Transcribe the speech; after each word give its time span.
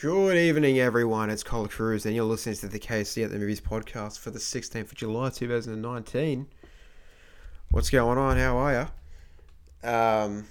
Good 0.00 0.38
evening, 0.38 0.78
everyone. 0.78 1.28
It's 1.28 1.42
Cole 1.42 1.68
Cruz, 1.68 2.06
and 2.06 2.14
you're 2.14 2.24
listening 2.24 2.54
to 2.56 2.68
the 2.68 2.78
KC 2.78 3.22
at 3.22 3.30
the 3.30 3.38
Movies 3.38 3.60
podcast 3.60 4.18
for 4.18 4.30
the 4.30 4.38
16th 4.38 4.80
of 4.80 4.94
July, 4.94 5.28
2019. 5.28 6.46
What's 7.70 7.90
going 7.90 8.16
on? 8.16 8.38
How 8.38 8.56
are 8.56 8.90
you? 9.82 9.86
Um, 9.86 10.46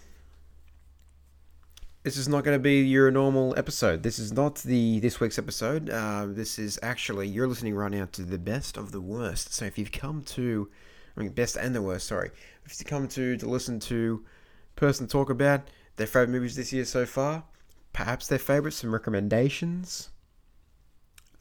this 2.03 2.15
is 2.15 2.27
not 2.27 2.43
going 2.43 2.53
to 2.53 2.61
be 2.61 2.81
your 2.83 3.09
normal 3.09 3.57
episode. 3.57 4.03
This 4.03 4.19
is 4.19 4.31
not 4.31 4.57
the 4.57 4.99
this 4.99 5.19
week's 5.19 5.39
episode. 5.39 5.89
Uh, 5.89 6.27
this 6.27 6.59
is 6.59 6.77
actually 6.83 7.27
you're 7.27 7.47
listening 7.47 7.73
right 7.73 7.91
now 7.91 8.07
to 8.11 8.21
the 8.21 8.37
best 8.37 8.77
of 8.77 8.91
the 8.91 9.01
worst. 9.01 9.51
So 9.51 9.65
if 9.65 9.79
you've 9.79 9.91
come 9.91 10.21
to, 10.25 10.69
I 11.17 11.21
mean, 11.21 11.31
best 11.31 11.55
and 11.55 11.73
the 11.73 11.81
worst. 11.81 12.05
Sorry, 12.05 12.29
if 12.65 12.79
you've 12.79 12.87
come 12.87 13.07
to 13.07 13.35
to 13.35 13.49
listen 13.49 13.79
to 13.79 14.23
person 14.75 15.07
talk 15.07 15.31
about 15.31 15.61
their 15.95 16.05
favorite 16.05 16.29
movies 16.29 16.55
this 16.55 16.71
year 16.71 16.85
so 16.85 17.07
far 17.07 17.45
perhaps 17.99 18.27
their 18.27 18.39
favorites, 18.39 18.77
some 18.77 18.93
recommendations. 18.93 20.09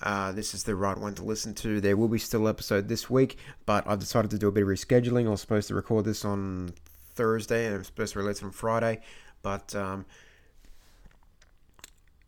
Uh, 0.03 0.33
this 0.33 0.55
is 0.55 0.65
the 0.65 0.75
right 0.75 0.99
one 0.99 1.15
to 1.15 1.23
listen 1.23 1.55
to. 1.55 1.81
There 1.81 1.97
will 1.97 2.09
be 2.09 2.19
still 2.19 2.49
episode 2.49 2.89
this 2.89 3.09
week, 3.09 3.39
but 3.65 3.87
I've 3.87 4.01
decided 4.01 4.33
to 4.33 4.39
do 4.39 4.49
a 4.49 4.51
bit 4.51 4.65
of 4.65 4.69
rescheduling. 4.69 5.29
I 5.29 5.31
was 5.31 5.41
supposed 5.41 5.69
to 5.69 5.77
record 5.77 6.05
this 6.05 6.25
on 6.25 6.71
Thursday, 7.15 7.67
and 7.67 7.77
I'm 7.77 7.85
supposed 7.85 8.15
to 8.15 8.19
release 8.19 8.39
it 8.39 8.45
on 8.45 8.51
Friday, 8.51 9.03
but 9.41 9.73
um, 9.77 10.05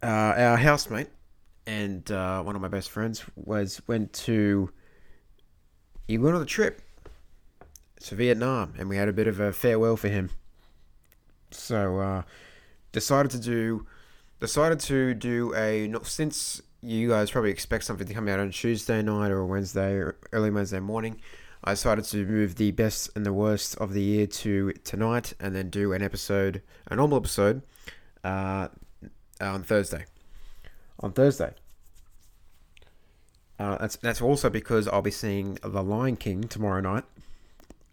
uh, 0.00 0.06
our 0.06 0.56
housemate 0.56 1.08
and 1.66 2.08
uh, 2.12 2.40
one 2.40 2.54
of 2.54 2.62
my 2.62 2.68
best 2.68 2.90
friends 2.90 3.24
was 3.34 3.82
went 3.88 4.12
to 4.12 4.70
he 6.06 6.18
went 6.18 6.36
on 6.36 6.42
a 6.42 6.46
trip 6.46 6.82
to 8.04 8.14
Vietnam, 8.14 8.74
and 8.78 8.88
we 8.88 8.96
had 8.96 9.08
a 9.08 9.12
bit 9.12 9.26
of 9.26 9.40
a 9.40 9.52
farewell 9.52 9.96
for 9.96 10.08
him. 10.08 10.30
So 11.50 11.98
uh, 11.98 12.22
decided 12.92 13.32
to 13.32 13.40
do 13.40 13.86
decided 14.40 14.80
to 14.80 15.14
do 15.14 15.54
a 15.54 15.90
since 16.02 16.62
you 16.82 17.08
guys 17.08 17.30
probably 17.30 17.50
expect 17.50 17.84
something 17.84 18.06
to 18.06 18.14
come 18.14 18.26
out 18.26 18.40
on 18.40 18.50
Tuesday 18.50 19.02
night 19.02 19.30
or 19.30 19.44
Wednesday 19.44 19.92
or 19.92 20.16
early 20.32 20.50
Wednesday 20.50 20.80
morning. 20.80 21.20
I 21.62 21.72
decided 21.72 22.06
to 22.06 22.24
move 22.24 22.56
the 22.56 22.70
best 22.70 23.10
and 23.14 23.26
the 23.26 23.34
worst 23.34 23.76
of 23.76 23.92
the 23.92 24.00
year 24.00 24.26
to 24.26 24.72
tonight, 24.82 25.34
and 25.38 25.54
then 25.54 25.68
do 25.68 25.92
an 25.92 26.02
episode, 26.02 26.62
a 26.90 26.96
normal 26.96 27.18
episode, 27.18 27.60
uh, 28.24 28.68
on 29.42 29.62
Thursday. 29.62 30.06
On 31.00 31.12
Thursday. 31.12 31.52
Uh, 33.58 33.76
that's 33.76 33.96
that's 33.96 34.22
also 34.22 34.48
because 34.48 34.88
I'll 34.88 35.02
be 35.02 35.10
seeing 35.10 35.58
The 35.62 35.82
Lion 35.82 36.16
King 36.16 36.44
tomorrow 36.44 36.80
night. 36.80 37.04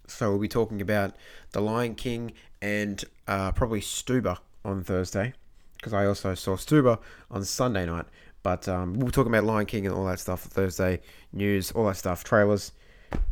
So 0.08 0.30
we'll 0.30 0.40
be 0.40 0.48
talking 0.48 0.80
about 0.80 1.14
The 1.52 1.60
Lion 1.60 1.96
King 1.96 2.32
and 2.62 3.04
uh, 3.28 3.52
probably 3.52 3.82
Stuber 3.82 4.38
on 4.64 4.82
Thursday 4.86 5.34
because 5.78 5.94
I 5.94 6.06
also 6.06 6.34
saw 6.36 6.56
Stuber 6.56 7.00
on 7.32 7.44
Sunday 7.44 7.86
night. 7.86 8.06
But 8.44 8.68
um, 8.68 8.94
we'll 8.94 9.12
talk 9.12 9.28
about 9.28 9.44
Lion 9.44 9.66
King 9.66 9.86
and 9.86 9.96
all 9.96 10.06
that 10.06 10.20
stuff 10.20 10.44
Thursday 10.44 11.02
news, 11.34 11.72
all 11.72 11.86
that 11.88 11.98
stuff, 11.98 12.24
trailers, 12.24 12.72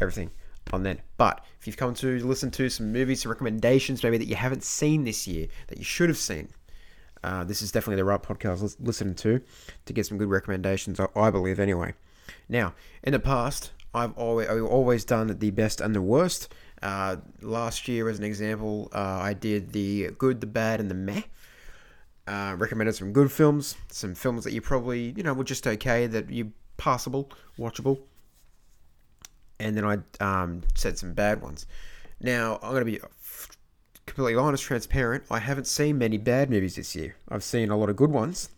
everything 0.01 0.31
on 0.73 0.83
then. 0.83 0.99
But 1.17 1.45
if 1.59 1.67
you've 1.67 1.77
come 1.77 1.93
to 1.95 2.19
listen 2.25 2.51
to 2.51 2.69
some 2.69 2.91
movies, 2.91 3.21
some 3.21 3.31
recommendations 3.31 4.03
maybe 4.03 4.17
that 4.17 4.27
you 4.27 4.35
haven't 4.35 4.63
seen 4.63 5.03
this 5.03 5.27
year 5.27 5.47
that 5.67 5.77
you 5.77 5.83
should 5.83 6.09
have 6.09 6.17
seen, 6.17 6.49
uh, 7.23 7.43
this 7.43 7.61
is 7.61 7.71
definitely 7.71 7.97
the 7.97 8.05
right 8.05 8.21
podcast 8.21 8.59
to 8.59 8.83
listen 8.83 9.15
to 9.15 9.41
to 9.85 9.93
get 9.93 10.05
some 10.05 10.17
good 10.17 10.29
recommendations. 10.29 10.99
I 10.99 11.29
believe 11.29 11.59
anyway. 11.59 11.93
Now, 12.49 12.73
in 13.03 13.13
the 13.13 13.19
past, 13.19 13.71
I've 13.93 14.17
always 14.17 14.47
I've 14.47 14.63
always 14.63 15.05
done 15.05 15.27
the 15.39 15.51
best 15.51 15.81
and 15.81 15.95
the 15.95 16.01
worst. 16.01 16.53
Uh, 16.81 17.17
last 17.41 17.87
year, 17.87 18.09
as 18.09 18.19
an 18.19 18.25
example, 18.25 18.89
uh, 18.93 19.19
I 19.21 19.33
did 19.33 19.71
the 19.71 20.11
good, 20.17 20.41
the 20.41 20.47
bad, 20.47 20.79
and 20.79 20.91
the 20.91 20.95
meh. 20.95 21.23
Uh, 22.27 22.55
recommended 22.57 22.95
some 22.95 23.13
good 23.13 23.31
films, 23.31 23.75
some 23.91 24.15
films 24.15 24.43
that 24.43 24.51
you 24.51 24.59
probably, 24.59 25.13
you 25.15 25.21
know, 25.21 25.33
were 25.33 25.43
just 25.43 25.67
okay, 25.67 26.07
that 26.07 26.29
you 26.29 26.51
passable, 26.77 27.31
watchable. 27.59 27.99
And 29.59 29.77
then 29.77 29.85
I 29.85 29.97
um, 30.19 30.61
said 30.73 30.97
some 30.97 31.13
bad 31.13 31.41
ones. 31.41 31.67
Now, 32.19 32.55
I'm 32.63 32.71
going 32.71 32.85
to 32.85 32.91
be 32.91 32.99
completely 34.05 34.35
honest, 34.35 34.63
transparent. 34.63 35.23
I 35.29 35.39
haven't 35.39 35.67
seen 35.67 35.97
many 35.97 36.17
bad 36.17 36.49
movies 36.49 36.75
this 36.75 36.95
year. 36.95 37.15
I've 37.29 37.43
seen 37.43 37.69
a 37.69 37.77
lot 37.77 37.89
of 37.89 37.95
good 37.95 38.11
ones. 38.11 38.49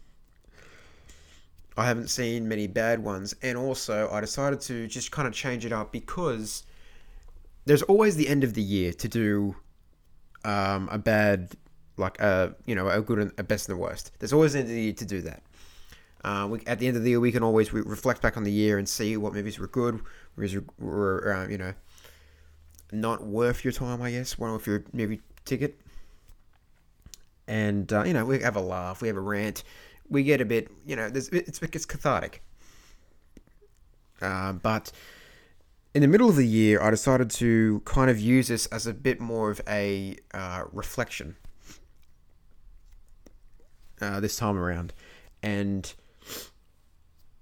I 1.76 1.86
haven't 1.86 2.10
seen 2.10 2.48
many 2.48 2.68
bad 2.68 3.04
ones. 3.04 3.36
And 3.42 3.58
also, 3.58 4.10
I 4.12 4.22
decided 4.22 4.62
to 4.62 4.88
just 4.88 5.12
kind 5.12 5.28
of 5.28 5.34
change 5.34 5.66
it 5.66 5.72
up 5.72 5.92
because 5.92 6.64
there's 7.66 7.84
always 7.84 8.16
the 8.16 8.28
end 8.28 8.44
of 8.44 8.54
the 8.54 8.62
year 8.62 8.94
to 8.94 9.08
do 9.08 9.56
um, 10.44 10.90
a 10.92 10.98
bad 10.98 11.52
like 11.98 12.20
a 12.20 12.56
you 12.66 12.76
know 12.76 12.88
a 12.90 13.02
good 13.02 13.20
and 13.20 13.32
a 13.38 13.44
best 13.44 13.68
and 13.68 13.78
the 13.78 13.82
worst. 13.82 14.12
There's 14.20 14.34
always 14.34 14.56
an 14.56 14.68
year 14.68 14.94
to 14.94 15.06
do 15.06 15.22
that. 15.22 15.44
Uh, 16.24 16.48
we, 16.50 16.60
at 16.66 16.80
the 16.80 16.88
end 16.88 16.98
of 16.98 17.04
the 17.04 17.12
year, 17.12 17.20
we 17.20 17.32
can 17.32 17.44
always 17.44 17.72
re- 17.74 17.84
reflect 17.86 18.22
back 18.22 18.38
on 18.38 18.44
the 18.44 18.52
year 18.52 18.78
and 18.78 18.88
see 18.88 19.16
what 19.18 19.34
movies 19.34 19.60
were 19.60 19.68
good, 19.68 20.02
movies 20.36 20.60
were, 20.80 21.36
uh, 21.36 21.48
you 21.50 21.58
know 21.58 21.74
not 22.92 23.26
worth 23.26 23.66
your 23.66 23.74
time, 23.74 24.02
I 24.02 24.12
guess, 24.12 24.38
one 24.38 24.50
of 24.50 24.66
your 24.66 24.84
movie 24.94 25.22
ticket. 25.44 25.78
And 27.48 27.92
uh, 27.92 28.04
you 28.04 28.14
know 28.14 28.26
we 28.26 28.40
have 28.42 28.56
a 28.56 28.62
laugh, 28.62 29.02
we 29.02 29.08
have 29.08 29.18
a 29.18 29.22
rant, 29.22 29.64
we 30.10 30.24
get 30.24 30.42
a 30.42 30.46
bit, 30.46 30.70
you 30.86 30.96
know, 30.96 31.10
it's 31.14 31.30
it's 31.30 31.86
cathartic. 31.86 32.42
Uh, 34.22 34.54
but 34.54 34.92
in 35.94 36.02
the 36.02 36.08
middle 36.08 36.30
of 36.30 36.36
the 36.36 36.48
year, 36.48 36.82
I 36.82 36.90
decided 36.90 37.30
to 37.32 37.82
kind 37.86 38.10
of 38.10 38.20
use 38.20 38.48
this 38.50 38.66
as 38.68 38.88
a 38.88 38.94
bit 38.94 39.20
more 39.20 39.50
of 39.50 39.62
a 39.68 40.18
uh, 40.34 40.64
reflection 40.72 41.36
uh, 44.02 44.20
this 44.20 44.36
time 44.38 44.58
around, 44.58 44.94
and 45.42 45.94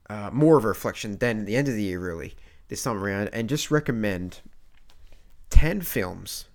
uh, 0.09 0.29
more 0.31 0.57
of 0.57 0.66
a 0.66 0.67
reflection 0.67 1.17
than 1.17 1.45
the 1.45 1.55
end 1.55 1.67
of 1.67 1.75
the 1.75 1.83
year, 1.83 1.99
really, 1.99 2.35
this 2.67 2.83
time 2.83 3.03
around, 3.03 3.29
and 3.33 3.49
just 3.49 3.71
recommend 3.71 4.41
10 5.49 5.81
films, 5.81 6.45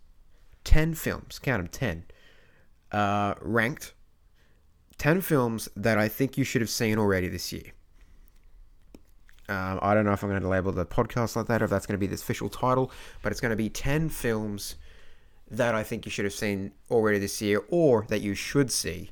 10 0.65 0.95
films, 0.95 1.39
count 1.39 1.63
them 1.63 1.69
10, 1.69 2.05
uh, 2.99 3.35
ranked, 3.41 3.95
10 4.99 5.21
films 5.21 5.69
that 5.77 5.99
I 5.99 6.09
think 6.09 6.37
you 6.37 6.45
should 6.45 6.61
have 6.61 6.71
seen 6.71 6.99
already 6.99 7.29
this 7.29 7.53
year. 7.53 7.73
Um, 9.49 9.81
I 9.83 9.95
don't 9.95 10.05
know 10.05 10.13
if 10.13 10.23
I'm 10.23 10.31
going 10.31 10.43
to 10.43 10.49
label 10.49 10.71
the 10.71 10.87
podcast 10.87 11.35
like 11.35 11.47
that 11.47 11.61
or 11.61 11.65
if 11.65 11.71
that's 11.71 11.87
going 11.87 11.95
to 11.95 11.99
be 11.99 12.07
the 12.07 12.15
official 12.15 12.49
title, 12.49 12.93
but 13.21 13.33
it's 13.33 13.41
going 13.41 13.51
to 13.51 13.57
be 13.57 13.69
10 13.69 14.09
films 14.09 14.77
that 15.51 15.75
I 15.75 15.83
think 15.83 16.05
you 16.05 16.11
should 16.13 16.25
have 16.25 16.35
seen 16.35 16.71
already 16.89 17.19
this 17.19 17.43
year 17.43 17.65
or 17.69 18.07
that 18.09 18.21
you 18.21 18.35
should 18.35 18.71
see 18.71 19.11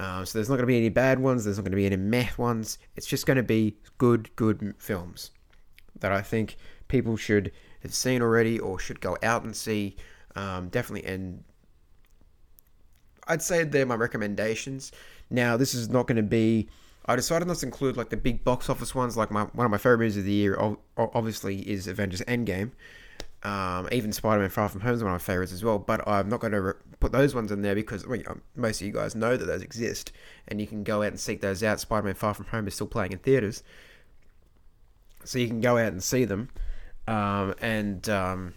um, 0.00 0.24
so 0.24 0.38
there's 0.38 0.48
not 0.48 0.54
going 0.56 0.62
to 0.62 0.66
be 0.66 0.78
any 0.78 0.88
bad 0.88 1.18
ones. 1.18 1.44
There's 1.44 1.58
not 1.58 1.64
going 1.64 1.72
to 1.72 1.76
be 1.76 1.84
any 1.84 1.96
meh 1.96 2.28
ones. 2.38 2.78
It's 2.96 3.06
just 3.06 3.26
going 3.26 3.36
to 3.36 3.42
be 3.42 3.76
good, 3.98 4.34
good 4.34 4.74
films 4.78 5.30
that 5.98 6.10
I 6.10 6.22
think 6.22 6.56
people 6.88 7.18
should 7.18 7.52
have 7.82 7.92
seen 7.92 8.22
already 8.22 8.58
or 8.58 8.78
should 8.78 9.02
go 9.02 9.18
out 9.22 9.44
and 9.44 9.54
see. 9.54 9.96
Um, 10.36 10.70
definitely, 10.70 11.06
and 11.06 11.44
I'd 13.28 13.42
say 13.42 13.62
they're 13.64 13.84
my 13.84 13.94
recommendations. 13.94 14.90
Now, 15.28 15.58
this 15.58 15.74
is 15.74 15.90
not 15.90 16.06
going 16.06 16.16
to 16.16 16.22
be. 16.22 16.70
I 17.04 17.14
decided 17.14 17.46
not 17.46 17.58
to 17.58 17.66
include 17.66 17.98
like 17.98 18.08
the 18.08 18.16
big 18.16 18.42
box 18.42 18.70
office 18.70 18.94
ones. 18.94 19.18
Like 19.18 19.30
my 19.30 19.42
one 19.52 19.66
of 19.66 19.70
my 19.70 19.76
favorite 19.76 19.98
movies 19.98 20.16
of 20.16 20.24
the 20.24 20.32
year, 20.32 20.58
obviously, 20.96 21.58
is 21.68 21.86
Avengers 21.86 22.22
Endgame. 22.22 22.70
Um, 23.42 23.88
even 23.90 24.12
Spider-Man 24.12 24.50
Far 24.50 24.68
From 24.68 24.82
Home 24.82 24.94
is 24.94 25.02
one 25.02 25.12
of 25.12 25.20
my 25.20 25.24
favorites 25.24 25.52
as 25.52 25.64
well. 25.64 25.78
But 25.78 26.06
I'm 26.06 26.28
not 26.28 26.40
going 26.40 26.52
to 26.52 26.60
re- 26.60 26.72
put 26.98 27.12
those 27.12 27.34
ones 27.34 27.50
in 27.50 27.62
there 27.62 27.74
because 27.74 28.06
well, 28.06 28.20
most 28.54 28.80
of 28.80 28.86
you 28.86 28.92
guys 28.92 29.14
know 29.14 29.36
that 29.36 29.44
those 29.44 29.62
exist, 29.62 30.12
and 30.48 30.60
you 30.60 30.66
can 30.66 30.84
go 30.84 31.02
out 31.02 31.08
and 31.08 31.20
seek 31.20 31.40
those 31.40 31.62
out. 31.62 31.80
Spider-Man 31.80 32.14
Far 32.14 32.34
From 32.34 32.46
Home 32.46 32.68
is 32.68 32.74
still 32.74 32.86
playing 32.86 33.12
in 33.12 33.18
theaters, 33.18 33.62
so 35.24 35.38
you 35.38 35.48
can 35.48 35.60
go 35.60 35.78
out 35.78 35.92
and 35.92 36.02
see 36.02 36.24
them. 36.24 36.48
Um, 37.08 37.54
and 37.60 38.08
um, 38.08 38.54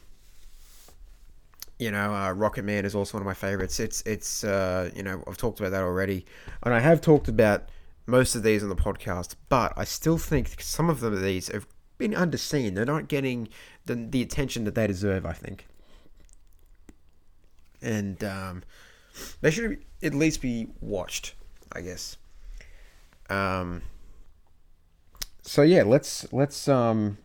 you 1.80 1.92
know, 1.92 2.14
uh, 2.14 2.34
Rocketman 2.34 2.84
is 2.84 2.96
also 2.96 3.18
one 3.18 3.22
of 3.22 3.26
my 3.26 3.34
favorites. 3.34 3.80
It's 3.80 4.02
it's 4.06 4.44
uh, 4.44 4.90
you 4.96 5.04
know 5.04 5.24
I've 5.28 5.38
talked 5.38 5.60
about 5.60 5.72
that 5.72 5.84
already, 5.84 6.26
and 6.64 6.74
I 6.74 6.80
have 6.80 7.02
talked 7.02 7.28
about 7.28 7.70
most 8.06 8.36
of 8.36 8.44
these 8.44 8.64
on 8.64 8.70
the 8.70 8.76
podcast, 8.76 9.36
but 9.50 9.74
I 9.78 9.86
still 9.86 10.18
think 10.18 10.62
some 10.62 10.90
of 10.90 11.00
them 11.00 11.14
of 11.14 11.22
these 11.22 11.48
have 11.48 11.68
been 11.98 12.12
underseen. 12.12 12.76
They're 12.76 12.86
not 12.86 13.08
getting 13.08 13.50
the, 13.86 13.96
the 13.96 14.22
attention 14.22 14.64
that 14.66 14.76
they 14.76 14.88
deserve, 14.88 15.26
I 15.26 15.34
think. 15.34 15.68
And 17.82 18.24
um, 18.24 18.64
they 19.42 19.52
should 19.52 19.84
at 20.02 20.14
least 20.14 20.42
be 20.42 20.68
watched, 20.82 21.36
I 21.72 21.82
guess. 21.82 22.18
Um, 23.30 23.84
so 25.42 25.62
yeah, 25.62 25.84
let's 25.84 26.32
let's 26.32 26.68
um, 26.68 27.18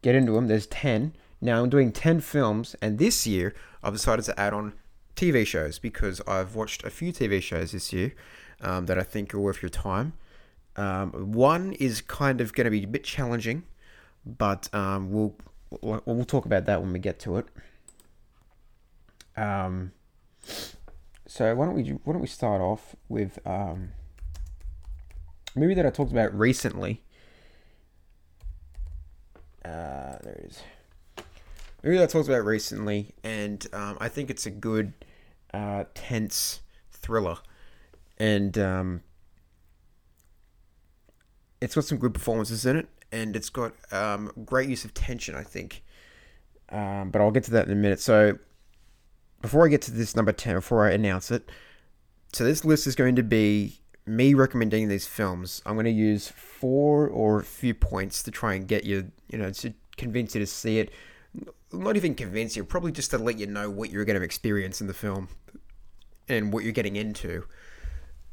get 0.00 0.14
into 0.14 0.32
them. 0.32 0.48
There's 0.48 0.66
ten. 0.66 1.14
Now 1.40 1.62
I'm 1.62 1.70
doing 1.70 1.92
ten 1.92 2.20
films, 2.20 2.74
and 2.80 2.98
this 2.98 3.26
year 3.26 3.54
I've 3.82 3.92
decided 3.92 4.24
to 4.26 4.40
add 4.40 4.54
on 4.54 4.72
TV 5.16 5.46
shows 5.46 5.78
because 5.78 6.20
I've 6.26 6.54
watched 6.54 6.84
a 6.84 6.90
few 6.90 7.12
TV 7.12 7.42
shows 7.42 7.72
this 7.72 7.92
year 7.92 8.14
um, 8.60 8.86
that 8.86 8.98
I 8.98 9.02
think 9.02 9.34
are 9.34 9.40
worth 9.40 9.62
your 9.62 9.68
time. 9.68 10.14
Um, 10.76 11.32
one 11.32 11.74
is 11.74 12.00
kind 12.00 12.40
of 12.40 12.54
going 12.54 12.64
to 12.64 12.70
be 12.70 12.84
a 12.84 12.86
bit 12.86 13.04
challenging, 13.04 13.64
but 14.24 14.72
um, 14.74 15.10
we'll 15.10 15.34
we'll 15.80 16.24
talk 16.24 16.44
about 16.44 16.66
that 16.66 16.80
when 16.82 16.92
we 16.92 16.98
get 16.98 17.18
to 17.20 17.38
it. 17.38 17.46
Um, 19.36 19.92
so 21.26 21.54
why 21.54 21.66
don't 21.66 21.74
we 21.74 21.82
why 22.04 22.12
don't 22.12 22.22
we 22.22 22.28
start 22.28 22.60
off 22.60 22.94
with 23.08 23.38
um, 23.46 23.90
a 25.54 25.58
movie 25.58 25.74
that 25.74 25.86
I 25.86 25.90
talked 25.90 26.12
about 26.12 26.36
recently. 26.38 27.02
Uh, 29.64 30.18
there 30.22 30.34
it 30.38 30.50
is. 30.50 30.62
A 31.18 31.22
movie 31.86 31.98
that 31.98 32.04
I 32.04 32.06
talked 32.06 32.28
about 32.28 32.44
recently, 32.44 33.14
and 33.24 33.66
um, 33.72 33.96
I 34.00 34.08
think 34.08 34.30
it's 34.30 34.46
a 34.46 34.50
good, 34.50 34.92
uh, 35.54 35.84
tense 35.94 36.60
thriller, 36.90 37.38
and 38.18 38.56
um, 38.58 39.02
it's 41.60 41.74
got 41.74 41.84
some 41.84 41.98
good 41.98 42.14
performances 42.14 42.66
in 42.66 42.76
it, 42.76 42.88
and 43.12 43.36
it's 43.36 43.50
got 43.50 43.72
um, 43.92 44.32
great 44.44 44.68
use 44.68 44.84
of 44.84 44.94
tension. 44.94 45.34
I 45.34 45.42
think, 45.42 45.82
um, 46.70 47.10
but 47.10 47.20
I'll 47.20 47.30
get 47.30 47.44
to 47.44 47.50
that 47.52 47.66
in 47.66 47.72
a 47.72 47.76
minute. 47.76 48.00
So, 48.00 48.38
before 49.40 49.64
I 49.64 49.68
get 49.68 49.82
to 49.82 49.90
this 49.90 50.16
number 50.16 50.32
ten, 50.32 50.54
before 50.56 50.86
I 50.86 50.92
announce 50.92 51.30
it, 51.30 51.50
so 52.32 52.44
this 52.44 52.64
list 52.64 52.86
is 52.86 52.94
going 52.96 53.16
to 53.16 53.22
be 53.22 53.78
me 54.06 54.34
recommending 54.34 54.88
these 54.88 55.06
films. 55.06 55.62
I'm 55.64 55.74
going 55.74 55.84
to 55.84 55.90
use 55.90 56.28
four 56.28 57.06
or 57.08 57.40
a 57.40 57.44
few 57.44 57.74
points 57.74 58.22
to 58.24 58.30
try 58.30 58.54
and 58.54 58.66
get 58.66 58.84
you, 58.84 59.12
you 59.28 59.38
know, 59.38 59.50
to 59.50 59.72
convince 59.96 60.34
you 60.34 60.40
to 60.40 60.46
see 60.46 60.78
it. 60.78 60.90
Not 61.72 61.96
even 61.96 62.14
convince 62.14 62.56
you, 62.56 62.64
probably 62.64 62.92
just 62.92 63.10
to 63.12 63.18
let 63.18 63.38
you 63.38 63.46
know 63.46 63.70
what 63.70 63.90
you're 63.90 64.04
going 64.04 64.18
to 64.18 64.24
experience 64.24 64.80
in 64.80 64.86
the 64.86 64.94
film 64.94 65.28
and 66.28 66.52
what 66.52 66.64
you're 66.64 66.72
getting 66.72 66.96
into. 66.96 67.44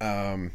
Um, 0.01 0.51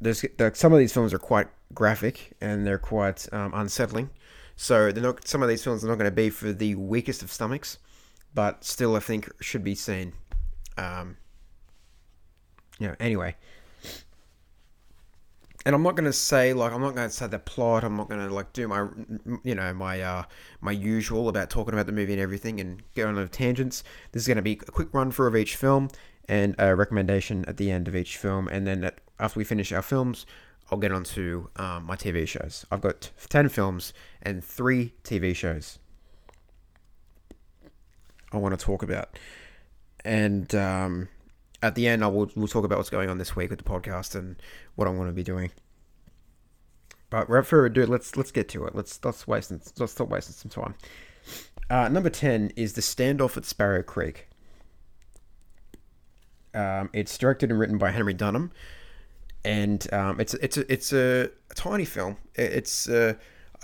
there's 0.00 0.24
some 0.54 0.72
of 0.72 0.78
these 0.78 0.92
films 0.92 1.14
are 1.14 1.18
quite 1.18 1.48
graphic 1.74 2.32
and 2.40 2.66
they're 2.66 2.78
quite 2.78 3.32
um, 3.32 3.52
unsettling. 3.54 4.10
So 4.56 4.92
they're 4.92 5.02
not. 5.02 5.26
Some 5.26 5.42
of 5.42 5.48
these 5.48 5.64
films 5.64 5.84
are 5.84 5.88
not 5.88 5.98
going 5.98 6.10
to 6.10 6.14
be 6.14 6.30
for 6.30 6.52
the 6.52 6.74
weakest 6.74 7.22
of 7.22 7.32
stomachs, 7.32 7.78
but 8.34 8.64
still, 8.64 8.96
I 8.96 9.00
think 9.00 9.30
should 9.40 9.64
be 9.64 9.74
seen. 9.74 10.12
Um, 10.76 11.16
you 12.78 12.88
know, 12.88 12.96
anyway. 13.00 13.36
And 15.64 15.76
I'm 15.76 15.82
not 15.84 15.94
going 15.94 16.06
to 16.06 16.12
say 16.12 16.52
like 16.52 16.72
I'm 16.72 16.80
not 16.80 16.96
going 16.96 17.08
to 17.08 17.14
say 17.14 17.28
the 17.28 17.38
plot. 17.38 17.84
I'm 17.84 17.96
not 17.96 18.08
going 18.08 18.26
to 18.26 18.34
like 18.34 18.52
do 18.52 18.66
my 18.66 18.88
you 19.44 19.54
know 19.54 19.72
my 19.72 20.00
uh 20.00 20.24
my 20.60 20.72
usual 20.72 21.28
about 21.28 21.50
talking 21.50 21.72
about 21.72 21.86
the 21.86 21.92
movie 21.92 22.12
and 22.12 22.20
everything 22.20 22.60
and 22.60 22.82
go 22.94 23.06
on 23.06 23.28
tangents. 23.28 23.84
This 24.10 24.22
is 24.22 24.26
going 24.26 24.36
to 24.36 24.42
be 24.42 24.52
a 24.52 24.72
quick 24.72 24.88
run 24.92 25.12
through 25.12 25.28
of 25.28 25.36
each 25.36 25.54
film 25.54 25.88
and 26.28 26.56
a 26.58 26.74
recommendation 26.74 27.44
at 27.46 27.58
the 27.58 27.70
end 27.70 27.86
of 27.86 27.94
each 27.94 28.16
film. 28.16 28.48
And 28.48 28.66
then 28.66 28.82
at, 28.84 29.00
after 29.20 29.38
we 29.38 29.44
finish 29.44 29.70
our 29.70 29.82
films, 29.82 30.26
I'll 30.72 30.78
get 30.78 30.90
on 30.90 31.04
to 31.04 31.50
um, 31.56 31.84
my 31.84 31.96
TV 31.96 32.26
shows. 32.26 32.64
I've 32.70 32.80
got 32.80 33.10
10 33.28 33.50
films 33.50 33.92
and 34.22 34.42
three 34.42 34.94
TV 35.04 35.36
shows 35.36 35.78
I 38.32 38.38
want 38.38 38.58
to 38.58 38.64
talk 38.64 38.82
about. 38.82 39.18
And 40.02 40.52
um, 40.54 41.08
at 41.62 41.74
the 41.74 41.86
end, 41.86 42.02
I 42.02 42.06
will 42.06 42.30
we'll 42.34 42.48
talk 42.48 42.64
about 42.64 42.78
what's 42.78 42.88
going 42.88 43.10
on 43.10 43.18
this 43.18 43.36
week 43.36 43.50
with 43.50 43.58
the 43.58 43.64
podcast 43.64 44.14
and 44.14 44.36
what 44.74 44.88
I'm 44.88 44.96
going 44.96 45.08
to 45.08 45.12
be 45.12 45.22
doing. 45.22 45.50
But 47.10 47.28
without 47.28 47.46
further 47.46 47.66
ado, 47.66 47.84
let's 47.84 48.16
let's 48.16 48.32
get 48.32 48.48
to 48.48 48.64
it. 48.64 48.74
Let's 48.74 48.98
let's 49.04 49.28
waste 49.28 49.52
let's 49.78 49.92
stop 49.92 50.08
wasting 50.08 50.34
some 50.34 50.50
time. 50.50 50.74
Uh, 51.68 51.88
number 51.88 52.08
ten 52.08 52.50
is 52.56 52.72
the 52.72 52.80
standoff 52.80 53.36
at 53.36 53.44
Sparrow 53.44 53.82
Creek. 53.82 54.28
Um, 56.54 56.88
it's 56.94 57.16
directed 57.18 57.50
and 57.50 57.60
written 57.60 57.76
by 57.76 57.90
Henry 57.90 58.14
Dunham, 58.14 58.50
and 59.44 59.92
um, 59.92 60.20
it's 60.20 60.34
it's 60.34 60.56
a, 60.56 60.72
it's 60.72 60.92
a, 60.92 61.30
tiny 61.54 61.84
film. 61.84 62.16
It's 62.34 62.88
uh, 62.88 63.14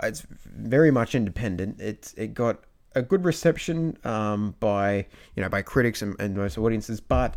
it's 0.03 0.27
very 0.45 0.91
much 0.91 1.15
independent. 1.15 1.81
It's 1.81 2.13
it 2.15 2.35
got 2.35 2.61
a 2.95 3.03
good 3.03 3.25
reception 3.25 3.97
um, 4.05 4.55
by 4.61 5.07
you 5.37 5.43
know 5.43 5.49
by 5.49 5.63
critics 5.63 6.03
and, 6.03 6.17
and 6.21 6.37
most 6.37 6.59
audiences, 6.59 7.01
but 7.01 7.37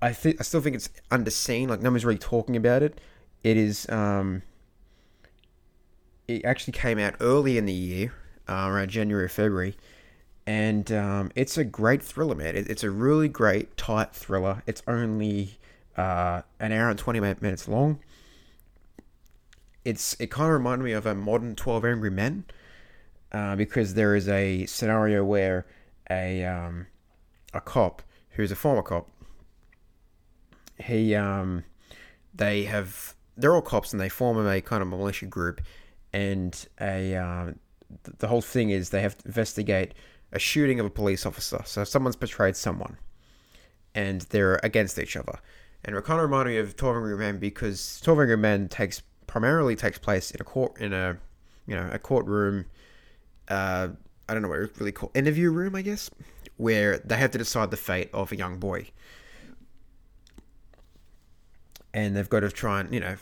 I 0.00 0.12
think 0.12 0.36
I 0.40 0.44
still 0.44 0.60
think 0.60 0.76
it's 0.76 0.90
underseen. 1.10 1.68
Like 1.68 1.82
no 1.82 1.90
one's 1.90 2.04
really 2.04 2.18
talking 2.18 2.56
about 2.56 2.82
it. 2.82 3.00
It 3.42 3.56
is. 3.56 3.88
Um, 3.88 4.42
it 6.26 6.44
actually 6.44 6.72
came 6.72 6.98
out 6.98 7.16
early 7.20 7.58
in 7.58 7.66
the 7.66 7.72
year, 7.72 8.14
uh, 8.48 8.66
around 8.70 8.88
January 8.88 9.26
or 9.26 9.28
February, 9.28 9.76
and 10.46 10.90
um, 10.92 11.30
it's 11.34 11.58
a 11.58 11.64
great 11.64 12.02
thriller, 12.02 12.34
man. 12.34 12.56
It, 12.56 12.70
it's 12.70 12.84
a 12.84 12.90
really 12.90 13.28
great 13.28 13.76
tight 13.76 14.14
thriller. 14.14 14.62
It's 14.66 14.82
only 14.86 15.58
uh, 15.96 16.42
an 16.60 16.72
hour 16.72 16.90
and 16.90 16.98
twenty 16.98 17.20
minutes 17.20 17.68
long. 17.68 18.00
It's 19.84 20.16
it 20.18 20.30
kind 20.30 20.46
of 20.46 20.52
reminded 20.54 20.84
me 20.84 20.92
of 20.92 21.06
a 21.06 21.14
modern 21.14 21.54
Twelve 21.54 21.84
Angry 21.84 22.10
Men, 22.10 22.44
uh, 23.32 23.56
because 23.56 23.94
there 23.94 24.16
is 24.16 24.28
a 24.28 24.66
scenario 24.66 25.24
where 25.24 25.66
a 26.10 26.44
um, 26.44 26.86
a 27.52 27.60
cop 27.60 28.02
who's 28.30 28.50
a 28.50 28.56
former 28.56 28.82
cop. 28.82 29.08
He 30.82 31.14
um, 31.14 31.64
they 32.34 32.64
have 32.64 33.14
they're 33.36 33.54
all 33.54 33.62
cops 33.62 33.92
and 33.92 34.00
they 34.00 34.08
form 34.08 34.44
a 34.46 34.60
kind 34.60 34.82
of 34.82 34.88
militia 34.88 35.26
group, 35.26 35.60
and 36.12 36.68
a 36.80 37.14
uh, 37.14 37.52
the 38.18 38.28
whole 38.28 38.40
thing 38.40 38.70
is 38.70 38.90
they 38.90 39.02
have 39.02 39.18
to 39.18 39.26
investigate 39.26 39.94
a 40.32 40.38
shooting 40.38 40.80
of 40.80 40.86
a 40.86 40.90
police 40.90 41.26
officer. 41.26 41.62
So 41.64 41.84
someone's 41.84 42.16
betrayed 42.16 42.56
someone, 42.56 42.96
and 43.94 44.22
they're 44.22 44.58
against 44.62 44.98
each 44.98 45.16
other. 45.16 45.38
And 45.84 45.94
it 45.94 46.04
kind 46.04 46.18
of 46.18 46.24
reminded 46.24 46.52
me 46.52 46.58
of 46.58 46.76
Twelve 46.76 46.96
Angry 46.96 47.16
Men 47.16 47.38
because 47.38 48.00
Twelve 48.02 48.20
Angry 48.20 48.36
Men 48.36 48.68
takes 48.68 49.02
primarily 49.26 49.76
takes 49.76 49.98
place 49.98 50.30
in 50.30 50.40
a 50.40 50.44
court 50.44 50.80
in 50.80 50.92
a 50.92 51.18
you 51.66 51.74
know 51.74 51.88
a 51.92 51.98
courtroom. 51.98 52.66
Uh, 53.48 53.88
I 54.28 54.32
don't 54.32 54.42
know 54.42 54.48
what 54.48 54.60
it's 54.60 54.78
really 54.80 54.92
called 54.92 55.12
interview 55.14 55.50
room, 55.50 55.74
I 55.74 55.82
guess, 55.82 56.10
where 56.56 56.98
they 56.98 57.16
have 57.16 57.32
to 57.32 57.38
decide 57.38 57.70
the 57.70 57.76
fate 57.76 58.08
of 58.14 58.32
a 58.32 58.36
young 58.36 58.58
boy, 58.58 58.88
and 61.92 62.16
they've 62.16 62.28
got 62.28 62.40
to 62.40 62.50
try 62.50 62.80
and 62.80 62.94
you 62.94 63.00
know 63.00 63.16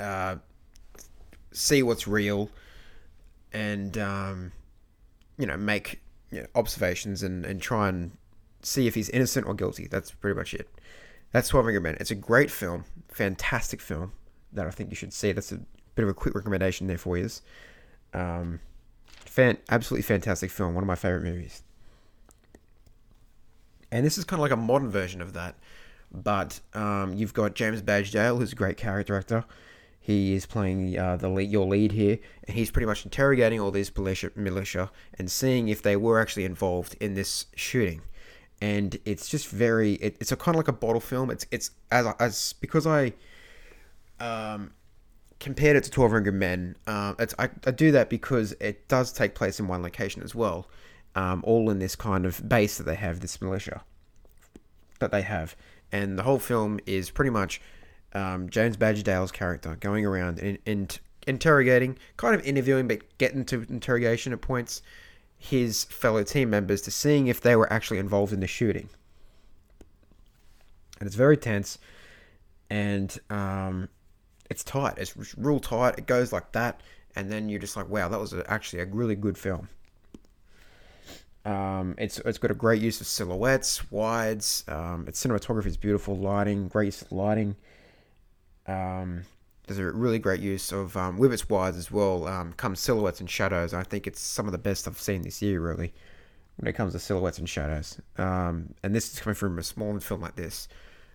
uh, 0.00 0.36
see 1.52 1.82
what's 1.82 2.08
real, 2.08 2.50
and 3.52 3.96
um, 3.98 4.52
you 5.38 5.46
know, 5.46 5.56
make 5.56 6.00
you 6.30 6.40
know, 6.40 6.46
observations 6.54 7.22
and, 7.22 7.44
and 7.44 7.60
try 7.60 7.88
and 7.88 8.12
see 8.62 8.86
if 8.86 8.94
he's 8.94 9.08
innocent 9.10 9.46
or 9.46 9.54
guilty. 9.54 9.86
That's 9.86 10.10
pretty 10.10 10.36
much 10.36 10.54
it. 10.54 10.68
That's 11.32 11.48
12 11.48 11.68
Angry 11.68 11.80
Men. 11.80 11.96
It's 11.98 12.10
a 12.10 12.14
great 12.14 12.50
film, 12.50 12.84
fantastic 13.08 13.80
film 13.80 14.12
that 14.52 14.66
I 14.66 14.70
think 14.70 14.90
you 14.90 14.96
should 14.96 15.12
see. 15.12 15.32
That's 15.32 15.52
a 15.52 15.60
bit 15.94 16.02
of 16.02 16.08
a 16.08 16.14
quick 16.14 16.34
recommendation 16.34 16.86
there 16.86 16.98
for 16.98 17.16
you. 17.16 17.28
Um, 18.12 18.60
fan, 19.08 19.56
absolutely 19.70 20.02
fantastic 20.02 20.50
film. 20.50 20.74
One 20.74 20.84
of 20.84 20.88
my 20.88 20.94
favorite 20.94 21.24
movies. 21.24 21.62
And 23.90 24.04
this 24.04 24.18
is 24.18 24.24
kind 24.24 24.38
of 24.38 24.42
like 24.42 24.52
a 24.52 24.56
modern 24.56 24.90
version 24.90 25.20
of 25.20 25.32
that. 25.32 25.56
But 26.12 26.60
um, 26.74 27.14
you've 27.14 27.32
got 27.32 27.54
James 27.54 27.80
Badge 27.80 28.10
Dale, 28.10 28.36
who's 28.36 28.52
a 28.52 28.56
great 28.56 28.76
character 28.76 29.16
actor. 29.16 29.44
He 29.98 30.34
is 30.34 30.46
playing 30.46 30.98
uh, 30.98 31.16
the 31.16 31.28
lead, 31.28 31.50
your 31.50 31.66
lead 31.66 31.92
here, 31.92 32.18
and 32.46 32.56
he's 32.56 32.70
pretty 32.72 32.86
much 32.86 33.04
interrogating 33.04 33.60
all 33.60 33.70
these 33.70 33.96
militia, 33.96 34.32
militia 34.34 34.90
and 35.16 35.30
seeing 35.30 35.68
if 35.68 35.80
they 35.80 35.96
were 35.96 36.20
actually 36.20 36.44
involved 36.44 36.96
in 37.00 37.14
this 37.14 37.46
shooting. 37.54 38.02
And 38.62 38.96
it's 39.04 39.28
just 39.28 39.48
very, 39.48 39.94
it, 39.94 40.16
it's 40.20 40.30
a 40.30 40.36
kind 40.36 40.54
of 40.54 40.60
like 40.60 40.68
a 40.68 40.72
bottle 40.72 41.00
film. 41.00 41.30
It's 41.32 41.44
it's 41.50 41.72
as 41.90 42.06
as 42.20 42.52
because 42.60 42.86
I 42.86 43.12
um, 44.20 44.70
compared 45.40 45.76
it 45.76 45.82
to 45.82 45.90
Twelve 45.90 46.14
Angry 46.14 46.30
Men. 46.30 46.76
Uh, 46.86 47.14
it's 47.18 47.34
I, 47.40 47.50
I 47.66 47.72
do 47.72 47.90
that 47.90 48.08
because 48.08 48.52
it 48.60 48.86
does 48.86 49.12
take 49.12 49.34
place 49.34 49.58
in 49.58 49.66
one 49.66 49.82
location 49.82 50.22
as 50.22 50.32
well, 50.32 50.68
um, 51.16 51.42
all 51.44 51.70
in 51.70 51.80
this 51.80 51.96
kind 51.96 52.24
of 52.24 52.48
base 52.48 52.78
that 52.78 52.84
they 52.84 52.94
have, 52.94 53.18
this 53.18 53.42
militia 53.42 53.82
that 55.00 55.10
they 55.10 55.22
have, 55.22 55.56
and 55.90 56.16
the 56.16 56.22
whole 56.22 56.38
film 56.38 56.78
is 56.86 57.10
pretty 57.10 57.30
much 57.30 57.60
um, 58.14 58.48
James 58.48 58.76
Badge 58.76 59.02
Dale's 59.02 59.32
character 59.32 59.76
going 59.80 60.06
around 60.06 60.38
and, 60.38 60.58
and 60.66 61.00
interrogating, 61.26 61.98
kind 62.16 62.36
of 62.36 62.46
interviewing, 62.46 62.86
but 62.86 63.00
getting 63.18 63.44
to 63.46 63.66
interrogation 63.68 64.32
at 64.32 64.40
points, 64.40 64.82
his 65.42 65.82
fellow 65.84 66.22
team 66.22 66.50
members 66.50 66.80
to 66.82 66.90
seeing 66.92 67.26
if 67.26 67.40
they 67.40 67.56
were 67.56 67.70
actually 67.72 67.98
involved 67.98 68.32
in 68.32 68.38
the 68.38 68.46
shooting. 68.46 68.88
And 71.00 71.08
it's 71.08 71.16
very 71.16 71.36
tense, 71.36 71.78
and 72.70 73.18
um, 73.28 73.88
it's 74.48 74.62
tight. 74.62 74.98
It's 74.98 75.16
real 75.36 75.58
tight. 75.58 75.98
It 75.98 76.06
goes 76.06 76.32
like 76.32 76.52
that, 76.52 76.80
and 77.16 77.30
then 77.30 77.48
you're 77.48 77.58
just 77.58 77.76
like, 77.76 77.88
wow, 77.88 78.08
that 78.08 78.20
was 78.20 78.32
actually 78.46 78.82
a 78.82 78.86
really 78.86 79.16
good 79.16 79.36
film. 79.36 79.68
Um, 81.44 81.96
it's 81.98 82.20
it's 82.20 82.38
got 82.38 82.52
a 82.52 82.54
great 82.54 82.80
use 82.80 83.00
of 83.00 83.08
silhouettes, 83.08 83.90
wides. 83.90 84.64
Um, 84.68 85.06
its 85.08 85.26
cinematography 85.26 85.66
is 85.66 85.76
beautiful, 85.76 86.16
lighting, 86.16 86.68
great 86.68 87.02
lighting. 87.10 87.56
Um, 88.68 89.22
there's 89.66 89.78
a 89.78 89.90
really 89.92 90.18
great 90.18 90.40
use 90.40 90.72
of 90.72 90.96
um, 90.96 91.18
with 91.18 91.32
its 91.32 91.48
wides 91.48 91.76
as 91.76 91.90
well. 91.90 92.26
Um, 92.26 92.52
comes 92.54 92.80
silhouettes 92.80 93.20
and 93.20 93.30
shadows. 93.30 93.72
I 93.72 93.82
think 93.82 94.06
it's 94.06 94.20
some 94.20 94.46
of 94.46 94.52
the 94.52 94.58
best 94.58 94.88
I've 94.88 95.00
seen 95.00 95.22
this 95.22 95.40
year, 95.40 95.60
really, 95.60 95.92
when 96.56 96.68
it 96.68 96.72
comes 96.74 96.92
to 96.92 96.98
silhouettes 96.98 97.38
and 97.38 97.48
shadows. 97.48 98.00
Um, 98.18 98.74
and 98.82 98.94
this 98.94 99.12
is 99.12 99.20
coming 99.20 99.34
from 99.34 99.58
a 99.58 99.62
small 99.62 99.98
film 100.00 100.20
like 100.20 100.36
this. 100.36 100.68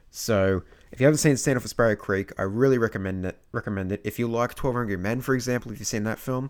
So 0.10 0.64
if 0.92 1.02
you 1.02 1.06
haven't 1.06 1.18
seen 1.18 1.36
Stand 1.36 1.58
Off 1.58 1.66
at 1.66 1.70
Sparrow 1.70 1.96
Creek, 1.96 2.32
I 2.40 2.44
really 2.44 2.78
recommend 2.78 3.26
it. 3.26 3.38
Recommend 3.52 3.92
it. 3.92 4.02
If 4.06 4.18
you 4.18 4.28
like 4.28 4.56
Twelve 4.56 4.78
Angry 4.78 4.98
Men, 4.98 5.20
for 5.20 5.36
example, 5.36 5.72
if 5.72 5.80
you've 5.80 5.88
seen 5.88 6.06
that 6.06 6.18
film, 6.18 6.50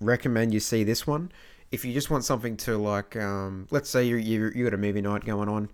recommend 0.00 0.52
you 0.52 0.60
see 0.60 0.84
this 0.84 1.06
one. 1.06 1.32
If 1.72 1.84
you 1.84 1.94
just 1.94 2.10
want 2.10 2.24
something 2.24 2.56
to 2.58 2.76
like, 2.76 3.16
um, 3.16 3.66
let's 3.70 3.88
say 3.88 4.04
you 4.04 4.16
you 4.16 4.50
you 4.54 4.64
got 4.64 4.74
a 4.74 4.78
movie 4.78 5.00
night 5.00 5.24
going 5.24 5.48
on, 5.48 5.70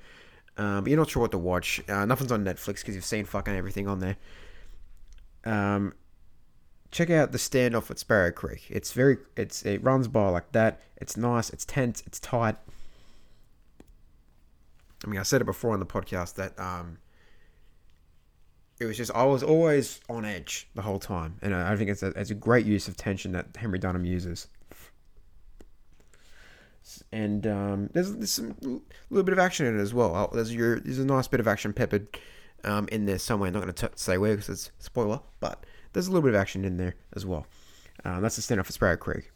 um, 0.58 0.84
but 0.84 0.90
you're 0.90 0.98
not 0.98 1.10
sure 1.10 1.22
what 1.22 1.32
to 1.32 1.38
watch. 1.38 1.82
Uh, 1.88 2.04
nothing's 2.04 2.30
on 2.30 2.44
Netflix 2.44 2.76
because 2.76 2.94
you've 2.94 3.04
seen 3.04 3.24
fucking 3.24 3.56
everything 3.56 3.88
on 3.88 3.98
there 3.98 4.16
um, 5.46 5.94
check 6.90 7.10
out 7.10 7.32
the 7.32 7.38
standoff 7.38 7.90
at 7.90 7.98
Sparrow 7.98 8.32
Creek. 8.32 8.66
It's 8.68 8.92
very 8.92 9.18
it's 9.36 9.64
it 9.64 9.82
runs 9.82 10.08
by 10.08 10.28
like 10.28 10.52
that. 10.52 10.80
It's 10.96 11.16
nice. 11.16 11.50
It's 11.50 11.64
tense. 11.64 12.02
It's 12.06 12.18
tight. 12.18 12.56
I 15.04 15.08
mean, 15.08 15.20
I 15.20 15.22
said 15.22 15.40
it 15.40 15.44
before 15.44 15.72
on 15.72 15.80
the 15.80 15.86
podcast 15.86 16.34
that 16.34 16.58
um, 16.58 16.98
it 18.80 18.86
was 18.86 18.96
just 18.96 19.10
I 19.14 19.24
was 19.24 19.42
always 19.42 20.00
on 20.08 20.24
edge 20.24 20.68
the 20.74 20.82
whole 20.82 20.98
time, 20.98 21.36
and 21.42 21.54
I 21.54 21.76
think 21.76 21.90
it's 21.90 22.02
a 22.02 22.08
it's 22.08 22.30
a 22.30 22.34
great 22.34 22.66
use 22.66 22.88
of 22.88 22.96
tension 22.96 23.32
that 23.32 23.56
Henry 23.56 23.78
Dunham 23.78 24.04
uses. 24.04 24.48
And 27.10 27.48
um, 27.48 27.90
there's, 27.94 28.14
there's 28.14 28.30
some 28.30 28.54
little 29.10 29.24
bit 29.24 29.32
of 29.32 29.40
action 29.40 29.66
in 29.66 29.76
it 29.76 29.82
as 29.82 29.92
well. 29.92 30.30
There's 30.32 30.54
your 30.54 30.78
there's 30.80 31.00
a 31.00 31.04
nice 31.04 31.26
bit 31.26 31.40
of 31.40 31.48
action 31.48 31.72
peppered 31.72 32.16
um, 32.66 32.88
in 32.88 33.06
there 33.06 33.18
somewhere. 33.18 33.48
I'm 33.48 33.54
not 33.54 33.62
going 33.62 33.74
to 33.74 33.90
say 33.94 34.18
where 34.18 34.36
because 34.36 34.48
it's 34.48 34.70
spoiler, 34.78 35.20
but 35.40 35.64
there's 35.92 36.08
a 36.08 36.10
little 36.10 36.22
bit 36.22 36.34
of 36.34 36.40
action 36.40 36.64
in 36.64 36.76
there 36.76 36.94
as 37.14 37.24
well. 37.24 37.46
Um, 38.04 38.22
that's 38.22 38.36
the 38.36 38.42
standoff 38.42 38.66
for 38.66 38.72
Sparrow 38.72 38.96
Creek. 38.96 39.30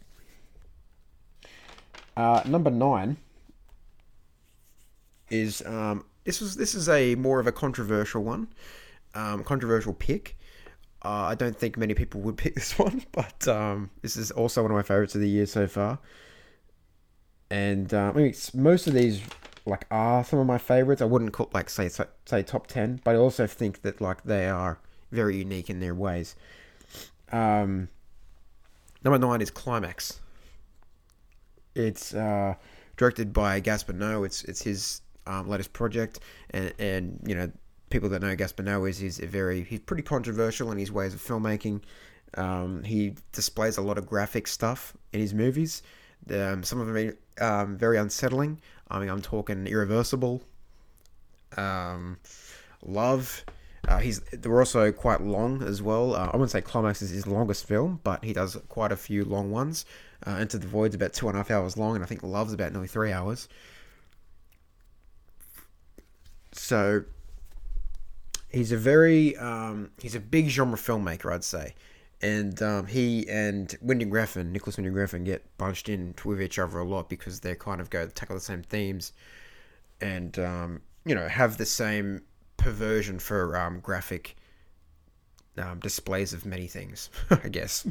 Uh, 2.16 2.42
number 2.44 2.70
nine 2.70 3.16
is 5.30 5.62
um, 5.64 6.04
this 6.24 6.40
was 6.40 6.56
this 6.56 6.74
is 6.74 6.88
a 6.88 7.14
more 7.14 7.40
of 7.40 7.46
a 7.46 7.52
controversial 7.52 8.22
one, 8.22 8.48
um, 9.14 9.44
controversial 9.44 9.94
pick. 9.94 10.36
Uh, 11.02 11.08
I 11.08 11.34
don't 11.34 11.56
think 11.56 11.78
many 11.78 11.94
people 11.94 12.20
would 12.22 12.36
pick 12.36 12.54
this 12.54 12.78
one, 12.78 13.04
but 13.12 13.48
um, 13.48 13.90
this 14.02 14.16
is 14.16 14.30
also 14.30 14.62
one 14.62 14.70
of 14.70 14.76
my 14.76 14.82
favorites 14.82 15.14
of 15.14 15.20
the 15.20 15.28
year 15.28 15.46
so 15.46 15.66
far. 15.66 15.98
And 17.50 17.92
uh, 17.94 18.12
I 18.14 18.16
mean, 18.16 18.34
most 18.54 18.86
of 18.86 18.92
these 18.92 19.20
like 19.66 19.86
are 19.90 20.24
some 20.24 20.38
of 20.38 20.46
my 20.46 20.58
favorites. 20.58 21.02
I 21.02 21.06
wouldn't 21.06 21.32
call 21.32 21.50
like 21.52 21.70
say 21.70 21.88
say 21.88 22.42
top 22.42 22.66
ten, 22.66 23.00
but 23.04 23.14
I 23.14 23.18
also 23.18 23.46
think 23.46 23.82
that 23.82 24.00
like 24.00 24.22
they 24.24 24.48
are 24.48 24.78
very 25.10 25.36
unique 25.36 25.70
in 25.70 25.80
their 25.80 25.94
ways. 25.94 26.36
Um, 27.32 27.88
number 29.04 29.18
nine 29.18 29.40
is 29.40 29.50
Climax. 29.50 30.20
It's 31.74 32.14
uh, 32.14 32.54
directed 32.96 33.32
by 33.32 33.60
Gaspar 33.60 33.92
Noé. 33.92 34.26
It's 34.26 34.44
it's 34.44 34.62
his 34.62 35.02
um, 35.26 35.48
latest 35.48 35.72
project, 35.72 36.20
and 36.50 36.72
and 36.78 37.20
you 37.26 37.34
know 37.34 37.50
people 37.90 38.08
that 38.08 38.22
know 38.22 38.34
Gaspar 38.34 38.62
Noé 38.62 38.90
is 38.90 38.98
he's 38.98 39.20
a 39.20 39.26
very 39.26 39.62
he's 39.62 39.80
pretty 39.80 40.02
controversial 40.02 40.70
in 40.72 40.78
his 40.78 40.90
ways 40.90 41.14
of 41.14 41.20
filmmaking. 41.20 41.82
Um, 42.34 42.84
he 42.84 43.16
displays 43.32 43.76
a 43.76 43.82
lot 43.82 43.98
of 43.98 44.06
graphic 44.06 44.46
stuff 44.46 44.96
in 45.12 45.20
his 45.20 45.34
movies. 45.34 45.82
Um, 46.30 46.62
some 46.62 46.80
of 46.80 46.86
them 46.86 47.14
are 47.40 47.62
um, 47.62 47.76
very 47.76 47.98
unsettling. 47.98 48.60
I 48.90 48.98
mean, 48.98 49.08
I'm 49.08 49.22
talking 49.22 49.66
Irreversible, 49.66 50.42
um, 51.56 52.18
Love. 52.82 53.44
Uh, 53.88 53.98
he's 53.98 54.20
they're 54.32 54.58
also 54.58 54.92
quite 54.92 55.22
long 55.22 55.62
as 55.62 55.80
well. 55.80 56.14
Uh, 56.14 56.26
I 56.26 56.36
wouldn't 56.36 56.50
say 56.50 56.60
Climax 56.60 57.00
is 57.00 57.10
his 57.10 57.26
longest 57.26 57.66
film, 57.66 58.00
but 58.04 58.22
he 58.24 58.32
does 58.32 58.56
quite 58.68 58.92
a 58.92 58.96
few 58.96 59.24
long 59.24 59.50
ones. 59.50 59.86
Uh, 60.26 60.32
Into 60.32 60.58
the 60.58 60.66
Void's 60.66 60.94
about 60.94 61.14
two 61.14 61.28
and 61.28 61.36
a 61.36 61.38
half 61.38 61.50
hours 61.50 61.76
long, 61.76 61.94
and 61.94 62.04
I 62.04 62.06
think 62.06 62.22
Love's 62.22 62.52
about 62.52 62.72
nearly 62.72 62.88
three 62.88 63.10
hours. 63.10 63.48
So 66.52 67.04
he's 68.50 68.72
a 68.72 68.76
very 68.76 69.36
um, 69.36 69.90
he's 70.00 70.14
a 70.14 70.20
big 70.20 70.48
genre 70.48 70.76
filmmaker, 70.76 71.32
I'd 71.32 71.44
say, 71.44 71.74
and 72.22 72.60
um, 72.62 72.86
he 72.86 73.28
and 73.28 73.74
Winding 73.80 74.10
Refn, 74.10 74.50
Nicolas 74.50 74.76
Winding 74.76 74.94
Refn, 74.94 75.24
get 75.24 75.56
bunched 75.58 75.88
in 75.88 76.14
with 76.24 76.40
each 76.40 76.58
other 76.58 76.78
a 76.78 76.84
lot 76.84 77.08
because 77.08 77.40
they 77.40 77.54
kind 77.54 77.80
of 77.80 77.90
go 77.90 78.06
tackle 78.06 78.36
the 78.36 78.40
same 78.40 78.62
themes, 78.62 79.12
and 80.00 80.38
um, 80.38 80.82
you 81.04 81.14
know 81.14 81.28
have 81.28 81.56
the 81.56 81.66
same 81.66 82.22
perversion 82.56 83.18
for 83.18 83.56
um, 83.56 83.80
graphic 83.80 84.36
um, 85.56 85.80
displays 85.80 86.32
of 86.32 86.44
many 86.44 86.66
things, 86.66 87.10
I 87.30 87.48
guess. 87.48 87.86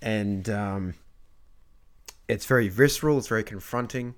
and 0.00 0.48
um, 0.48 0.94
it's 2.28 2.46
very 2.46 2.68
visceral. 2.68 3.18
It's 3.18 3.28
very 3.28 3.44
confronting. 3.44 4.14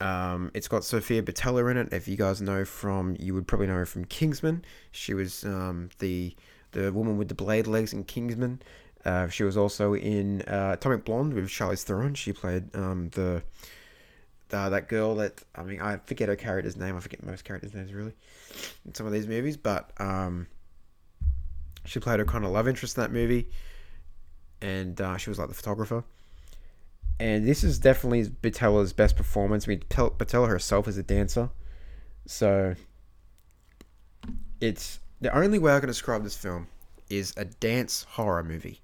Um, 0.00 0.50
it's 0.54 0.68
got 0.68 0.84
Sofia 0.84 1.22
Boutella 1.22 1.70
in 1.70 1.76
it. 1.76 1.92
If 1.92 2.08
you 2.08 2.16
guys 2.16 2.40
know 2.40 2.64
from, 2.64 3.16
you 3.18 3.34
would 3.34 3.46
probably 3.46 3.66
know 3.66 3.74
her 3.74 3.86
from 3.86 4.04
Kingsman. 4.06 4.64
She 4.92 5.14
was 5.14 5.44
um, 5.44 5.90
the 5.98 6.34
the 6.72 6.92
woman 6.92 7.18
with 7.18 7.28
the 7.28 7.34
blade 7.34 7.66
legs 7.66 7.92
in 7.92 8.04
Kingsman. 8.04 8.62
Uh, 9.04 9.28
she 9.28 9.42
was 9.42 9.56
also 9.56 9.94
in 9.94 10.42
uh, 10.42 10.70
Atomic 10.74 11.04
Blonde 11.04 11.34
with 11.34 11.46
Charlize 11.48 11.82
Theron. 11.82 12.14
She 12.14 12.32
played 12.32 12.74
um, 12.74 13.08
the 13.10 13.42
that 14.50 14.88
girl 14.88 15.14
that 15.16 15.42
I 15.54 15.62
mean 15.62 15.80
I 15.80 15.98
forget 15.98 16.28
her 16.28 16.36
character's 16.36 16.76
name. 16.76 16.96
I 16.96 17.00
forget 17.00 17.22
most 17.24 17.44
characters' 17.44 17.74
names 17.74 17.92
really 17.92 18.12
in 18.84 18.94
some 18.94 19.06
of 19.06 19.12
these 19.12 19.26
movies, 19.26 19.56
but 19.56 19.92
um, 19.98 20.46
she 21.84 22.00
played 22.00 22.18
her 22.18 22.24
kind 22.24 22.44
of 22.44 22.50
love 22.50 22.68
interest 22.68 22.96
in 22.96 23.02
that 23.02 23.12
movie, 23.12 23.48
and 24.60 25.00
uh, 25.00 25.16
she 25.16 25.30
was 25.30 25.38
like 25.38 25.48
the 25.48 25.54
photographer. 25.54 26.04
And 27.20 27.46
this 27.46 27.62
is 27.62 27.78
definitely 27.78 28.24
Boutella's 28.24 28.94
best 28.94 29.14
performance. 29.14 29.68
I 29.68 29.72
mean, 29.72 29.80
Boutella 29.90 30.48
herself 30.48 30.88
is 30.88 30.96
a 30.96 31.02
dancer, 31.02 31.50
so 32.26 32.74
it's 34.58 35.00
the 35.20 35.36
only 35.36 35.58
way 35.58 35.74
I 35.74 35.80
can 35.80 35.88
describe 35.88 36.24
this 36.24 36.34
film 36.34 36.68
is 37.10 37.34
a 37.36 37.44
dance 37.44 38.06
horror 38.12 38.42
movie. 38.42 38.80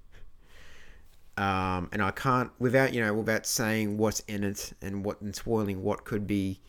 Um, 1.35 1.89
and 1.91 2.01
I 2.01 2.11
can't 2.11 2.51
without 2.59 2.93
you 2.93 3.01
know 3.03 3.13
without 3.13 3.45
saying 3.47 3.97
what's 3.97 4.19
in 4.21 4.43
it 4.43 4.73
and 4.83 5.03
what 5.03 5.19
and 5.21 5.35
spoiling 5.35 5.81
what 5.81 6.05
could 6.05 6.27
be, 6.27 6.59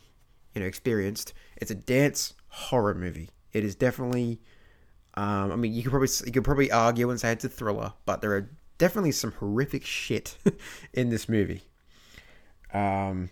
you 0.55 0.63
know, 0.63 0.67
experienced. 0.67 1.35
It's 1.59 1.71
a 1.71 1.75
dance 1.75 2.33
horror 2.49 2.95
movie. 2.95 3.29
It 3.53 3.65
is 3.65 3.75
definitely. 3.75 4.41
Um, 5.15 5.53
I 5.53 5.57
mean, 5.57 5.75
you 5.75 5.83
could 5.83 5.91
probably 5.91 6.09
you 6.25 6.33
could 6.33 6.45
probably 6.45 6.73
argue 6.73 7.11
and 7.11 7.21
say 7.21 7.33
it's 7.33 7.45
a 7.45 7.49
thriller, 7.51 7.93
but 8.07 8.23
there 8.23 8.33
are 8.33 8.49
definitely 8.79 9.13
some 9.13 9.33
horrific 9.33 9.85
shit 9.85 10.37
in 10.93 11.11
this 11.11 11.29
movie. 11.29 11.63
Um, 12.73 13.31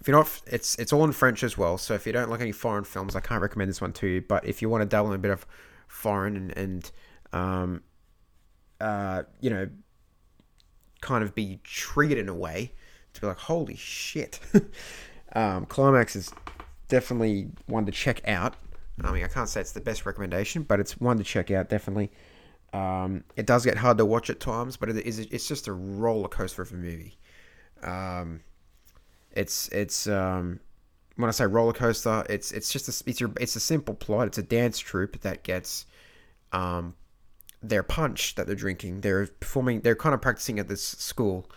if 0.00 0.06
you're 0.06 0.16
not, 0.16 0.40
it's 0.46 0.76
it's 0.76 0.92
all 0.92 1.04
in 1.04 1.12
French 1.12 1.42
as 1.42 1.58
well. 1.58 1.78
So 1.78 1.94
if 1.94 2.06
you 2.06 2.12
don't 2.12 2.30
like 2.30 2.40
any 2.40 2.52
foreign 2.52 2.84
films, 2.84 3.16
I 3.16 3.20
can't 3.20 3.42
recommend 3.42 3.68
this 3.68 3.80
one 3.80 3.92
to 3.94 4.06
you. 4.06 4.20
But 4.20 4.46
if 4.46 4.62
you 4.62 4.68
want 4.68 4.82
to 4.82 4.86
dabble 4.86 5.08
in 5.08 5.14
a 5.14 5.18
bit 5.18 5.30
of 5.30 5.46
foreign 5.86 6.36
and 6.36 6.56
and 6.56 6.90
um, 7.32 7.82
uh, 8.80 9.24
you 9.40 9.50
know 9.50 9.68
kind 11.00 11.22
of 11.22 11.34
be 11.34 11.60
treated 11.64 12.18
in 12.18 12.28
a 12.28 12.34
way 12.34 12.72
to 13.14 13.20
be 13.20 13.26
like, 13.26 13.38
holy 13.38 13.76
shit. 13.76 14.40
um, 15.34 15.66
Climax 15.66 16.16
is 16.16 16.32
definitely 16.88 17.50
one 17.66 17.86
to 17.86 17.92
check 17.92 18.26
out. 18.26 18.54
I 19.02 19.12
mean, 19.12 19.24
I 19.24 19.28
can't 19.28 19.48
say 19.48 19.60
it's 19.60 19.72
the 19.72 19.80
best 19.80 20.06
recommendation, 20.06 20.62
but 20.62 20.80
it's 20.80 20.98
one 20.98 21.18
to 21.18 21.24
check 21.24 21.50
out, 21.50 21.68
definitely. 21.68 22.10
Um, 22.72 23.24
it 23.36 23.46
does 23.46 23.64
get 23.64 23.78
hard 23.78 23.98
to 23.98 24.04
watch 24.04 24.28
at 24.30 24.40
times, 24.40 24.76
but 24.76 24.90
it 24.90 24.96
is 25.06 25.18
it's 25.18 25.48
just 25.48 25.68
a 25.68 25.72
roller 25.72 26.28
coaster 26.28 26.62
of 26.62 26.72
a 26.72 26.76
movie. 26.76 27.18
Um, 27.82 28.40
it's 29.32 29.68
it's 29.68 30.06
um, 30.06 30.60
when 31.16 31.28
I 31.28 31.32
say 31.32 31.46
roller 31.46 31.72
coaster, 31.72 32.24
it's 32.28 32.52
it's 32.52 32.72
just 32.72 32.88
a 32.88 33.08
it's 33.08 33.20
your 33.20 33.30
it's 33.40 33.56
a 33.56 33.60
simple 33.60 33.94
plot. 33.94 34.28
It's 34.28 34.38
a 34.38 34.42
dance 34.42 34.78
troupe 34.78 35.20
that 35.20 35.42
gets 35.42 35.86
um, 36.52 36.94
their 37.62 37.82
punch 37.82 38.34
that 38.36 38.46
they're 38.46 38.56
drinking. 38.56 39.00
They're 39.00 39.26
performing. 39.26 39.80
They're 39.80 39.96
kind 39.96 40.14
of 40.14 40.20
practicing 40.20 40.58
at 40.58 40.68
this 40.68 40.82
school, 40.82 41.50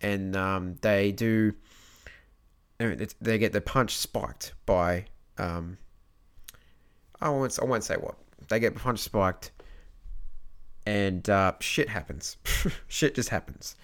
and 0.00 0.36
um, 0.36 0.76
they 0.82 1.12
do. 1.12 1.54
They 2.78 3.38
get 3.38 3.52
their 3.52 3.60
punch 3.60 3.96
spiked 3.96 4.52
by. 4.66 5.06
Um, 5.38 5.78
I 7.20 7.30
won't. 7.30 7.58
I 7.60 7.64
won't 7.64 7.84
say 7.84 7.96
what. 7.96 8.16
They 8.48 8.60
get 8.60 8.74
punch 8.74 9.00
spiked, 9.00 9.50
and 10.86 11.28
uh, 11.28 11.52
shit 11.60 11.88
happens. 11.88 12.36
shit 12.88 13.14
just 13.14 13.28
happens, 13.28 13.76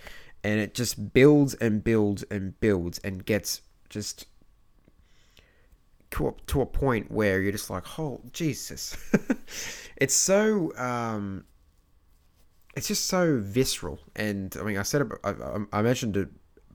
and 0.42 0.60
it 0.60 0.74
just 0.74 1.12
builds 1.12 1.54
and 1.54 1.82
builds 1.82 2.22
and 2.24 2.58
builds 2.60 2.98
and 3.00 3.24
gets 3.26 3.60
just 3.88 4.26
to 6.12 6.28
a, 6.28 6.32
to 6.46 6.60
a 6.60 6.66
point 6.66 7.10
where 7.10 7.40
you're 7.42 7.52
just 7.52 7.70
like, 7.70 7.98
oh 7.98 8.20
Jesus, 8.32 8.96
it's 9.96 10.14
so 10.14 10.76
um, 10.76 11.44
it's 12.76 12.88
just 12.88 13.06
so 13.06 13.38
visceral. 13.38 13.98
And 14.14 14.56
I 14.58 14.62
mean, 14.62 14.78
I 14.78 14.82
said 14.82 15.02
it, 15.02 15.08
I, 15.24 15.34
I 15.72 15.82
mentioned 15.82 16.16
it 16.16 16.28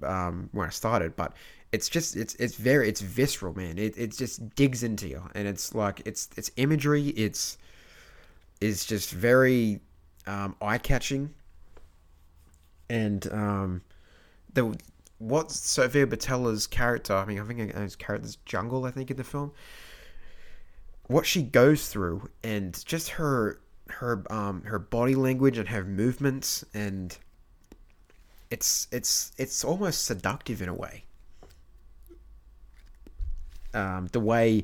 um, 0.04 0.50
when 0.52 0.68
I 0.68 0.70
started, 0.70 1.16
but 1.16 1.34
it's 1.72 1.90
just 1.90 2.16
it's 2.16 2.36
it's 2.36 2.56
very 2.56 2.90
it's 2.90 3.02
visceral, 3.02 3.54
man. 3.54 3.78
It 3.78 3.98
it 3.98 4.16
just 4.16 4.56
digs 4.56 4.84
into 4.84 5.08
you, 5.08 5.22
and 5.36 5.48
it's 5.48 5.74
like 5.74 6.02
it's 6.06 6.30
it's 6.36 6.52
imagery. 6.58 7.08
It's 7.10 7.58
is 8.60 8.86
just 8.86 9.12
very 9.12 9.82
um, 10.28 10.56
eye 10.62 10.78
catching, 10.78 11.34
and 12.90 13.32
um, 13.32 13.82
the 14.54 14.78
what 15.20 15.52
Sofia 15.52 16.06
Boutella's 16.06 16.68
character, 16.68 17.16
I 17.16 17.26
mean, 17.26 17.40
I 17.40 17.44
think 17.44 17.74
his 17.74 17.96
character's 17.96 18.38
Jungle, 18.46 18.86
I 18.86 18.92
think, 18.92 19.10
in 19.10 19.18
the 19.18 19.24
film. 19.24 19.52
What 21.08 21.26
she 21.26 21.42
goes 21.42 21.88
through 21.88 22.30
and 22.44 22.86
just 22.86 23.10
her 23.12 23.60
her 23.90 24.22
um 24.30 24.64
her 24.64 24.78
body 24.78 25.16
language 25.16 25.58
and 25.58 25.70
her 25.70 25.86
movements 25.86 26.66
and 26.74 27.18
it's 28.52 28.88
it's 28.92 29.32
it's 29.38 29.64
almost 29.64 30.06
seductive 30.06 30.62
in 30.62 30.70
a 30.70 30.74
way. 30.74 31.04
Um, 33.74 34.08
the 34.12 34.20
way 34.20 34.64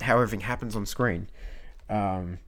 how 0.00 0.16
everything 0.16 0.40
happens 0.40 0.76
on 0.76 0.86
screen. 0.86 1.28
Um, 1.88 2.38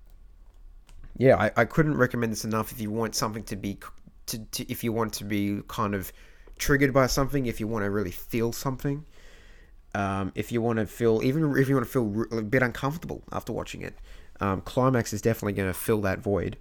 yeah, 1.19 1.37
I, 1.37 1.51
I 1.57 1.65
couldn't 1.65 1.97
recommend 1.97 2.33
this 2.33 2.45
enough 2.45 2.73
if 2.73 2.81
you 2.81 2.91
want 2.91 3.15
something 3.15 3.43
to 3.45 3.57
be 3.57 3.79
to, 4.27 4.39
to 4.39 4.71
if 4.71 4.85
you 4.85 4.93
want 4.93 5.13
to 5.15 5.25
be 5.25 5.61
kind 5.67 5.95
of 5.95 6.13
triggered 6.59 6.95
by 6.95 7.09
something, 7.09 7.47
if 7.47 7.61
you 7.61 7.67
want 7.67 7.85
to 7.85 7.91
really 7.91 8.13
feel 8.13 8.53
something, 8.53 9.05
um, 9.95 10.33
if 10.37 10.53
you 10.53 10.63
want 10.63 10.79
to 10.79 10.87
feel 10.87 11.21
even 11.23 11.57
if 11.57 11.69
you 11.69 11.75
want 11.75 11.87
to 11.87 11.93
feel 11.93 12.39
a 12.39 12.43
bit 12.43 12.63
uncomfortable 12.63 13.25
after 13.33 13.53
watching 13.53 13.83
it, 13.83 13.95
um, 14.41 14.61
Climax 14.61 15.13
is 15.13 15.21
definitely 15.21 15.55
going 15.55 15.69
to 15.69 15.79
fill 15.79 16.01
that 16.03 16.21
void. 16.21 16.57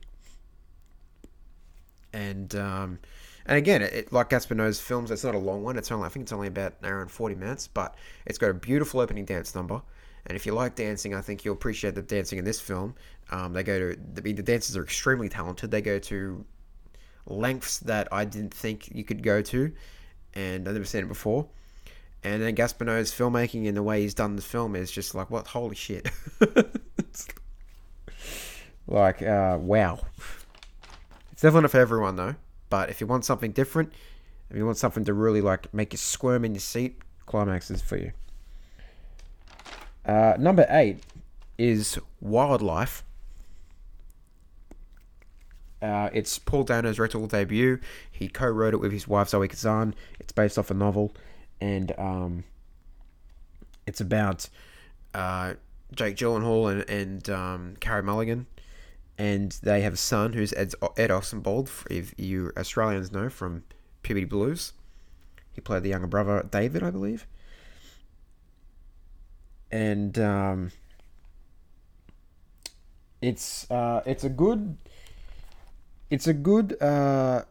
And 2.11 2.55
um, 2.55 2.99
and 3.47 3.57
again, 3.57 3.81
it, 3.81 4.11
like 4.11 4.29
Gaspar 4.29 4.55
Noé's 4.55 4.79
films, 4.79 5.09
it's 5.09 5.23
not 5.23 5.33
a 5.33 5.39
long 5.39 5.63
one. 5.63 5.77
It's 5.77 5.91
only 5.91 6.05
I 6.05 6.09
think 6.09 6.23
it's 6.23 6.33
only 6.33 6.47
about 6.47 6.75
an 6.81 6.89
hour 6.89 7.01
and 7.01 7.09
forty 7.09 7.33
minutes, 7.35 7.67
but 7.67 7.95
it's 8.25 8.37
got 8.37 8.49
a 8.49 8.53
beautiful 8.53 8.99
opening 8.99 9.25
dance 9.25 9.55
number. 9.55 9.81
And 10.25 10.35
if 10.35 10.45
you 10.45 10.53
like 10.53 10.75
dancing, 10.75 11.15
I 11.15 11.21
think 11.21 11.45
you'll 11.45 11.53
appreciate 11.53 11.95
the 11.95 12.01
dancing 12.01 12.37
in 12.37 12.43
this 12.45 12.59
film. 12.59 12.95
Um, 13.31 13.53
they 13.53 13.63
go 13.63 13.79
to 13.79 13.97
the, 14.13 14.21
the 14.21 14.43
dancers 14.43 14.75
are 14.75 14.83
extremely 14.83 15.29
talented. 15.29 15.71
They 15.71 15.81
go 15.81 15.97
to 15.99 16.45
lengths 17.25 17.79
that 17.79 18.09
I 18.11 18.25
didn't 18.25 18.53
think 18.53 18.93
you 18.93 19.05
could 19.05 19.23
go 19.23 19.41
to, 19.41 19.71
and 20.33 20.67
I've 20.67 20.73
never 20.73 20.85
seen 20.85 21.05
it 21.05 21.07
before. 21.07 21.47
And 22.23 22.41
then 22.41 22.55
Gaspar 22.55 22.83
Noé's 22.83 23.13
filmmaking 23.13 23.67
and 23.69 23.77
the 23.77 23.83
way 23.83 24.01
he's 24.01 24.13
done 24.13 24.35
the 24.35 24.41
film 24.41 24.75
is 24.75 24.91
just 24.91 25.15
like, 25.15 25.29
what? 25.29 25.47
Holy 25.47 25.75
shit! 25.75 26.09
like, 28.87 29.21
uh, 29.21 29.57
wow. 29.61 30.01
It's 31.31 31.41
definitely 31.41 31.61
not 31.61 31.71
for 31.71 31.79
everyone 31.79 32.17
though. 32.17 32.35
But 32.69 32.89
if 32.89 33.01
you 33.01 33.07
want 33.07 33.25
something 33.25 33.51
different, 33.51 33.93
if 34.49 34.57
you 34.57 34.65
want 34.65 34.77
something 34.77 35.05
to 35.05 35.13
really 35.13 35.41
like 35.41 35.73
make 35.73 35.93
you 35.93 35.97
squirm 35.97 36.45
in 36.45 36.53
your 36.53 36.61
seat, 36.61 36.99
Climax 37.25 37.69
is 37.71 37.81
for 37.81 37.97
you. 37.97 38.11
Uh, 40.05 40.35
number 40.39 40.65
eight 40.69 40.99
is 41.57 41.99
Wildlife. 42.21 43.03
Uh, 45.81 46.09
it's 46.11 46.39
Paul 46.39 46.63
Dano's 46.63 46.95
directorial 46.95 47.27
debut. 47.27 47.79
He 48.09 48.27
co-wrote 48.27 48.73
it 48.73 48.77
with 48.77 48.91
his 48.91 49.07
wife 49.07 49.29
Zoe 49.29 49.47
Kazan. 49.47 49.93
It's 50.19 50.31
based 50.31 50.57
off 50.57 50.71
a 50.71 50.73
novel, 50.73 51.13
and 51.61 51.91
um, 51.99 52.43
it's 53.85 54.01
about 54.01 54.49
uh, 55.13 55.53
Jake 55.93 56.15
Gyllenhaal 56.15 56.71
and, 56.71 56.89
and 56.89 57.29
um, 57.29 57.75
Carey 57.79 58.01
Mulligan, 58.01 58.47
and 59.17 59.51
they 59.63 59.81
have 59.81 59.93
a 59.93 59.97
son 59.97 60.33
who's 60.33 60.53
Ed, 60.53 60.73
Ed 60.95 61.09
Oxenbould, 61.09 61.69
if 61.89 62.13
you 62.17 62.51
Australians 62.57 63.11
know 63.11 63.29
from 63.29 63.63
Puberty 64.03 64.25
Blues. 64.25 64.73
He 65.51 65.61
played 65.61 65.83
the 65.83 65.89
younger 65.89 66.07
brother 66.07 66.47
David, 66.49 66.83
I 66.83 66.91
believe, 66.91 67.25
and 69.71 70.17
um, 70.19 70.71
it's 73.21 73.69
uh, 73.71 74.01
it's 74.05 74.23
a 74.23 74.29
good 74.29 74.77
it's 76.09 76.27
a 76.27 76.33
good 76.33 76.81
uh, 76.81 77.43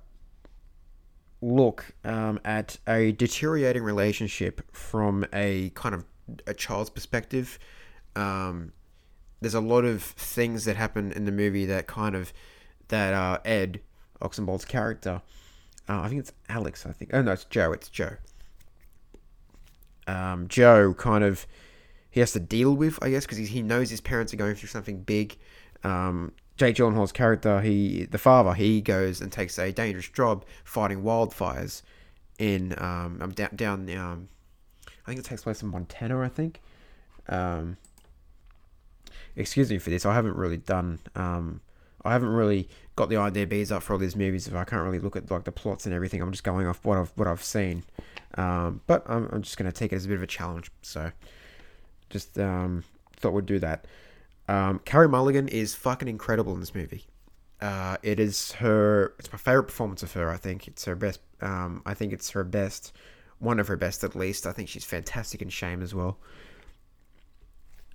look 1.43 1.87
um, 2.05 2.41
at 2.45 2.79
a 2.87 3.13
deteriorating 3.13 3.83
relationship 3.83 4.63
from 4.73 5.27
a 5.33 5.71
kind 5.71 5.95
of 5.95 6.05
a 6.47 6.55
child's 6.55 6.91
perspective. 6.91 7.59
Um, 8.15 8.73
there's 9.41 9.55
a 9.55 9.61
lot 9.61 9.85
of 9.85 10.03
things 10.03 10.65
that 10.65 10.77
happen 10.77 11.13
in 11.13 11.25
the 11.25 11.33
movie 11.33 11.67
that 11.67 11.87
kind 11.87 12.15
of 12.15 12.33
that 12.89 13.13
uh, 13.13 13.39
Ed 13.45 13.81
Oxenbould's 14.21 14.65
character. 14.65 15.23
Uh, 15.89 16.01
I 16.01 16.09
think 16.09 16.21
it's 16.21 16.33
Alex. 16.49 16.87
I 16.87 16.93
think. 16.93 17.11
Oh 17.13 17.23
no, 17.23 17.33
it's 17.33 17.45
Joe. 17.45 17.73
It's 17.73 17.89
Joe. 17.89 18.17
Um, 20.07 20.49
Joe 20.49 20.95
kind 20.95 21.25
of 21.25 21.47
he 22.11 22.21
has 22.21 22.33
to 22.33 22.41
deal 22.41 22.75
with, 22.75 22.99
I 23.03 23.11
guess, 23.11 23.27
because 23.27 23.37
he 23.37 23.63
knows 23.63 23.91
his 23.91 24.01
parents 24.01 24.33
are 24.33 24.37
going 24.39 24.55
through 24.55 24.71
something 24.71 25.03
big. 25.03 25.37
Um, 25.85 26.33
Jake 26.57 26.77
Gyllenhaal's 26.77 27.13
character, 27.13 27.61
he 27.61 28.07
the 28.07 28.19
father, 28.19 28.55
he 28.55 28.81
goes 28.81 29.21
and 29.21 29.31
takes 29.31 29.59
a 29.59 29.71
dangerous 29.71 30.09
job 30.09 30.45
fighting 30.65 31.03
wildfires 31.03 31.83
in 32.39 32.75
um, 32.79 33.19
um 33.21 33.33
down 33.33 33.51
down 33.55 33.97
um, 33.97 34.29
I 35.07 35.11
think 35.11 35.21
it 35.21 35.25
takes 35.27 35.43
place 35.43 35.63
in 35.63 35.69
Montana, 35.69 36.21
I 36.21 36.29
think. 36.29 36.61
Um, 37.29 37.77
excuse 39.37 39.71
me 39.71 39.79
for 39.79 39.91
this. 39.91 40.07
I 40.07 40.15
haven't 40.15 40.37
really 40.37 40.57
done. 40.57 40.99
Um, 41.15 41.61
I 42.05 42.13
haven't 42.13 42.31
really 42.31 42.69
got 42.95 43.09
the 43.09 43.17
IMDb's 43.17 43.71
up 43.73 43.83
for 43.83 43.93
all 43.93 43.99
these 43.99 44.17
movies. 44.17 44.47
If 44.47 44.55
I 44.55 44.65
can't 44.65 44.83
really 44.83 44.99
look 44.99 45.17
at 45.17 45.31
like 45.31 45.45
the 45.45 45.53
plots 45.53 45.87
and 45.87 45.95
everything, 45.95 46.23
I'm 46.23 46.31
just 46.31 46.45
going 46.45 46.67
off 46.67 46.85
what 46.85 46.99
I've 46.99 47.13
what 47.17 47.29
I've 47.29 47.43
seen. 47.43 47.85
Um, 48.37 48.81
but 48.87 49.05
I'm, 49.07 49.29
I'm 49.33 49.43
just 49.43 49.57
gonna 49.57 49.73
take 49.73 49.93
it 49.93 49.97
as 49.97 50.05
a 50.05 50.09
bit 50.09 50.17
of 50.17 50.23
a 50.23 50.27
challenge. 50.27 50.71
So, 50.83 51.11
just 52.11 52.39
um, 52.39 52.85
thought 53.17 53.33
we'd 53.33 53.47
do 53.47 53.59
that. 53.59 53.87
Um, 54.49 54.81
Carey 54.85 55.09
Mulligan 55.09 55.49
is 55.49 55.75
fucking 55.75 56.09
incredible 56.09 56.55
in 56.55 56.61
this 56.61 56.75
movie. 56.75 57.05
Uh, 57.61 57.97
it 58.03 58.21
is 58.21 58.53
her. 58.53 59.15
It's 59.19 59.33
my 59.33 59.39
favorite 59.39 59.65
performance 59.65 60.03
of 60.03 60.13
her. 60.13 60.31
I 60.31 60.37
think 60.37 60.69
it's 60.69 60.85
her 60.85 60.95
best. 60.95 61.21
Um, 61.41 61.83
I 61.85 61.95
think 61.95 62.13
it's 62.13 62.31
her 62.31 62.45
best. 62.45 62.93
One 63.39 63.59
of 63.59 63.69
her 63.69 63.77
best, 63.77 64.05
at 64.05 64.15
least. 64.15 64.47
I 64.47 64.53
think 64.53 64.69
she's 64.69 64.85
fantastic 64.85 65.43
in 65.43 65.49
Shame 65.49 65.83
as 65.83 65.95
well. 65.95 66.19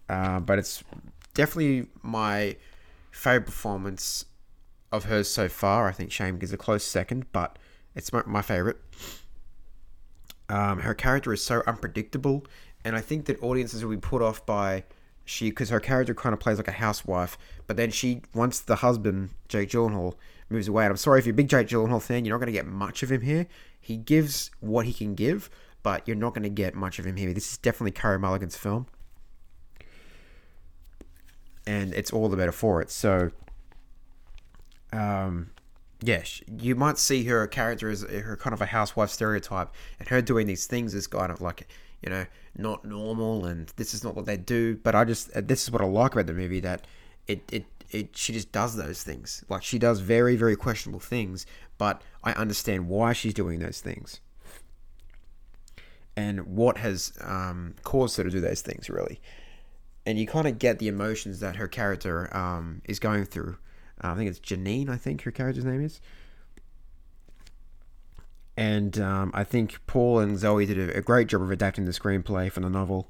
Uh, 0.10 0.40
but 0.40 0.60
it's 0.60 0.84
definitely 1.34 1.88
my 2.02 2.56
favorite 3.12 3.46
performance 3.46 4.26
of 4.92 5.06
hers 5.06 5.30
so 5.30 5.48
far. 5.48 5.88
I 5.88 5.92
think 5.92 6.12
Shame 6.12 6.40
is 6.42 6.54
a 6.54 6.58
close 6.58 6.84
second, 6.84 7.32
but 7.32 7.58
it's 7.96 8.12
my, 8.12 8.24
my 8.26 8.42
favorite. 8.42 8.78
Um, 10.50 10.80
her 10.80 10.94
character 10.94 11.32
is 11.32 11.44
so 11.44 11.64
unpredictable, 11.66 12.46
and 12.84 12.96
I 12.96 13.02
think 13.02 13.26
that 13.26 13.42
audiences 13.42 13.84
will 13.84 13.92
be 13.92 13.98
put 13.98 14.22
off 14.22 14.46
by 14.46 14.84
she 15.24 15.50
because 15.50 15.70
her 15.70 15.80
character 15.80 16.14
kind 16.14 16.34
of 16.34 16.40
plays 16.40 16.58
like 16.58 16.68
a 16.68 16.74
housewife, 16.74 17.38
but 17.68 17.78
then 17.78 17.92
she 17.92 18.22
once 18.34 18.60
the 18.60 18.78
husband 18.78 19.30
Jake 19.48 19.70
Gyllenhaal 19.70 20.16
moves 20.50 20.68
away. 20.68 20.84
And 20.84 20.92
I'm 20.92 20.98
sorry 20.98 21.20
if 21.20 21.26
you're 21.26 21.34
a 21.34 21.36
big 21.36 21.48
Jake 21.48 21.68
Gyllenhaal 21.68 22.02
fan, 22.02 22.26
you're 22.26 22.34
not 22.36 22.44
going 22.44 22.54
to 22.54 22.60
get 22.60 22.66
much 22.66 23.04
of 23.04 23.12
him 23.12 23.22
here. 23.22 23.48
He 23.80 23.98
gives 23.98 24.52
what 24.60 24.86
he 24.86 24.94
can 24.94 25.16
give, 25.16 25.50
but 25.84 26.06
you're 26.08 26.18
not 26.18 26.34
going 26.34 26.44
to 26.44 26.50
get 26.50 26.76
much 26.76 27.00
of 27.00 27.06
him 27.06 27.16
here. 27.16 27.34
This 27.34 27.52
is 27.54 27.58
definitely 27.58 27.92
Carey 27.92 28.20
Mulligan's 28.20 28.58
film, 28.58 28.88
and 31.72 31.94
it's 31.94 32.12
all 32.12 32.28
the 32.28 32.36
better 32.36 32.52
for 32.52 32.82
it. 32.82 32.92
So, 32.92 33.32
um, 34.92 35.52
you 36.60 36.76
might 36.76 36.98
see 36.98 37.24
her 37.26 37.48
character 37.48 37.90
as 37.90 38.02
her 38.02 38.36
kind 38.36 38.54
of 38.54 38.62
a 38.62 38.66
housewife 38.66 39.10
stereotype, 39.10 39.70
and 40.00 40.10
her 40.10 40.22
doing 40.22 40.48
these 40.48 40.66
things 40.66 40.94
is 40.94 41.08
kind 41.08 41.32
of 41.32 41.40
like 41.40 41.68
you 42.04 42.10
know 42.10 42.26
not 42.58 42.84
normal, 42.84 43.46
and 43.46 43.72
this 43.78 43.94
is 43.94 44.04
not 44.04 44.16
what 44.16 44.26
they 44.26 44.36
do. 44.38 44.78
But 44.78 44.96
I 44.96 45.06
just 45.06 45.32
this 45.48 45.64
is 45.64 45.72
what 45.72 45.82
I 45.82 45.86
like 45.86 46.14
about 46.14 46.28
the 46.28 46.34
movie 46.34 46.60
that 46.60 46.86
it 47.28 47.42
it 47.52 47.66
it 47.90 48.18
she 48.18 48.34
just 48.34 48.52
does 48.52 48.76
those 48.76 49.04
things. 49.04 49.46
Like 49.48 49.64
she 49.64 49.80
does 49.80 50.00
very 50.00 50.36
very 50.36 50.58
questionable 50.58 51.00
things, 51.00 51.46
but 51.78 52.02
I 52.24 52.34
understand 52.34 52.90
why 52.90 53.14
she's 53.14 53.34
doing 53.34 53.60
those 53.60 53.80
things 53.80 54.20
and 56.18 56.42
what 56.48 56.80
has 56.80 57.14
um, 57.22 57.76
caused 57.84 58.18
her 58.18 58.24
to 58.26 58.30
do 58.30 58.42
those 58.42 58.62
things 58.62 58.90
really. 58.90 59.22
And 60.06 60.18
you 60.18 60.26
kind 60.26 60.48
of 60.48 60.58
get 60.58 60.80
the 60.80 60.88
emotions 60.88 61.40
that 61.42 61.58
her 61.58 61.68
character 61.68 62.36
um, 62.36 62.82
is 62.86 63.00
going 63.00 63.26
through. 63.26 63.58
Uh, 64.04 64.12
I 64.12 64.16
think 64.16 64.30
it's 64.30 64.40
Janine. 64.40 64.90
I 64.90 64.98
think 64.98 65.22
her 65.24 65.32
character's 65.32 65.66
name 65.66 65.84
is. 65.84 66.02
And 68.58 69.00
um, 69.00 69.32
I 69.34 69.44
think 69.44 69.80
Paul 69.88 70.20
and 70.20 70.38
Zoe 70.38 70.66
did 70.66 70.78
a, 70.78 70.98
a, 70.98 71.02
great 71.02 71.28
job 71.28 71.42
of 71.42 71.52
adapting 71.52 71.86
the 71.86 71.92
screenplay 71.92 72.52
from 72.52 72.64
the 72.64 72.70
novel. 72.70 73.10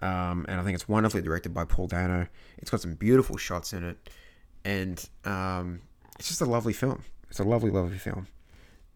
Um, 0.00 0.46
and 0.48 0.60
I 0.60 0.64
think 0.64 0.74
it's 0.74 0.88
wonderfully 0.88 1.22
directed 1.22 1.52
by 1.52 1.64
Paul 1.64 1.88
Dano. 1.88 2.28
It's 2.58 2.70
got 2.70 2.80
some 2.80 2.94
beautiful 2.94 3.36
shots 3.36 3.72
in 3.72 3.82
it, 3.82 4.10
and 4.64 5.04
um, 5.24 5.80
it's 6.18 6.28
just 6.28 6.40
a 6.40 6.44
lovely 6.44 6.72
film. 6.72 7.02
It's 7.28 7.40
a 7.40 7.44
lovely, 7.44 7.70
lovely 7.70 7.98
film. 7.98 8.28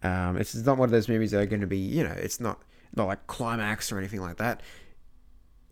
Um, 0.02 0.36
it's 0.36 0.54
not 0.54 0.78
one 0.78 0.86
of 0.86 0.92
those 0.92 1.08
movies 1.08 1.32
that 1.32 1.40
are 1.40 1.46
going 1.46 1.60
to 1.60 1.66
be, 1.66 1.78
you 1.78 2.04
know, 2.04 2.14
it's 2.16 2.40
not 2.40 2.62
not 2.94 3.06
like 3.06 3.26
climax 3.26 3.90
or 3.90 3.98
anything 3.98 4.20
like 4.20 4.36
that. 4.36 4.60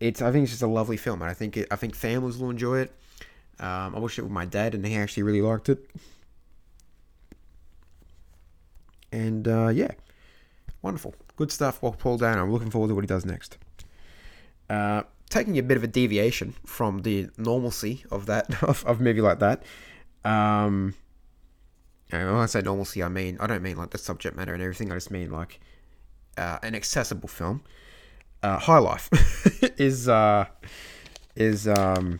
It's 0.01 0.19
I 0.19 0.31
think 0.31 0.43
it's 0.43 0.51
just 0.51 0.63
a 0.63 0.67
lovely 0.67 0.97
film, 0.97 1.21
and 1.21 1.29
I 1.29 1.35
think 1.35 1.55
it, 1.55 1.67
I 1.69 1.75
think 1.75 1.95
families 1.95 2.37
will 2.37 2.49
enjoy 2.49 2.79
it. 2.79 2.91
Um, 3.59 3.95
I 3.95 3.99
watched 3.99 4.17
it 4.17 4.23
with 4.23 4.31
my 4.31 4.45
dad, 4.45 4.73
and 4.73 4.83
he 4.83 4.95
actually 4.95 5.21
really 5.23 5.43
liked 5.43 5.69
it. 5.69 5.87
And 9.11 9.47
uh, 9.47 9.67
yeah, 9.67 9.91
wonderful, 10.81 11.13
good 11.35 11.51
stuff. 11.51 11.83
Well, 11.83 11.91
Paul 11.91 12.17
Dano. 12.17 12.41
I'm 12.41 12.51
looking 12.51 12.71
forward 12.71 12.87
to 12.87 12.95
what 12.95 13.03
he 13.03 13.07
does 13.07 13.25
next. 13.25 13.59
Uh, 14.67 15.03
taking 15.29 15.59
a 15.59 15.63
bit 15.63 15.77
of 15.77 15.83
a 15.83 15.87
deviation 15.87 16.55
from 16.65 17.03
the 17.03 17.29
normalcy 17.37 18.03
of 18.09 18.25
that 18.25 18.63
of, 18.63 18.83
of 18.85 19.01
movie 19.01 19.21
like 19.21 19.37
that. 19.37 19.61
Um, 20.25 20.95
when 22.09 22.25
I 22.25 22.47
say 22.47 22.61
normalcy, 22.61 23.03
I 23.03 23.07
mean 23.07 23.37
I 23.39 23.45
don't 23.45 23.61
mean 23.61 23.77
like 23.77 23.91
the 23.91 23.99
subject 23.99 24.35
matter 24.35 24.55
and 24.55 24.63
everything. 24.63 24.91
I 24.91 24.95
just 24.95 25.11
mean 25.11 25.29
like 25.29 25.59
uh, 26.37 26.57
an 26.63 26.73
accessible 26.73 27.29
film. 27.29 27.61
Uh, 28.43 28.57
High 28.57 28.79
Life 28.79 29.09
is 29.79 30.09
uh, 30.09 30.45
is 31.35 31.67
um, 31.67 32.19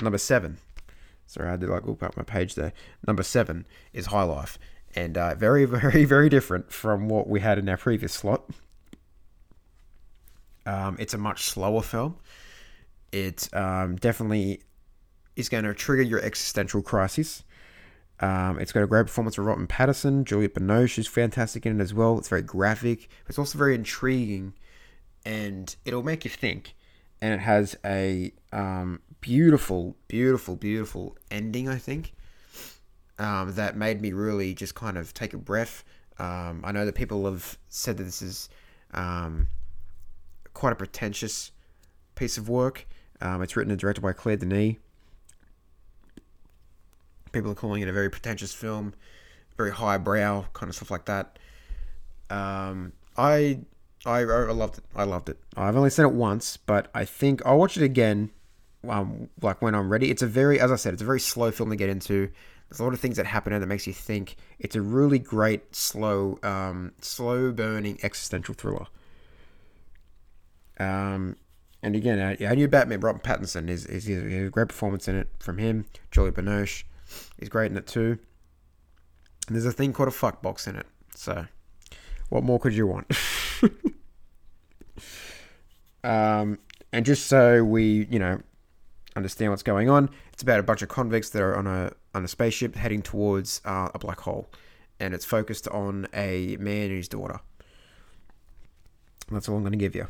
number 0.00 0.18
seven. 0.18 0.58
Sorry, 1.26 1.48
I 1.48 1.56
did 1.56 1.70
like 1.70 1.86
look 1.86 2.02
up 2.02 2.16
my 2.16 2.22
page 2.22 2.54
there. 2.54 2.72
Number 3.06 3.22
seven 3.22 3.66
is 3.92 4.06
High 4.06 4.22
Life, 4.24 4.58
and 4.94 5.16
uh, 5.16 5.34
very, 5.34 5.64
very, 5.66 6.04
very 6.04 6.28
different 6.28 6.72
from 6.72 7.08
what 7.08 7.28
we 7.28 7.40
had 7.40 7.58
in 7.58 7.68
our 7.68 7.76
previous 7.76 8.12
slot. 8.12 8.48
Um, 10.66 10.96
it's 11.00 11.14
a 11.14 11.18
much 11.18 11.44
slower 11.44 11.82
film. 11.82 12.16
It 13.10 13.48
um, 13.52 13.96
definitely 13.96 14.62
is 15.36 15.48
going 15.48 15.64
to 15.64 15.74
trigger 15.74 16.02
your 16.02 16.20
existential 16.20 16.82
crisis. 16.82 17.42
Um, 18.20 18.58
it's 18.60 18.70
got 18.70 18.84
a 18.84 18.86
great 18.86 19.02
performance 19.02 19.34
from 19.34 19.46
Robert 19.46 19.68
Pattinson, 19.68 20.24
Juliette 20.24 20.54
Binoche 20.54 20.98
is 20.98 21.08
fantastic 21.08 21.66
in 21.66 21.80
it 21.80 21.82
as 21.82 21.92
well. 21.92 22.18
It's 22.18 22.28
very 22.28 22.42
graphic. 22.42 23.08
But 23.24 23.30
it's 23.30 23.38
also 23.38 23.58
very 23.58 23.74
intriguing, 23.74 24.54
and 25.24 25.74
it'll 25.84 26.02
make 26.02 26.24
you 26.24 26.30
think. 26.30 26.74
And 27.20 27.34
it 27.34 27.40
has 27.40 27.76
a 27.84 28.32
um, 28.52 29.00
beautiful, 29.20 29.96
beautiful, 30.08 30.56
beautiful 30.56 31.16
ending. 31.30 31.68
I 31.68 31.76
think 31.76 32.12
um, 33.18 33.54
that 33.54 33.76
made 33.76 34.00
me 34.00 34.12
really 34.12 34.54
just 34.54 34.74
kind 34.74 34.98
of 34.98 35.14
take 35.14 35.32
a 35.32 35.38
breath. 35.38 35.84
Um, 36.18 36.62
I 36.64 36.72
know 36.72 36.84
that 36.84 36.94
people 36.94 37.24
have 37.24 37.58
said 37.68 37.96
that 37.96 38.04
this 38.04 38.22
is 38.22 38.48
um, 38.92 39.48
quite 40.54 40.72
a 40.72 40.76
pretentious 40.76 41.52
piece 42.14 42.36
of 42.36 42.48
work. 42.48 42.86
Um, 43.20 43.42
it's 43.42 43.56
written 43.56 43.70
and 43.70 43.80
directed 43.80 44.00
by 44.00 44.12
Claire 44.12 44.36
Denis. 44.36 44.76
People 47.30 47.52
are 47.52 47.54
calling 47.54 47.80
it 47.80 47.88
a 47.88 47.92
very 47.92 48.10
pretentious 48.10 48.52
film, 48.52 48.92
very 49.56 49.70
highbrow, 49.70 50.44
kind 50.52 50.68
of 50.68 50.76
stuff 50.76 50.90
like 50.90 51.06
that. 51.06 51.38
Um, 52.28 52.92
I, 53.16 53.60
I, 54.04 54.20
I 54.20 54.52
loved 54.52 54.78
it. 54.78 54.84
I 54.94 55.04
loved 55.04 55.28
it. 55.28 55.38
I've 55.56 55.76
only 55.76 55.90
seen 55.90 56.06
it 56.06 56.12
once, 56.12 56.56
but 56.56 56.90
I 56.94 57.04
think 57.04 57.44
I'll 57.46 57.58
watch 57.58 57.76
it 57.76 57.82
again. 57.82 58.30
Um, 58.88 59.28
like 59.40 59.62
when 59.62 59.76
I'm 59.76 59.90
ready. 59.90 60.10
It's 60.10 60.22
a 60.22 60.26
very, 60.26 60.58
as 60.58 60.72
I 60.72 60.76
said, 60.76 60.92
it's 60.92 61.02
a 61.02 61.06
very 61.06 61.20
slow 61.20 61.52
film 61.52 61.70
to 61.70 61.76
get 61.76 61.88
into. 61.88 62.28
There's 62.68 62.80
a 62.80 62.84
lot 62.84 62.92
of 62.92 62.98
things 62.98 63.16
that 63.16 63.26
happen 63.26 63.52
and 63.52 63.62
that 63.62 63.68
makes 63.68 63.86
you 63.86 63.92
think. 63.92 64.36
It's 64.58 64.74
a 64.74 64.80
really 64.80 65.20
great, 65.20 65.76
slow, 65.76 66.38
um, 66.42 66.92
slow 67.00 67.52
burning 67.52 68.00
existential 68.02 68.54
thriller. 68.54 68.86
Um, 70.80 71.36
and 71.80 71.94
again, 71.94 72.18
our, 72.18 72.48
our 72.48 72.56
new 72.56 72.66
Batman, 72.66 73.00
Robert 73.00 73.22
Pattinson, 73.22 73.68
is, 73.68 73.86
is, 73.86 74.08
is 74.08 74.48
a 74.48 74.50
great 74.50 74.68
performance 74.68 75.06
in 75.06 75.16
it 75.16 75.28
from 75.38 75.58
him. 75.58 75.84
Julie 76.10 76.32
Binoche 76.32 76.82
is 77.38 77.48
great 77.48 77.70
in 77.70 77.76
it 77.76 77.86
too. 77.86 78.18
And 79.46 79.54
there's 79.54 79.66
a 79.66 79.72
thing 79.72 79.92
called 79.92 80.08
a 80.08 80.12
fuck 80.12 80.42
box 80.42 80.66
in 80.66 80.74
it. 80.74 80.86
So, 81.14 81.46
what 82.30 82.42
more 82.42 82.58
could 82.58 82.74
you 82.74 82.86
want? 82.88 83.06
um, 86.04 86.58
and 86.92 87.04
just 87.04 87.26
so 87.26 87.64
we, 87.64 88.06
you 88.10 88.18
know, 88.18 88.40
understand 89.16 89.50
what's 89.50 89.62
going 89.62 89.88
on, 89.88 90.10
it's 90.32 90.42
about 90.42 90.60
a 90.60 90.62
bunch 90.62 90.82
of 90.82 90.88
convicts 90.88 91.30
that 91.30 91.42
are 91.42 91.56
on 91.56 91.66
a 91.66 91.92
on 92.14 92.24
a 92.24 92.28
spaceship 92.28 92.76
heading 92.76 93.02
towards 93.02 93.60
uh, 93.64 93.88
a 93.94 93.98
black 93.98 94.20
hole, 94.20 94.50
and 95.00 95.14
it's 95.14 95.24
focused 95.24 95.68
on 95.68 96.06
a 96.14 96.56
man 96.58 96.86
and 96.86 96.96
his 96.96 97.08
daughter. 97.08 97.40
That's 99.30 99.48
all 99.48 99.56
I'm 99.56 99.62
going 99.62 99.72
to 99.72 99.78
give 99.78 99.94
you. 99.94 100.08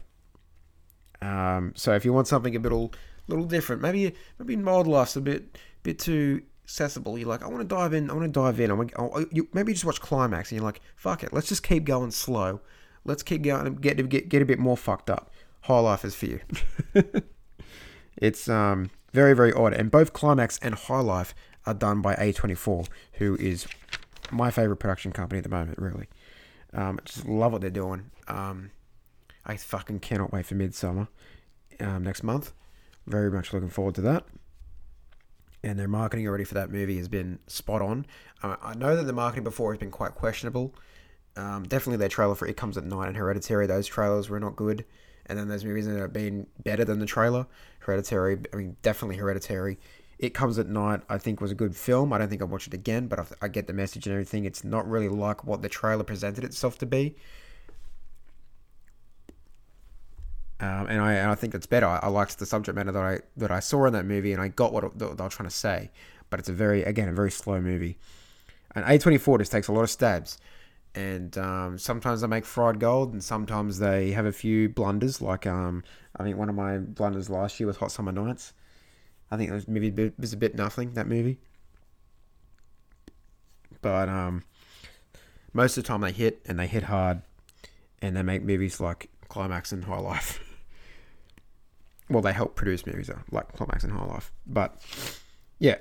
Um, 1.21 1.73
so 1.77 1.95
if 1.95 2.05
you 2.05 2.13
want 2.13 2.27
something 2.27 2.57
a 2.57 2.59
little 2.59 2.93
little 3.29 3.45
different, 3.45 3.83
maybe 3.83 4.15
maybe 4.39 4.57
Wildlife's 4.57 5.17
a 5.17 5.21
bit 5.21 5.59
bit 5.83 5.99
too 5.99 6.43
accessible. 6.65 7.19
You're 7.19 7.29
like, 7.29 7.43
I 7.43 7.49
want 7.49 7.61
to 7.61 7.75
dive 7.75 7.93
in. 7.93 8.11
I 8.11 8.15
want 8.15 8.33
to 8.33 8.41
dive 8.41 8.61
in. 8.61 8.71
I 8.71 8.75
want, 8.75 8.93
I, 8.99 9.27
you, 9.31 9.49
maybe 9.53 9.73
just 9.73 9.85
watch 9.85 10.01
Climax, 10.01 10.51
and 10.51 10.57
you're 10.57 10.65
like, 10.65 10.81
fuck 10.97 11.23
it. 11.23 11.33
Let's 11.33 11.49
just 11.49 11.63
keep 11.63 11.85
going 11.85 12.11
slow. 12.11 12.61
Let's 13.05 13.23
keep 13.23 13.43
going 13.43 13.67
and 13.67 13.81
get 13.81 14.09
get 14.09 14.29
get 14.29 14.43
a 14.43 14.47
bit 14.47 14.59
more 14.59 14.77
fucked 14.77 15.11
up. 15.11 15.31
High 15.63 15.81
Life 15.81 16.05
is 16.05 16.15
for 16.15 16.27
you. 16.27 16.41
it's 18.17 18.49
um 18.49 18.91
very 19.13 19.35
very 19.35 19.53
odd, 19.53 19.73
and 19.75 19.91
both 19.91 20.13
Climax 20.13 20.59
and 20.63 20.75
High 20.75 21.01
Life 21.01 21.35
are 21.67 21.75
done 21.75 22.01
by 22.01 22.15
A24, 22.17 22.89
who 23.15 23.37
is 23.37 23.67
my 24.31 24.51
favorite 24.51 24.77
production 24.77 25.13
company 25.13 25.39
at 25.39 25.45
the 25.45 25.51
moment. 25.51 25.79
Really, 25.79 26.09
um, 26.73 27.01
just 27.05 27.27
love 27.27 27.53
what 27.53 27.61
they're 27.61 27.71
doing. 27.71 28.11
Um, 28.29 28.71
I 29.45 29.57
fucking 29.57 30.01
cannot 30.01 30.33
wait 30.33 30.47
for 30.47 30.55
Midsommar 30.55 31.09
um, 31.81 32.05
next 32.05 32.23
month. 32.23 32.53
Very 33.07 33.31
much 33.31 33.53
looking 33.53 33.69
forward 33.69 33.95
to 33.97 34.01
that. 34.03 34.25
And 35.65 35.79
their 35.79 35.89
marketing 35.89 36.27
already 36.27 36.45
for 36.45 36.55
that 36.55 36.71
movie 36.71 36.97
has 36.99 37.09
been 37.09 37.39
spot 37.47 37.83
on. 37.83 38.07
Uh, 38.43 38.57
I 38.63 38.75
know 38.75 38.97
that 38.97 39.05
the 39.05 39.13
marketing 39.13 39.45
before 39.45 39.73
has 39.73 39.79
been 39.79 39.91
quite 39.91 40.15
questionable. 40.15 40.75
Um, 41.37 41.65
definitely 41.65 41.97
their 41.97 42.09
trailer 42.09 42.35
for 42.35 42.47
It 42.47 42.57
Comes 42.57 42.77
at 42.77 42.85
Night 42.85 43.09
and 43.09 43.17
Hereditary, 43.17 43.67
those 43.67 43.87
trailers 43.87 44.29
were 44.29 44.41
not 44.41 44.57
good. 44.57 44.85
And 45.27 45.39
then 45.39 45.49
there's 45.49 45.65
movies 45.65 45.87
that 45.87 45.99
have 45.99 46.13
been 46.13 46.47
better 46.63 46.85
than 46.85 46.99
the 46.99 47.07
trailer. 47.07 47.47
Hereditary, 47.81 48.39
I 48.53 48.57
mean, 48.57 48.77
definitely 48.83 49.17
Hereditary. 49.17 49.79
It 50.19 50.35
Comes 50.35 50.59
at 50.59 50.69
Night, 50.69 51.01
I 51.09 51.19
think, 51.19 51.41
was 51.41 51.51
a 51.51 51.55
good 51.55 51.75
film. 51.75 52.13
I 52.13 52.19
don't 52.19 52.29
think 52.29 52.43
I'll 52.43 52.49
watch 52.49 52.67
it 52.67 52.75
again, 52.75 53.09
but 53.09 53.19
I, 53.19 53.25
I 53.43 53.49
get 53.49 53.67
the 53.67 53.73
message 53.73 54.07
and 54.07 54.13
everything. 54.13 54.45
It's 54.45 54.63
not 54.63 54.89
really 54.89 55.09
like 55.09 55.45
what 55.45 55.63
the 55.63 55.69
trailer 55.69 56.05
presented 56.05 56.45
itself 56.45 56.79
to 56.79 56.87
be. 56.87 57.17
Um, 60.63 60.87
and 60.87 61.01
I 61.01 61.15
and 61.15 61.29
I 61.29 61.35
think 61.35 61.57
it's 61.57 61.67
better. 61.67 61.87
I, 61.87 61.99
I, 62.05 62.09
liked 62.09 62.39
the 62.39 62.47
subject 62.47 62.77
matter 62.77 62.93
that 62.93 63.03
I 63.03 63.19
that 63.37 63.51
I 63.51 63.59
saw 63.59 63.85
in 63.87 63.93
that 63.95 64.07
movie, 64.07 64.33
and 64.33 64.41
I 64.41 64.47
got 64.47 64.73
what 64.73 64.97
they 64.97 65.07
were 65.07 65.17
trying 65.17 65.49
to 65.49 65.51
say. 65.51 65.91
But 66.31 66.39
it's 66.39 66.49
a 66.49 66.53
very 66.53 66.85
again 66.85 67.09
a 67.09 67.13
very 67.13 67.33
slow 67.33 67.61
movie. 67.61 67.99
And 68.77 68.85
A 68.87 68.97
twenty 68.97 69.19
four 69.19 69.39
just 69.39 69.51
takes 69.51 69.67
a 69.67 69.73
lot 69.73 69.83
of 69.83 69.91
stabs, 69.91 70.39
and 70.95 71.37
um, 71.39 71.79
sometimes 71.79 72.21
they 72.21 72.27
make 72.27 72.45
fried 72.45 72.79
gold, 72.79 73.13
and 73.13 73.23
sometimes 73.23 73.79
they 73.79 74.11
have 74.13 74.27
a 74.27 74.33
few 74.33 74.69
blunders. 74.69 75.21
Like 75.23 75.47
um, 75.47 75.83
I 76.17 76.23
think 76.23 76.37
one 76.37 76.49
of 76.49 76.55
my 76.55 76.79
blunders 76.79 77.31
last 77.31 77.59
year 77.59 77.67
was 77.67 77.77
Hot 77.79 77.93
Summer 77.93 78.13
Nights. 78.13 78.53
I 79.31 79.37
think 79.37 79.51
it 79.51 79.55
was 79.55 79.67
maybe 79.67 79.89
it 80.03 80.19
was 80.19 80.33
a 80.33 80.37
bit 80.37 80.55
nothing 80.55 80.93
that 80.95 81.07
movie, 81.07 81.39
but 83.81 84.09
um, 84.09 84.45
most 85.53 85.77
of 85.79 85.85
the 85.85 85.89
time 85.89 86.03
they 86.03 86.13
hit 86.13 86.43
and 86.47 86.59
they 86.59 86.67
hit 86.67 86.85
hard, 86.85 87.23
and 88.03 88.17
they 88.17 88.23
make 88.23 88.43
movies 88.43 88.81
like 88.81 89.09
Climax 89.29 89.73
and 89.73 89.85
High 89.85 90.01
Life. 90.01 90.41
well, 92.11 92.23
they 92.23 92.35
help 92.35 92.55
produce 92.55 92.87
movies 92.87 93.11
like 93.31 93.53
Climax 93.55 93.85
and 93.85 93.95
High 93.95 94.05
Life. 94.05 94.31
But 94.47 94.77
yeah, 95.59 95.77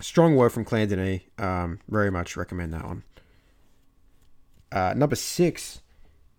strong 0.00 0.36
word 0.36 0.50
from 0.50 0.64
Denis. 0.64 1.20
Um, 1.38 1.80
very 1.88 2.10
much 2.10 2.36
recommend 2.36 2.72
that 2.72 2.86
one. 2.86 3.02
Uh, 4.74 4.92
number 4.96 5.14
six 5.14 5.80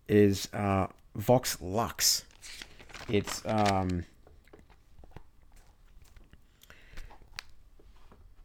is 0.08 0.48
uh, 0.52 0.88
Vox 1.14 1.56
Lux. 1.62 2.26
It's 3.08 3.40
um, 3.46 4.04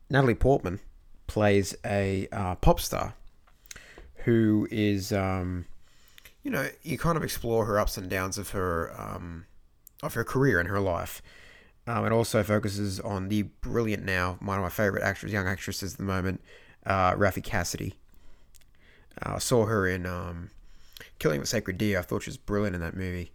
Natalie 0.09 0.33
Portman 0.33 0.79
plays 1.27 1.75
a 1.85 2.29
uh, 2.31 2.55
pop 2.55 2.79
star 2.79 3.15
who 4.23 4.65
is 4.71 5.11
um, 5.11 5.65
you 6.41 6.51
know 6.51 6.69
you 6.83 6.97
kind 6.97 7.17
of 7.17 7.23
explore 7.23 7.65
her 7.65 7.77
ups 7.77 7.97
and 7.97 8.09
downs 8.09 8.37
of 8.37 8.51
her 8.51 8.93
um, 8.97 9.45
of 10.01 10.13
her 10.13 10.23
career 10.23 10.57
and 10.57 10.69
her 10.69 10.79
life. 10.79 11.21
Um, 11.85 12.05
it 12.05 12.13
also 12.13 12.43
focuses 12.43 13.01
on 13.01 13.27
the 13.27 13.41
brilliant 13.41 14.05
now, 14.05 14.37
one 14.39 14.57
of 14.57 14.63
my 14.63 14.69
favorite 14.69 15.03
actors, 15.03 15.33
young 15.33 15.47
actresses 15.47 15.93
at 15.93 15.97
the 15.97 16.05
moment, 16.05 16.41
uh, 16.85 17.13
Raffey 17.15 17.43
Cassidy. 17.43 17.95
Uh, 19.23 19.35
I 19.35 19.39
saw 19.39 19.65
her 19.65 19.87
in 19.87 20.05
um, 20.05 20.49
Killing 21.19 21.39
the 21.39 21.47
Sacred 21.47 21.77
Deer. 21.77 21.99
I 21.99 22.01
thought 22.01 22.23
she 22.23 22.29
was 22.29 22.37
brilliant 22.37 22.75
in 22.75 22.81
that 22.81 22.95
movie. 22.95 23.31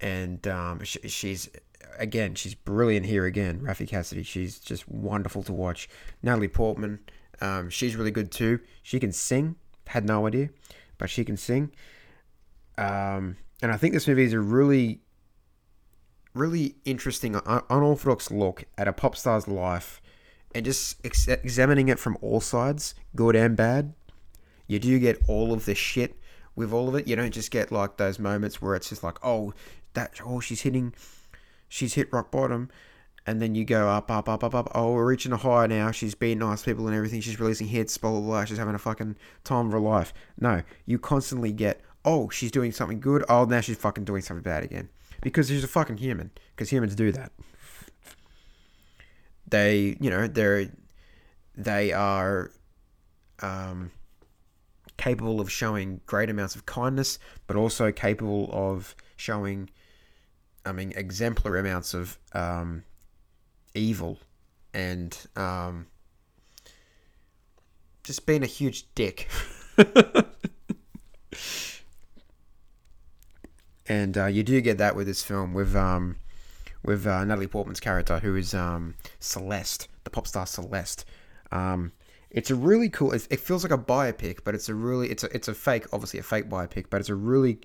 And 0.00 0.46
um, 0.48 0.82
she, 0.84 1.00
she's, 1.08 1.48
again, 1.98 2.34
she's 2.34 2.54
brilliant 2.54 3.06
here 3.06 3.24
again, 3.24 3.60
Raffey 3.60 3.88
Cassidy. 3.88 4.22
She's 4.22 4.58
just 4.58 4.88
wonderful 4.88 5.42
to 5.44 5.52
watch. 5.52 5.88
Natalie 6.22 6.48
Portman, 6.48 7.00
um, 7.40 7.70
she's 7.70 7.96
really 7.96 8.10
good 8.10 8.30
too. 8.30 8.60
She 8.82 8.98
can 9.00 9.12
sing. 9.12 9.56
Had 9.86 10.06
no 10.06 10.26
idea, 10.26 10.50
but 10.98 11.10
she 11.10 11.24
can 11.24 11.36
sing. 11.36 11.72
Um, 12.78 13.36
and 13.60 13.70
I 13.70 13.76
think 13.76 13.94
this 13.94 14.08
movie 14.08 14.24
is 14.24 14.32
a 14.32 14.40
really 14.40 15.00
really 16.34 16.76
interesting, 16.84 17.38
unorthodox 17.70 18.30
look 18.30 18.64
at 18.78 18.88
a 18.88 18.92
pop 18.92 19.16
star's 19.16 19.46
life 19.46 20.00
and 20.54 20.64
just 20.64 21.04
ex- 21.04 21.28
examining 21.28 21.88
it 21.88 21.98
from 21.98 22.16
all 22.20 22.40
sides, 22.40 22.94
good 23.14 23.36
and 23.36 23.56
bad. 23.56 23.94
You 24.72 24.78
do 24.78 24.98
get 24.98 25.20
all 25.28 25.52
of 25.52 25.66
the 25.66 25.74
shit 25.74 26.18
with 26.56 26.72
all 26.72 26.88
of 26.88 26.94
it. 26.94 27.06
You 27.06 27.14
don't 27.14 27.30
just 27.30 27.50
get 27.50 27.70
like 27.70 27.98
those 27.98 28.18
moments 28.18 28.62
where 28.62 28.74
it's 28.74 28.88
just 28.88 29.02
like, 29.02 29.18
oh, 29.22 29.52
that, 29.92 30.18
oh, 30.24 30.40
she's 30.40 30.62
hitting, 30.62 30.94
she's 31.68 31.92
hit 31.92 32.10
rock 32.10 32.30
bottom. 32.30 32.70
And 33.26 33.42
then 33.42 33.54
you 33.54 33.66
go 33.66 33.90
up, 33.90 34.10
up, 34.10 34.30
up, 34.30 34.42
up, 34.42 34.54
up. 34.54 34.72
Oh, 34.74 34.94
we're 34.94 35.04
reaching 35.04 35.30
a 35.30 35.36
high 35.36 35.66
now. 35.66 35.90
She's 35.90 36.14
being 36.14 36.38
nice 36.38 36.62
people 36.62 36.86
and 36.86 36.96
everything. 36.96 37.20
She's 37.20 37.38
releasing 37.38 37.66
hits, 37.66 37.98
blah, 37.98 38.12
blah, 38.12 38.20
blah. 38.20 38.44
She's 38.46 38.56
having 38.56 38.74
a 38.74 38.78
fucking 38.78 39.16
time 39.44 39.66
of 39.66 39.72
her 39.72 39.78
life. 39.78 40.14
No, 40.40 40.62
you 40.86 40.98
constantly 40.98 41.52
get, 41.52 41.82
oh, 42.06 42.30
she's 42.30 42.50
doing 42.50 42.72
something 42.72 42.98
good. 42.98 43.26
Oh, 43.28 43.44
now 43.44 43.60
she's 43.60 43.76
fucking 43.76 44.04
doing 44.04 44.22
something 44.22 44.42
bad 44.42 44.64
again 44.64 44.88
because 45.20 45.48
she's 45.48 45.64
a 45.64 45.68
fucking 45.68 45.98
human. 45.98 46.30
Because 46.56 46.72
humans 46.72 46.94
do 46.94 47.12
that. 47.12 47.30
They, 49.46 49.98
you 50.00 50.08
know, 50.08 50.28
they're 50.28 50.70
they 51.54 51.92
are 51.92 52.50
um, 53.42 53.90
capable 54.96 55.40
of 55.40 55.50
showing 55.50 56.00
great 56.06 56.30
amounts 56.30 56.54
of 56.54 56.66
kindness, 56.66 57.18
but 57.46 57.56
also 57.56 57.90
capable 57.92 58.48
of 58.52 58.94
showing, 59.16 59.70
I 60.64 60.72
mean, 60.72 60.92
exemplary 60.96 61.60
amounts 61.60 61.94
of 61.94 62.18
um, 62.32 62.84
evil 63.74 64.18
and 64.74 65.16
um, 65.36 65.86
just 68.04 68.26
being 68.26 68.42
a 68.42 68.46
huge 68.46 68.86
dick. 68.94 69.28
and 73.86 74.18
uh, 74.18 74.26
you 74.26 74.42
do 74.42 74.60
get 74.60 74.78
that 74.78 74.96
with 74.96 75.06
this 75.06 75.22
film 75.22 75.54
with 75.54 75.74
um, 75.76 76.16
with 76.84 77.06
uh, 77.06 77.24
Natalie 77.24 77.46
Portman's 77.46 77.80
character, 77.80 78.18
who 78.18 78.36
is 78.36 78.54
um, 78.54 78.94
Celeste, 79.20 79.88
the 80.04 80.10
pop 80.10 80.26
star 80.26 80.46
Celeste. 80.46 81.04
Um, 81.50 81.92
it's 82.32 82.50
a 82.50 82.54
really 82.54 82.88
cool. 82.88 83.12
It, 83.12 83.28
it, 83.30 83.40
feels 83.40 83.62
like 83.62 83.72
a 83.72 83.78
biopic, 83.78 84.40
but 84.42 84.54
it's 84.54 84.68
a 84.68 84.74
really 84.74 85.10
it's 85.10 85.22
a 85.22 85.34
it's 85.34 85.48
a 85.48 85.54
fake, 85.54 85.86
obviously 85.92 86.18
a 86.18 86.22
fake 86.22 86.48
biopic, 86.48 86.86
but 86.90 87.00
it's 87.00 87.10
a 87.10 87.14
really 87.14 87.60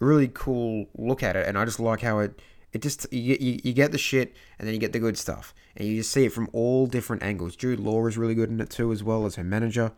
really 0.00 0.28
cool 0.34 0.86
look 0.98 1.22
at 1.22 1.36
it, 1.36 1.46
and 1.46 1.56
I 1.56 1.64
just 1.64 1.80
like 1.80 2.02
how 2.02 2.18
it 2.18 2.40
it 2.72 2.82
just 2.82 3.10
you, 3.12 3.36
you, 3.38 3.60
you 3.62 3.72
get 3.72 3.92
the 3.92 3.98
shit 3.98 4.34
and 4.58 4.66
then 4.66 4.74
you 4.74 4.80
get 4.80 4.92
the 4.92 4.98
good 4.98 5.16
stuff. 5.18 5.54
And 5.76 5.86
you 5.86 5.96
just 5.96 6.10
see 6.10 6.24
it 6.24 6.32
from 6.32 6.48
all 6.52 6.86
different 6.86 7.22
angles. 7.22 7.54
Jude 7.54 7.80
law 7.80 8.06
is 8.06 8.16
really 8.18 8.34
good 8.34 8.50
in 8.50 8.60
it 8.60 8.70
too 8.70 8.92
as 8.92 9.02
well 9.02 9.26
as 9.26 9.36
her 9.36 9.44
manager. 9.44 9.92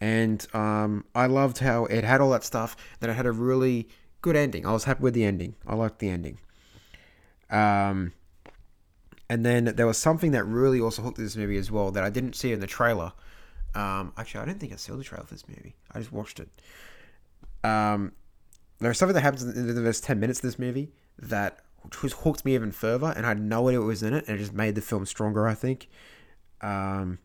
And 0.00 0.46
um, 0.54 1.04
i 1.14 1.26
loved 1.26 1.58
how 1.58 1.84
it 1.84 2.04
had 2.04 2.22
all 2.22 2.30
that 2.30 2.42
stuff 2.42 2.74
then 3.00 3.10
it 3.10 3.14
had 3.14 3.26
a 3.26 3.32
really 3.32 3.86
good 4.22 4.34
ending. 4.34 4.66
I 4.66 4.72
was 4.72 4.84
happy 4.84 5.02
with 5.02 5.12
the 5.14 5.24
ending. 5.24 5.56
I 5.66 5.74
liked 5.74 5.98
the 5.98 6.08
ending. 6.08 6.38
Um, 7.50 8.14
and 9.30 9.46
then 9.46 9.64
there 9.76 9.86
was 9.86 9.96
something 9.96 10.32
that 10.32 10.44
really 10.44 10.80
also 10.80 11.00
hooked 11.00 11.16
this 11.16 11.36
movie 11.36 11.56
as 11.56 11.70
well 11.70 11.90
that 11.90 12.04
i 12.04 12.10
didn't 12.10 12.34
see 12.34 12.52
in 12.52 12.60
the 12.60 12.66
trailer 12.66 13.12
um, 13.74 14.12
actually 14.18 14.42
i 14.42 14.44
don't 14.44 14.60
think 14.60 14.72
i 14.72 14.76
saw 14.76 14.94
the 14.96 15.04
trailer 15.04 15.24
for 15.24 15.34
this 15.34 15.48
movie 15.48 15.74
i 15.94 15.98
just 15.98 16.12
watched 16.12 16.38
it 16.40 16.48
um, 17.62 18.12
there's 18.78 18.98
something 18.98 19.14
that 19.14 19.22
happens 19.22 19.42
in 19.42 19.74
the 19.74 19.82
first 19.82 20.04
10 20.04 20.18
minutes 20.20 20.40
of 20.40 20.42
this 20.42 20.58
movie 20.58 20.92
that 21.18 21.60
which 22.00 22.12
hooked 22.12 22.44
me 22.44 22.54
even 22.54 22.72
further, 22.72 23.12
and 23.16 23.24
I 23.24 23.30
had 23.30 23.40
no 23.40 23.68
idea 23.68 23.80
what 23.80 23.86
was 23.86 24.02
in 24.02 24.12
it, 24.14 24.26
and 24.26 24.36
it 24.36 24.38
just 24.38 24.52
made 24.52 24.74
the 24.74 24.80
film 24.80 25.06
stronger. 25.06 25.46
I 25.46 25.54
think. 25.54 25.88
Um, 26.60 27.18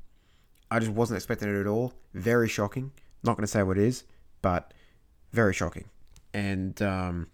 I 0.72 0.80
just 0.80 0.92
wasn't 0.92 1.18
expecting 1.18 1.54
it 1.54 1.60
at 1.60 1.68
all. 1.68 1.94
Very 2.14 2.48
shocking. 2.48 2.92
Not 3.24 3.36
going 3.36 3.44
to 3.44 3.52
say 3.52 3.64
what 3.64 3.78
it 3.78 3.84
is, 3.84 4.04
but 4.42 4.74
very 5.32 5.54
shocking. 5.54 5.90
And 6.34 6.82
um, 6.82 7.28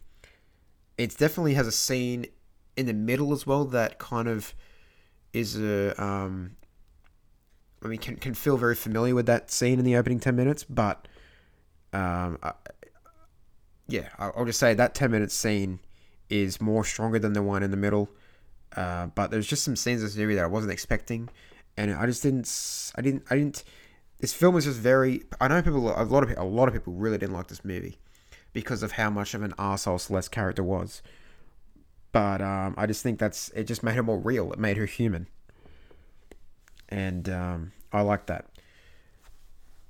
it 0.97 1.17
definitely 1.17 1.53
has 1.53 1.67
a 1.67 1.71
scene 1.71 2.25
in 2.77 2.85
the 2.85 2.93
middle 2.93 3.33
as 3.33 3.45
well 3.45 3.65
that 3.65 3.99
kind 3.99 4.27
of 4.27 4.53
is 5.33 5.57
a. 5.59 6.01
Um, 6.01 6.55
I 7.83 7.87
mean, 7.87 7.99
can 7.99 8.15
can 8.17 8.33
feel 8.33 8.57
very 8.57 8.75
familiar 8.75 9.15
with 9.15 9.25
that 9.25 9.51
scene 9.51 9.79
in 9.79 9.85
the 9.85 9.95
opening 9.95 10.19
ten 10.19 10.35
minutes, 10.35 10.63
but 10.63 11.07
um, 11.93 12.37
I, 12.43 12.53
yeah, 13.87 14.09
I'll 14.19 14.45
just 14.45 14.59
say 14.59 14.73
that 14.73 14.93
ten 14.93 15.11
minute 15.11 15.31
scene 15.31 15.79
is 16.29 16.61
more 16.61 16.85
stronger 16.85 17.19
than 17.19 17.33
the 17.33 17.41
one 17.43 17.63
in 17.63 17.71
the 17.71 17.77
middle. 17.77 18.09
Uh, 18.75 19.07
but 19.07 19.31
there's 19.31 19.47
just 19.47 19.63
some 19.63 19.75
scenes 19.75 20.01
in 20.01 20.07
this 20.07 20.15
movie 20.15 20.35
that 20.35 20.43
I 20.43 20.47
wasn't 20.47 20.71
expecting, 20.71 21.29
and 21.75 21.93
I 21.93 22.05
just 22.05 22.23
didn't. 22.23 22.91
I 22.95 23.01
didn't. 23.01 23.23
I 23.29 23.35
didn't. 23.35 23.63
This 24.19 24.33
film 24.33 24.55
was 24.55 24.65
just 24.65 24.79
very. 24.79 25.23
I 25.39 25.47
know 25.47 25.61
people. 25.61 25.89
A 25.89 26.03
lot 26.03 26.23
of 26.23 26.37
a 26.37 26.43
lot 26.43 26.67
of 26.67 26.73
people 26.73 26.93
really 26.93 27.17
didn't 27.17 27.35
like 27.35 27.47
this 27.47 27.65
movie 27.65 27.97
because 28.53 28.83
of 28.83 28.93
how 28.93 29.09
much 29.09 29.33
of 29.33 29.41
an 29.43 29.53
arsehole 29.53 29.99
Celeste 29.99 30.31
character 30.31 30.63
was. 30.63 31.01
But 32.11 32.41
um, 32.41 32.75
I 32.77 32.87
just 32.87 33.03
think 33.03 33.19
that's 33.19 33.49
it. 33.49 33.63
Just 33.65 33.83
made 33.83 33.95
her 33.95 34.03
more 34.03 34.19
real. 34.19 34.51
It 34.51 34.59
made 34.59 34.77
her 34.77 34.85
human, 34.85 35.27
and 36.89 37.29
um, 37.29 37.71
I 37.93 38.01
like 38.01 38.25
that. 38.25 38.47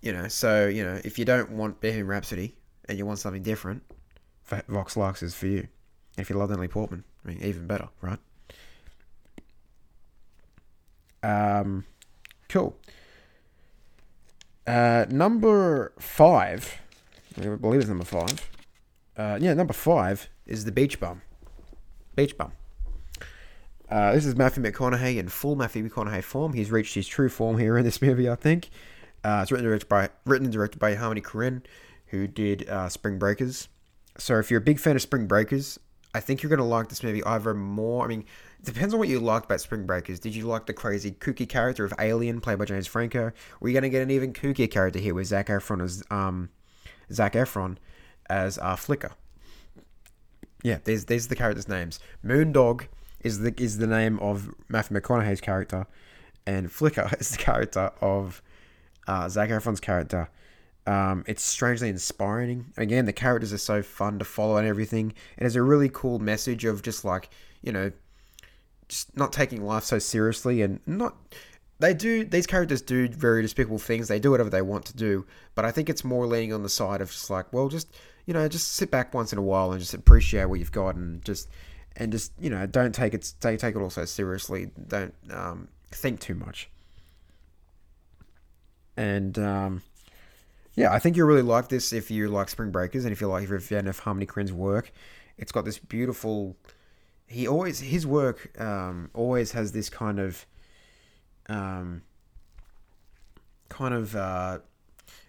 You 0.01 0.13
know, 0.13 0.27
so 0.27 0.67
you 0.67 0.83
know, 0.83 0.99
if 1.03 1.17
you 1.17 1.25
don't 1.25 1.51
want 1.51 1.81
Bohemian 1.81 2.07
Rhapsody 2.07 2.55
and 2.87 2.97
you 2.97 3.05
want 3.05 3.19
something 3.19 3.43
different, 3.43 3.83
Vox 4.67 4.95
Lux 4.95 5.23
is 5.23 5.33
for 5.33 5.47
you. 5.47 5.67
If 6.17 6.29
you 6.29 6.35
love 6.35 6.49
Natalie 6.49 6.67
Portman, 6.67 7.03
I 7.25 7.29
mean, 7.29 7.39
even 7.41 7.65
better, 7.65 7.89
right? 8.01 8.19
Um, 11.23 11.85
cool. 12.49 12.77
Uh, 14.67 15.05
number 15.09 15.93
five, 15.99 16.77
I 17.37 17.47
believe 17.55 17.81
it's 17.81 17.89
number 17.89 18.05
five. 18.05 18.49
Uh, 19.17 19.37
yeah, 19.41 19.53
number 19.53 19.73
five 19.73 20.29
is 20.45 20.65
the 20.65 20.71
Beach 20.71 20.99
Bum. 20.99 21.21
Beach 22.15 22.37
Bum. 22.37 22.51
Uh, 23.89 24.13
this 24.13 24.25
is 24.25 24.35
Matthew 24.35 24.63
McConaughey 24.63 25.17
in 25.17 25.27
full 25.27 25.55
Matthew 25.55 25.87
McConaughey 25.87 26.23
form. 26.23 26.53
He's 26.53 26.71
reached 26.71 26.95
his 26.95 27.07
true 27.07 27.29
form 27.29 27.57
here 27.57 27.77
in 27.77 27.83
this 27.83 28.01
movie, 28.01 28.29
I 28.29 28.35
think. 28.35 28.69
Uh, 29.23 29.39
it's 29.41 29.51
written 29.51 29.65
and 29.65 29.71
directed 29.71 29.89
by 29.89 30.09
written 30.25 30.45
and 30.45 30.53
directed 30.53 30.79
by 30.79 30.95
Harmony 30.95 31.21
Korine, 31.21 31.61
who 32.07 32.27
did 32.27 32.67
uh, 32.69 32.89
Spring 32.89 33.19
Breakers. 33.19 33.67
So 34.17 34.39
if 34.39 34.49
you're 34.49 34.59
a 34.59 34.63
big 34.63 34.79
fan 34.79 34.95
of 34.95 35.01
Spring 35.01 35.27
Breakers, 35.27 35.77
I 36.13 36.19
think 36.19 36.41
you're 36.41 36.49
going 36.49 36.59
to 36.59 36.65
like 36.65 36.89
this 36.89 37.03
movie 37.03 37.23
either 37.23 37.53
more. 37.53 38.03
I 38.03 38.07
mean, 38.07 38.25
it 38.59 38.65
depends 38.65 38.93
on 38.93 38.99
what 38.99 39.09
you 39.09 39.19
liked 39.19 39.45
about 39.45 39.61
Spring 39.61 39.85
Breakers. 39.85 40.19
Did 40.19 40.35
you 40.35 40.45
like 40.45 40.65
the 40.65 40.73
crazy 40.73 41.11
kooky 41.11 41.47
character 41.47 41.85
of 41.85 41.93
Alien, 41.99 42.41
played 42.41 42.59
by 42.59 42.65
James 42.65 42.87
Franco? 42.87 43.31
Are 43.61 43.67
you 43.67 43.73
going 43.73 43.83
to 43.83 43.89
get 43.89 44.01
an 44.01 44.11
even 44.11 44.33
kookier 44.33 44.69
character 44.69 44.99
here 44.99 45.13
with 45.13 45.27
Zac 45.27 45.47
Efron 45.47 45.83
as 45.83 46.03
um, 46.11 46.49
Zac 47.11 47.33
Efron 47.33 47.77
as 48.29 48.57
uh, 48.57 48.75
Flicker? 48.75 49.11
Yeah, 50.63 50.79
these 50.83 51.05
these 51.05 51.25
are 51.25 51.29
the 51.29 51.35
characters' 51.35 51.67
names. 51.67 51.99
Moondog 52.25 52.87
is 53.21 53.39
the 53.39 53.53
is 53.57 53.77
the 53.77 53.87
name 53.87 54.19
of 54.19 54.53
Matthew 54.67 54.99
McConaughey's 54.99 55.41
character, 55.41 55.87
and 56.45 56.71
Flicker 56.71 57.09
is 57.19 57.31
the 57.31 57.37
character 57.37 57.91
of 58.01 58.41
uh, 59.07 59.29
Zac 59.29 59.49
Efron's 59.49 59.79
character. 59.79 60.29
Um, 60.87 61.23
it's 61.27 61.43
strangely 61.43 61.89
inspiring. 61.89 62.73
Again, 62.77 63.05
the 63.05 63.13
characters 63.13 63.53
are 63.53 63.59
so 63.59 63.83
fun 63.83 64.19
to 64.19 64.25
follow 64.25 64.57
and 64.57 64.67
everything. 64.67 65.13
It 65.37 65.43
has 65.43 65.55
a 65.55 65.61
really 65.61 65.89
cool 65.89 66.19
message 66.19 66.65
of 66.65 66.81
just 66.81 67.05
like, 67.05 67.29
you 67.61 67.71
know, 67.71 67.91
just 68.87 69.15
not 69.15 69.31
taking 69.31 69.63
life 69.63 69.83
so 69.83 69.99
seriously 69.99 70.61
and 70.61 70.79
not. 70.87 71.15
They 71.79 71.93
do, 71.93 72.23
these 72.23 72.45
characters 72.45 72.81
do 72.81 73.07
very 73.07 73.41
despicable 73.41 73.79
things. 73.79 74.07
They 74.07 74.19
do 74.19 74.31
whatever 74.31 74.49
they 74.49 74.61
want 74.61 74.85
to 74.85 74.95
do. 74.95 75.25
But 75.55 75.65
I 75.65 75.71
think 75.71 75.89
it's 75.89 76.03
more 76.03 76.27
leaning 76.27 76.53
on 76.53 76.61
the 76.61 76.69
side 76.69 77.01
of 77.01 77.11
just 77.11 77.29
like, 77.29 77.51
well, 77.51 77.69
just, 77.69 77.87
you 78.25 78.33
know, 78.33 78.47
just 78.47 78.73
sit 78.73 78.91
back 78.91 79.13
once 79.13 79.31
in 79.33 79.39
a 79.39 79.41
while 79.41 79.71
and 79.71 79.79
just 79.79 79.93
appreciate 79.93 80.45
what 80.45 80.59
you've 80.59 80.71
got 80.71 80.95
and 80.95 81.23
just, 81.23 81.49
and 81.97 82.11
just, 82.11 82.31
you 82.39 82.49
know, 82.49 82.65
don't 82.65 82.93
take 82.93 83.13
it, 83.13 83.33
take, 83.39 83.59
take 83.59 83.75
it 83.75 83.79
all 83.79 83.89
so 83.89 84.05
seriously. 84.05 84.71
Don't 84.87 85.13
um, 85.31 85.67
think 85.91 86.19
too 86.19 86.35
much. 86.35 86.69
And, 88.95 89.37
um, 89.39 89.81
yeah, 90.75 90.93
I 90.93 90.99
think 90.99 91.17
you'll 91.17 91.27
really 91.27 91.41
like 91.41 91.67
this 91.67 91.91
if 91.91 92.09
you 92.09 92.29
like 92.29 92.49
Spring 92.49 92.71
Breakers 92.71 93.03
and 93.03 93.11
if 93.11 93.19
you 93.19 93.27
like 93.27 93.43
if 93.43 93.49
you're 93.49 93.57
a 93.57 93.61
fan 93.61 93.87
of 93.87 93.99
Harmony 93.99 94.25
Korine's 94.25 94.53
work. 94.53 94.91
It's 95.37 95.51
got 95.51 95.65
this 95.65 95.79
beautiful. 95.79 96.55
He 97.27 97.47
always 97.47 97.79
his 97.79 98.05
work 98.05 98.59
um, 98.59 99.09
always 99.13 99.51
has 99.51 99.71
this 99.71 99.89
kind 99.89 100.19
of, 100.19 100.45
um, 101.49 102.03
kind 103.69 103.93
of. 103.93 104.15
Uh, 104.15 104.59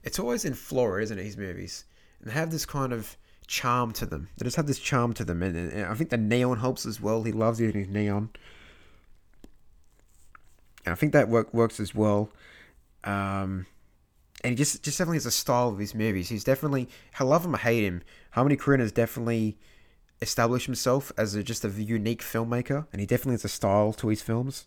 it's 0.05 0.19
always 0.19 0.45
in 0.45 0.55
Florida, 0.55 1.03
isn't 1.03 1.19
it? 1.19 1.25
His 1.25 1.37
movies 1.37 1.85
and 2.23 2.31
they 2.31 2.35
have 2.35 2.51
this 2.51 2.65
kind 2.65 2.93
of 2.93 3.17
charm 3.47 3.93
to 3.93 4.07
them. 4.07 4.29
They 4.37 4.45
just 4.45 4.57
have 4.57 4.67
this 4.67 4.79
charm 4.79 5.13
to 5.15 5.25
them, 5.25 5.43
and, 5.43 5.57
and 5.57 5.87
I 5.87 5.95
think 5.95 6.11
the 6.11 6.17
neon 6.17 6.59
helps 6.59 6.87
as 6.87 7.01
well. 7.01 7.23
He 7.23 7.33
loves 7.33 7.61
using 7.61 7.93
neon, 7.93 8.31
and 10.87 10.93
I 10.93 10.95
think 10.95 11.13
that 11.13 11.29
work 11.29 11.53
works 11.53 11.79
as 11.81 11.95
well. 11.95 12.31
Um, 13.05 13.67
and 14.43 14.53
he 14.53 14.57
just 14.57 14.83
just 14.83 14.99
definitely 14.99 15.17
has 15.17 15.27
a 15.27 15.31
style 15.31 15.69
of 15.69 15.79
his 15.79 15.95
movies. 15.95 16.29
He's 16.29 16.45
definitely 16.45 16.89
I 17.19 17.25
love 17.25 17.45
him, 17.45 17.55
I 17.55 17.59
hate 17.59 17.85
him. 17.85 18.03
Harmony 18.31 18.57
Korine 18.57 18.81
has 18.81 18.93
definitely 18.93 19.59
established 20.21 20.67
himself 20.67 21.13
as 21.19 21.35
a, 21.35 21.43
just 21.43 21.65
a 21.65 21.69
unique 21.69 22.23
filmmaker, 22.23 22.87
and 22.93 23.01
he 23.01 23.07
definitely 23.07 23.35
has 23.35 23.45
a 23.45 23.49
style 23.49 23.93
to 23.95 24.09
his 24.09 24.23
films. 24.23 24.67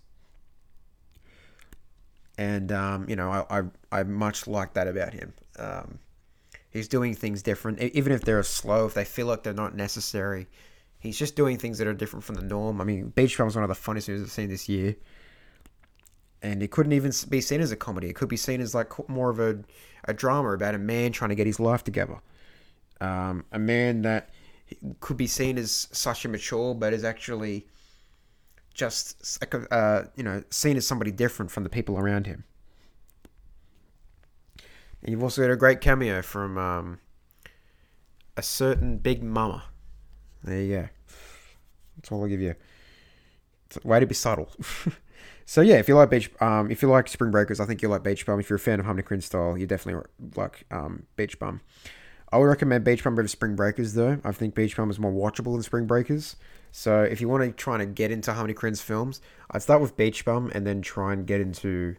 And 2.37 2.71
um, 2.71 3.09
you 3.09 3.15
know, 3.15 3.31
I, 3.31 3.59
I 3.59 3.63
I 3.91 4.03
much 4.03 4.47
like 4.47 4.73
that 4.73 4.87
about 4.87 5.13
him. 5.13 5.33
Um, 5.57 5.99
he's 6.75 6.87
doing 6.87 7.15
things 7.15 7.41
different, 7.41 7.81
even 7.81 8.11
if 8.11 8.21
they're 8.21 8.43
slow, 8.43 8.85
if 8.85 8.93
they 8.93 9.05
feel 9.05 9.27
like 9.27 9.43
they're 9.43 9.53
not 9.53 9.75
necessary. 9.75 10.47
He's 10.99 11.17
just 11.17 11.35
doing 11.35 11.57
things 11.57 11.77
that 11.77 11.87
are 11.87 11.93
different 11.93 12.23
from 12.23 12.35
the 12.35 12.41
norm. 12.41 12.81
I 12.81 12.83
mean, 12.83 13.09
Beach 13.09 13.37
Bum 13.37 13.47
is 13.47 13.55
one 13.55 13.63
of 13.63 13.69
the 13.69 13.75
funniest 13.75 14.09
movies 14.09 14.23
I've 14.23 14.31
seen 14.31 14.49
this 14.49 14.67
year 14.67 14.95
and 16.45 16.61
it 16.61 16.69
couldn't 16.69 16.93
even 16.93 17.11
be 17.29 17.41
seen 17.41 17.59
as 17.59 17.71
a 17.71 17.75
comedy. 17.75 18.07
It 18.07 18.15
could 18.15 18.29
be 18.29 18.37
seen 18.37 18.61
as 18.61 18.75
like 18.75 19.09
more 19.09 19.31
of 19.31 19.39
a, 19.39 19.59
a 20.03 20.13
drama 20.13 20.53
about 20.53 20.75
a 20.75 20.77
man 20.77 21.11
trying 21.11 21.29
to 21.29 21.35
get 21.35 21.47
his 21.47 21.59
life 21.59 21.83
together. 21.83 22.19
Um, 23.01 23.45
a 23.51 23.57
man 23.57 24.03
that 24.03 24.29
could 24.99 25.17
be 25.17 25.25
seen 25.25 25.57
as 25.57 25.87
such 25.91 26.23
immature, 26.23 26.75
but 26.75 26.93
is 26.93 27.03
actually 27.03 27.67
just 28.73 29.43
uh, 29.71 30.03
you 30.15 30.23
know 30.23 30.43
seen 30.51 30.77
as 30.77 30.85
somebody 30.85 31.11
different 31.11 31.49
from 31.49 31.63
the 31.63 31.69
people 31.69 31.97
around 31.97 32.27
him. 32.27 32.43
And 35.05 35.11
you've 35.11 35.21
also 35.21 35.43
got 35.43 35.51
a 35.51 35.55
great 35.55 35.81
cameo 35.81 36.23
from 36.23 36.57
um, 36.57 36.99
a 38.35 38.41
certain 38.41 38.97
Big 38.97 39.21
Mama. 39.21 39.63
There 40.43 40.61
you 40.61 40.75
go. 40.75 40.89
That's 41.95 42.11
all 42.11 42.23
I'll 42.23 42.27
give 42.27 42.41
you. 42.41 42.55
It's 43.67 43.77
a 43.77 43.87
way 43.87 43.99
to 43.99 44.07
be 44.07 44.15
subtle. 44.15 44.49
So 45.47 45.61
yeah, 45.61 45.75
if 45.75 45.87
you 45.87 45.95
like 45.95 46.09
beach, 46.09 46.31
um, 46.41 46.71
if 46.71 46.81
you 46.81 46.89
like 46.89 47.07
Spring 47.07 47.29
Breakers, 47.29 47.59
I 47.59 47.65
think 47.65 47.83
you 47.83 47.87
like 47.87 48.03
Beach 48.03 48.25
Bum. 48.25 48.39
If 48.39 48.49
you're 48.49 48.57
a 48.57 48.59
fan 48.59 48.79
of 48.79 48.85
Harmony 48.85 49.03
Korine 49.07 49.21
style, 49.21 49.55
you 49.55 49.67
definitely 49.67 50.03
like 50.35 50.65
um, 50.71 51.05
Beach 51.15 51.37
Bum. 51.37 51.61
I 52.31 52.39
would 52.39 52.45
recommend 52.45 52.83
Beach 52.83 53.03
Bum 53.03 53.13
over 53.13 53.27
Spring 53.27 53.55
Breakers 53.55 53.93
though. 53.93 54.19
I 54.23 54.31
think 54.31 54.55
Beach 54.55 54.75
Bum 54.75 54.89
is 54.89 54.97
more 54.97 55.11
watchable 55.11 55.53
than 55.53 55.61
Spring 55.61 55.85
Breakers. 55.85 56.35
So 56.71 57.03
if 57.03 57.21
you 57.21 57.29
want 57.29 57.43
to 57.43 57.51
try 57.51 57.79
and 57.79 57.95
get 57.95 58.09
into 58.09 58.33
Harmony 58.33 58.55
Korine's 58.55 58.81
films, 58.81 59.21
I'd 59.51 59.61
start 59.61 59.81
with 59.81 59.95
Beach 59.95 60.25
Bum 60.25 60.51
and 60.55 60.65
then 60.65 60.81
try 60.81 61.13
and 61.13 61.27
get 61.27 61.41
into. 61.41 61.95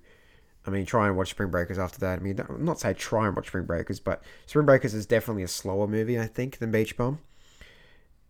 I 0.66 0.70
mean, 0.70 0.84
try 0.84 1.06
and 1.06 1.16
watch 1.16 1.30
Spring 1.30 1.50
Breakers 1.50 1.78
after 1.78 1.98
that. 2.00 2.18
I 2.18 2.22
mean, 2.22 2.40
not 2.58 2.80
say 2.80 2.92
try 2.92 3.26
and 3.26 3.36
watch 3.36 3.46
Spring 3.46 3.64
Breakers, 3.64 4.00
but 4.00 4.22
Spring 4.46 4.66
Breakers 4.66 4.94
is 4.94 5.06
definitely 5.06 5.42
a 5.44 5.48
slower 5.48 5.86
movie, 5.86 6.18
I 6.18 6.26
think, 6.26 6.58
than 6.58 6.70
Beach 6.70 6.96
Bum. 6.96 7.20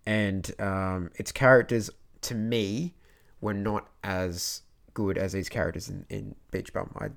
And 0.05 0.53
um, 0.61 1.11
its 1.17 1.33
characters 1.33 1.91
to 2.27 2.35
me, 2.35 2.95
were 3.41 3.55
not 3.55 3.89
as 4.03 4.63
good 4.95 5.19
as 5.19 5.33
these 5.33 5.49
characters 5.49 5.89
in, 5.89 6.07
in 6.09 6.35
Beach 6.51 6.73
Bum. 6.73 6.91
I 6.99 7.11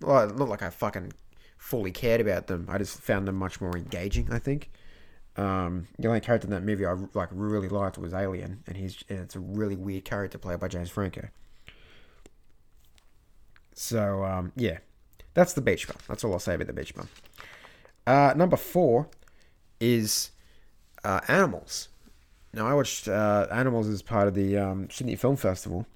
not 0.00 0.48
like 0.48 0.62
I 0.62 0.70
fucking 0.70 1.12
fully 1.58 1.92
cared 1.92 2.20
about 2.20 2.48
them. 2.48 2.66
I 2.68 2.78
just 2.78 3.00
found 3.00 3.28
them 3.28 3.36
much 3.36 3.60
more 3.60 3.76
engaging. 3.76 4.32
I 4.32 4.38
think. 4.38 4.70
Um, 5.34 5.88
the 5.98 6.08
only 6.08 6.20
character 6.20 6.46
in 6.46 6.50
that 6.50 6.62
movie 6.62 6.84
I 6.84 6.94
like 7.14 7.30
really 7.32 7.68
liked 7.68 7.96
was 7.96 8.12
Alien, 8.12 8.62
and 8.66 8.76
he's 8.76 9.02
and 9.08 9.20
it's 9.20 9.36
a 9.36 9.40
really 9.40 9.76
weird 9.76 10.04
character 10.04 10.38
played 10.38 10.60
by 10.60 10.68
James 10.68 10.90
Franco. 10.90 11.28
So 13.74 14.24
um, 14.24 14.52
yeah, 14.56 14.78
that's 15.34 15.52
the 15.52 15.60
beach 15.60 15.86
bum. 15.86 15.96
That's 16.08 16.24
all 16.24 16.32
I'll 16.32 16.38
say 16.38 16.54
about 16.54 16.66
the 16.66 16.72
beach 16.72 16.94
bum. 16.94 17.08
Uh, 18.06 18.34
number 18.36 18.56
four 18.56 19.08
is 19.80 20.30
uh, 21.04 21.20
Animals. 21.28 21.88
Now 22.52 22.66
I 22.66 22.74
watched 22.74 23.08
uh, 23.08 23.46
Animals 23.50 23.88
as 23.88 24.02
part 24.02 24.28
of 24.28 24.34
the 24.34 24.56
um, 24.58 24.90
Sydney 24.90 25.16
Film 25.16 25.36
Festival, 25.36 25.86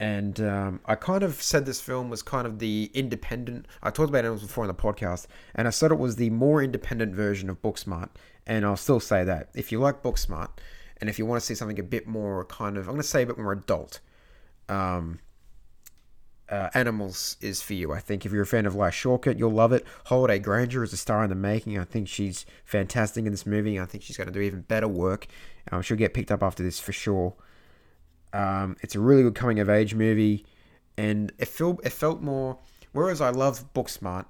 and 0.00 0.40
um, 0.40 0.80
I 0.86 0.94
kind 0.94 1.22
of 1.22 1.40
said 1.42 1.66
this 1.66 1.80
film 1.80 2.10
was 2.10 2.22
kind 2.22 2.46
of 2.46 2.58
the 2.58 2.90
independent. 2.94 3.66
I 3.82 3.90
talked 3.90 4.08
about 4.08 4.20
Animals 4.20 4.42
before 4.42 4.64
in 4.64 4.68
the 4.68 4.74
podcast, 4.74 5.26
and 5.54 5.66
I 5.68 5.70
said 5.70 5.92
it 5.92 5.98
was 5.98 6.16
the 6.16 6.30
more 6.30 6.62
independent 6.62 7.14
version 7.14 7.48
of 7.50 7.62
Booksmart, 7.62 8.10
and 8.46 8.64
I'll 8.64 8.76
still 8.76 9.00
say 9.00 9.24
that 9.24 9.50
if 9.54 9.70
you 9.70 9.78
like 9.78 10.02
Booksmart, 10.02 10.50
and 11.00 11.08
if 11.08 11.18
you 11.18 11.26
want 11.26 11.40
to 11.40 11.46
see 11.46 11.54
something 11.54 11.78
a 11.78 11.84
bit 11.84 12.06
more 12.06 12.44
kind 12.46 12.76
of, 12.76 12.88
I'm 12.88 12.94
going 12.94 13.02
to 13.02 13.08
say 13.08 13.22
a 13.22 13.26
bit 13.26 13.38
more 13.38 13.52
adult, 13.52 14.00
um, 14.68 15.20
uh, 16.50 16.70
Animals 16.74 17.36
is 17.40 17.60
for 17.60 17.74
you. 17.74 17.92
I 17.92 18.00
think 18.00 18.24
if 18.24 18.32
you're 18.32 18.42
a 18.42 18.46
fan 18.46 18.66
of 18.66 18.74
Life 18.74 18.94
Shortcut, 18.94 19.38
you'll 19.38 19.50
love 19.50 19.72
it. 19.72 19.84
Holliday 20.06 20.38
Grainger 20.38 20.82
is 20.82 20.92
a 20.92 20.96
star 20.96 21.22
in 21.22 21.30
the 21.30 21.36
making. 21.36 21.78
I 21.78 21.84
think 21.84 22.08
she's 22.08 22.46
fantastic 22.64 23.24
in 23.24 23.30
this 23.30 23.46
movie. 23.46 23.78
I 23.78 23.84
think 23.84 24.02
she's 24.02 24.16
going 24.16 24.28
to 24.28 24.32
do 24.32 24.40
even 24.40 24.62
better 24.62 24.88
work. 24.88 25.26
Um, 25.70 25.82
she'll 25.82 25.96
get 25.96 26.14
picked 26.14 26.30
up 26.30 26.42
after 26.42 26.62
this 26.62 26.80
for 26.80 26.92
sure. 26.92 27.34
Um, 28.32 28.76
it's 28.80 28.94
a 28.94 29.00
really 29.00 29.22
good 29.22 29.34
coming 29.34 29.58
of 29.60 29.68
age 29.68 29.94
movie, 29.94 30.46
and 30.96 31.32
it 31.38 31.48
felt 31.48 31.84
it 31.84 31.92
felt 31.92 32.22
more. 32.22 32.58
Whereas 32.92 33.20
I 33.20 33.30
love 33.30 33.72
Booksmart, 33.74 34.26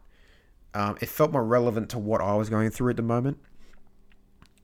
um, 0.74 0.98
it 1.00 1.09
felt 1.09 1.33
more 1.33 1.44
relevant 1.44 1.90
to 1.90 1.98
what 1.98 2.20
I 2.20 2.35
was 2.35 2.50
going 2.50 2.70
through 2.70 2.90
at 2.90 2.96
the 2.96 3.02
moment, 3.02 3.38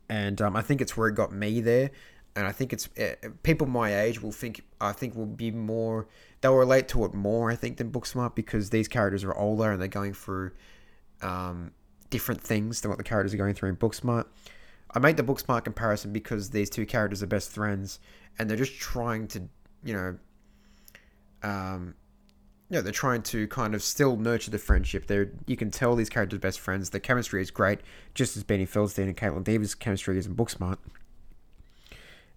and 0.09 0.41
um, 0.41 0.57
I 0.57 0.63
think 0.63 0.81
it's 0.81 0.97
where 0.97 1.09
it 1.09 1.15
got 1.15 1.33
me 1.33 1.61
there. 1.61 1.91
And 2.37 2.47
I 2.47 2.53
think 2.53 2.73
it's 2.73 2.89
uh, 2.99 3.29
people 3.43 3.67
my 3.67 4.01
age 4.03 4.21
will 4.21 4.33
think 4.33 4.65
I 4.81 4.93
think 4.93 5.15
will 5.15 5.27
be 5.27 5.51
more 5.51 6.09
they'll 6.41 6.57
relate 6.57 6.89
to 6.89 7.05
it 7.05 7.15
more 7.15 7.51
I 7.51 7.55
think 7.55 7.77
than 7.77 7.93
Booksmart 7.93 8.35
because 8.35 8.71
these 8.71 8.89
characters 8.89 9.23
are 9.23 9.35
older 9.37 9.71
and 9.71 9.81
they're 9.81 9.89
going 9.89 10.15
through 10.15 10.51
um, 11.23 11.71
different 12.11 12.41
things 12.41 12.81
than 12.81 12.91
what 12.91 12.99
the 12.99 13.05
characters 13.05 13.35
are 13.35 13.37
going 13.37 13.55
through 13.55 13.69
in 13.69 13.77
Booksmart. 13.77 14.27
I 14.95 14.99
make 14.99 15.17
the 15.17 15.25
Booksmart 15.25 15.65
comparison 15.65 16.13
because 16.13 16.51
these 16.51 16.71
two 16.71 16.87
characters 16.87 17.23
are 17.23 17.27
best 17.27 17.51
friends 17.51 17.99
and 18.39 18.49
they're 18.49 18.57
just 18.57 18.79
trying 18.79 19.27
to, 19.29 19.43
you 19.85 19.95
know, 19.95 20.19
um, 21.43 21.95
they're 22.71 22.93
trying 22.93 23.23
to 23.23 23.47
kind 23.49 23.75
of 23.75 23.83
still 23.83 24.17
nurture 24.17 24.51
the 24.51 24.59
friendship. 24.59 25.07
They're 25.07 25.31
you 25.47 25.57
can 25.57 25.71
tell 25.71 25.95
these 25.95 26.09
characters 26.09 26.37
are 26.37 26.41
best 26.41 26.61
friends. 26.61 26.91
The 26.91 27.01
chemistry 27.01 27.43
is 27.43 27.51
great, 27.51 27.81
just 28.15 28.37
as 28.37 28.45
Beanie 28.45 28.69
Feldstein 28.69 29.05
and 29.05 29.17
Kaitlyn 29.17 29.45
Dever's 29.45 29.75
chemistry 29.75 30.19
is 30.19 30.27
in 30.27 30.35
Booksmart. 30.35 30.79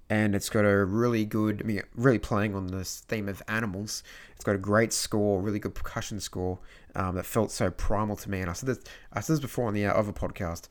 And 0.09 0.35
it's 0.35 0.49
got 0.49 0.63
a 0.63 0.85
really 0.85 1.25
good, 1.25 1.61
I 1.61 1.67
mean, 1.67 1.81
really 1.95 2.19
playing 2.19 2.55
on 2.55 2.67
this 2.67 3.03
theme 3.07 3.27
of 3.27 3.43
animals. 3.49 4.03
It's 4.35 4.43
got 4.43 4.55
a 4.55 4.59
great 4.59 4.93
score, 4.93 5.41
really 5.41 5.59
good 5.59 5.75
percussion 5.75 6.21
score 6.21 6.59
um, 6.95 7.15
that 7.15 7.25
felt 7.25 7.51
so 7.51 7.69
primal 7.71 8.15
to 8.15 8.29
me. 8.29 8.39
And 8.39 8.49
I 8.49 8.53
said 8.53 8.67
this, 8.67 8.79
I 9.11 9.19
said 9.19 9.33
this 9.33 9.39
before 9.41 9.67
on 9.67 9.73
the 9.73 9.85
other 9.85 10.13
podcast. 10.13 10.67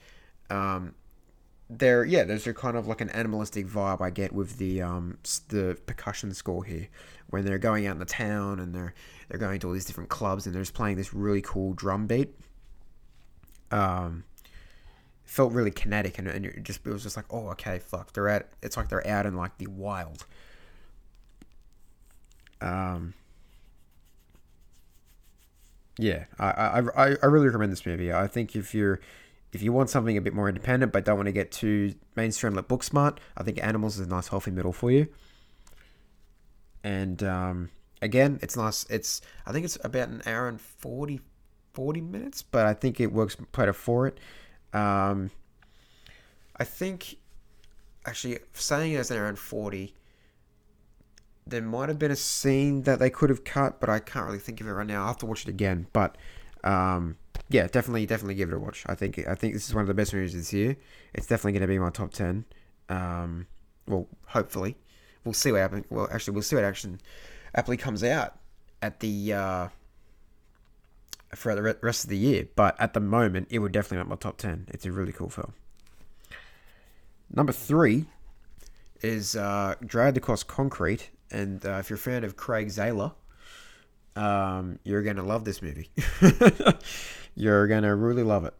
Um, 0.49 0.95
there 1.69 2.05
yeah 2.05 2.23
there's 2.23 2.47
a 2.47 2.55
kind 2.55 2.77
of 2.77 2.87
like 2.87 3.01
an 3.01 3.11
animalistic 3.11 3.67
vibe 3.67 4.01
i 4.01 4.09
get 4.09 4.33
with 4.33 4.57
the 4.59 4.81
um 4.81 5.19
the 5.49 5.77
percussion 5.87 6.33
score 6.33 6.65
here 6.65 6.89
when 7.31 7.45
they're 7.45 7.59
going 7.59 7.87
out 7.87 7.93
in 7.93 7.99
the 7.99 8.05
town 8.05 8.61
and 8.61 8.73
they're 8.73 8.95
they're 9.29 9.39
going 9.39 9.59
to 9.59 9.67
all 9.67 9.73
these 9.73 9.85
different 9.85 10.09
clubs 10.09 10.47
and 10.47 10.55
they're 10.55 10.63
just 10.63 10.75
playing 10.75 10.97
this 10.97 11.13
really 11.13 11.43
cool 11.43 11.73
drum 11.73 12.07
beat 12.07 12.33
um 13.73 14.23
felt 15.27 15.53
really 15.53 15.71
kinetic 15.71 16.19
and, 16.19 16.29
and 16.29 16.47
it 16.47 16.63
just 16.63 16.87
it 16.87 16.91
was 16.91 17.03
just 17.03 17.17
like 17.17 17.27
oh 17.31 17.49
okay 17.49 17.79
fuck 17.79 18.13
they're 18.13 18.29
at 18.29 18.49
it's 18.63 18.77
like 18.77 18.89
they're 18.89 19.07
out 19.07 19.27
in 19.27 19.37
like 19.37 19.59
the 19.59 19.67
wild 19.67 20.25
um 22.61 23.13
yeah 25.99 26.25
I, 26.39 26.81
I 26.97 27.17
i 27.23 27.27
really 27.27 27.47
recommend 27.47 27.73
this 27.73 27.85
movie 27.85 28.13
i 28.13 28.27
think 28.27 28.55
if 28.57 28.75
you're 28.75 29.01
if 29.53 29.63
you 29.63 29.73
want 29.73 29.91
something 29.91 30.17
a 30.17 30.21
bit 30.21 30.35
more 30.35 30.49
independent 30.49 30.93
but 30.93 31.05
don't 31.05 31.17
want 31.17 31.27
to 31.27 31.33
get 31.33 31.51
too 31.51 31.95
mainstream 32.15 32.55
like 32.55 32.69
Booksmart, 32.69 33.19
I 33.37 33.43
think 33.43 33.63
Animals 33.63 33.99
is 33.99 34.07
a 34.07 34.11
nice 34.11 34.29
healthy 34.29 34.51
middle 34.51 34.73
for 34.73 34.91
you. 34.91 35.09
And 36.85 37.23
um, 37.23 37.71
again, 38.03 38.39
it's 38.43 38.57
nice. 38.57 38.85
It's 38.91 39.23
I 39.47 39.53
think 39.53 39.65
it's 39.65 39.79
about 39.83 40.09
an 40.09 40.23
hour 40.27 40.47
and 40.47 40.61
40, 40.61 41.21
40 41.73 42.01
minutes, 42.01 42.43
but 42.43 42.67
I 42.67 42.75
think 42.75 43.01
it 43.01 43.13
works 43.13 43.37
better 43.53 43.73
for 43.73 44.07
it. 44.07 44.21
Um, 44.73 45.31
I 46.57 46.65
think 46.65 47.17
actually 48.05 48.39
saying 48.53 48.93
it 48.93 48.99
as 48.99 49.11
an 49.11 49.19
hour 49.19 49.27
and 49.27 49.39
forty, 49.39 49.95
there 51.47 51.63
might 51.63 51.89
have 51.89 51.99
been 51.99 52.11
a 52.11 52.17
scene 52.17 52.83
that 52.83 52.99
they 52.99 53.11
could 53.11 53.31
have 53.31 53.45
cut, 53.45 53.81
but 53.81 53.89
I 53.89 53.99
can't 54.01 54.27
really 54.27 54.39
think 54.39 54.61
of 54.61 54.67
it 54.67 54.73
right 54.73 54.87
now. 54.87 55.03
I'll 55.03 55.09
have 55.09 55.19
to 55.19 55.27
watch 55.27 55.43
it 55.43 55.49
again. 55.49 55.87
But 55.93 56.17
um, 56.65 57.17
yeah, 57.49 57.67
definitely, 57.69 58.07
definitely 58.07 58.35
give 58.35 58.49
it 58.51 58.55
a 58.55 58.59
watch. 58.59 58.85
I 58.87 58.95
think 58.95 59.19
I 59.27 59.35
think 59.35 59.55
this 59.55 59.69
is 59.69 59.75
one 59.75 59.83
of 59.83 59.89
the 59.89 59.95
best 59.95 60.13
movies 60.13 60.35
this 60.35 60.53
year. 60.53 60.77
It's 61.15 61.27
definitely 61.27 61.53
going 61.53 61.63
to 61.63 61.69
be 61.69 61.79
my 61.79 61.91
top 61.91 62.13
ten. 62.13 62.45
Um, 62.89 63.47
well, 63.87 64.09
hopefully, 64.27 64.77
we'll 65.25 65.35
see 65.35 65.53
what 65.53 65.61
happens. 65.61 65.85
Well, 65.91 66.09
actually, 66.13 66.35
we'll 66.35 66.43
see 66.43 66.57
what 66.57 66.65
action 66.65 67.01
aptly 67.55 67.77
comes 67.77 68.03
out 68.03 68.39
at 68.83 69.01
the 69.01 69.33
uh, 69.33 69.69
for 71.37 71.55
the 71.55 71.77
rest 71.83 72.05
of 72.05 72.11
the 72.11 72.17
year. 72.17 72.49
But 72.57 72.81
at 72.81 72.95
the 72.95 73.01
moment, 73.01 73.49
it 73.51 73.59
would 73.59 73.73
definitely 73.73 73.99
make 73.99 74.09
my 74.09 74.17
top 74.17 74.39
ten. 74.39 74.67
It's 74.69 74.87
a 74.87 74.93
really 74.93 75.13
cool 75.13 75.29
film. 75.29 75.53
Number 77.33 77.53
three 77.53 78.07
is 79.03 79.37
uh, 79.37 79.75
Dragged 79.85 80.17
Across 80.17 80.45
Concrete, 80.45 81.11
and 81.31 81.65
uh, 81.65 81.77
if 81.79 81.91
you're 81.91 81.97
a 81.97 82.01
fan 82.01 82.25
of 82.25 82.37
Craig 82.37 82.69
Zahler, 82.69 83.13
um, 84.15 84.79
you're 84.85 85.03
gonna 85.03 85.23
love 85.23 85.45
this 85.45 85.61
movie. 85.61 85.91
you're 87.35 87.67
gonna 87.67 87.95
really 87.95 88.23
love 88.23 88.45
it. 88.45 88.55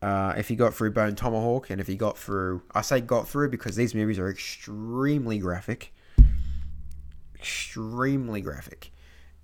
Uh, 0.00 0.34
if 0.36 0.50
you 0.50 0.56
got 0.56 0.74
through 0.74 0.90
Bone 0.90 1.14
Tomahawk, 1.14 1.70
and 1.70 1.80
if 1.80 1.88
you 1.88 1.96
got 1.96 2.18
through, 2.18 2.62
I 2.74 2.82
say 2.82 3.00
got 3.00 3.28
through 3.28 3.50
because 3.50 3.76
these 3.76 3.94
movies 3.94 4.18
are 4.18 4.28
extremely 4.28 5.38
graphic, 5.38 5.94
extremely 7.36 8.40
graphic, 8.40 8.92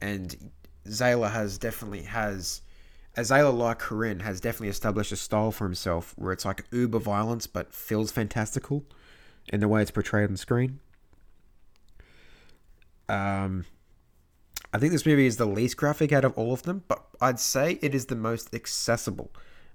and 0.00 0.50
Zahler 0.88 1.30
has 1.30 1.58
definitely 1.58 2.02
has, 2.02 2.62
Zahler 3.16 3.56
like 3.56 3.78
Corinne 3.78 4.20
has 4.20 4.40
definitely 4.40 4.68
established 4.68 5.12
a 5.12 5.16
style 5.16 5.50
for 5.50 5.64
himself 5.64 6.14
where 6.16 6.32
it's 6.32 6.44
like 6.44 6.64
uber 6.70 6.98
violence 6.98 7.46
but 7.46 7.72
feels 7.72 8.10
fantastical, 8.10 8.84
in 9.52 9.60
the 9.60 9.68
way 9.68 9.82
it's 9.82 9.90
portrayed 9.90 10.28
on 10.28 10.36
screen. 10.36 10.80
Um, 13.08 13.64
I 14.72 14.78
think 14.78 14.92
this 14.92 15.06
movie 15.06 15.26
is 15.26 15.38
the 15.38 15.46
least 15.46 15.76
graphic 15.76 16.12
out 16.12 16.24
of 16.24 16.36
all 16.36 16.52
of 16.52 16.62
them, 16.64 16.84
but 16.88 17.02
I'd 17.20 17.40
say 17.40 17.78
it 17.80 17.94
is 17.94 18.06
the 18.06 18.16
most 18.16 18.54
accessible 18.54 19.30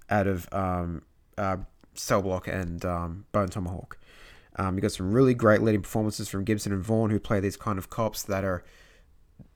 out 0.09 0.27
of 0.27 0.47
um, 0.51 1.01
uh, 1.37 1.57
Cell 1.95 2.21
Block 2.21 2.47
and 2.47 2.85
um, 2.85 3.25
Bone 3.31 3.49
Tomahawk. 3.49 3.97
Um, 4.55 4.75
you 4.75 4.81
got 4.81 4.91
some 4.91 5.11
really 5.11 5.33
great 5.33 5.63
leading 5.63 5.81
performances 5.81 6.29
from 6.29 6.43
Gibson 6.43 6.71
and 6.71 6.83
Vaughn, 6.83 7.09
who 7.09 7.19
play 7.19 7.39
these 7.39 7.57
kind 7.57 7.79
of 7.79 7.89
cops 7.89 8.21
that 8.23 8.43
are 8.43 8.63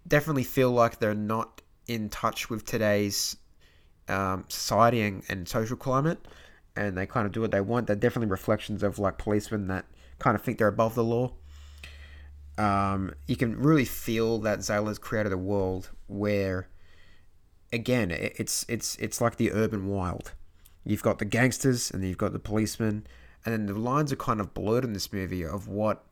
definitely 0.07 0.43
feel 0.43 0.71
like 0.71 0.99
they're 0.99 1.13
not 1.13 1.61
in 1.87 2.09
touch 2.09 2.49
with 2.49 2.65
today's 2.65 3.37
um, 4.07 4.45
society 4.47 5.01
and, 5.01 5.23
and 5.29 5.47
social 5.47 5.77
climate, 5.77 6.19
and 6.75 6.97
they 6.97 7.05
kind 7.05 7.25
of 7.25 7.31
do 7.31 7.41
what 7.41 7.51
they 7.51 7.61
want. 7.61 7.87
They're 7.87 7.95
definitely 7.95 8.29
reflections 8.29 8.83
of 8.83 8.99
like 8.99 9.17
policemen 9.17 9.67
that 9.67 9.85
kind 10.19 10.35
of 10.35 10.41
think 10.41 10.57
they're 10.57 10.67
above 10.67 10.95
the 10.95 11.03
law 11.03 11.33
um, 12.57 13.13
you 13.27 13.35
can 13.35 13.57
really 13.57 13.85
feel 13.85 14.39
that 14.39 14.59
Zahler's 14.59 14.97
created 14.97 15.31
a 15.31 15.37
world 15.37 15.91
where, 16.07 16.69
again, 17.71 18.11
it's 18.11 18.65
it's 18.67 18.95
it's 18.97 19.21
like 19.21 19.37
the 19.37 19.51
urban 19.51 19.87
wild. 19.87 20.33
You've 20.83 21.03
got 21.03 21.19
the 21.19 21.25
gangsters 21.25 21.91
and 21.91 22.03
you've 22.03 22.17
got 22.17 22.33
the 22.33 22.39
policemen, 22.39 23.05
and 23.45 23.53
then 23.53 23.65
the 23.67 23.79
lines 23.79 24.11
are 24.11 24.17
kind 24.17 24.39
of 24.39 24.53
blurred 24.53 24.83
in 24.83 24.93
this 24.93 25.13
movie 25.13 25.45
of 25.45 25.67
what 25.67 26.06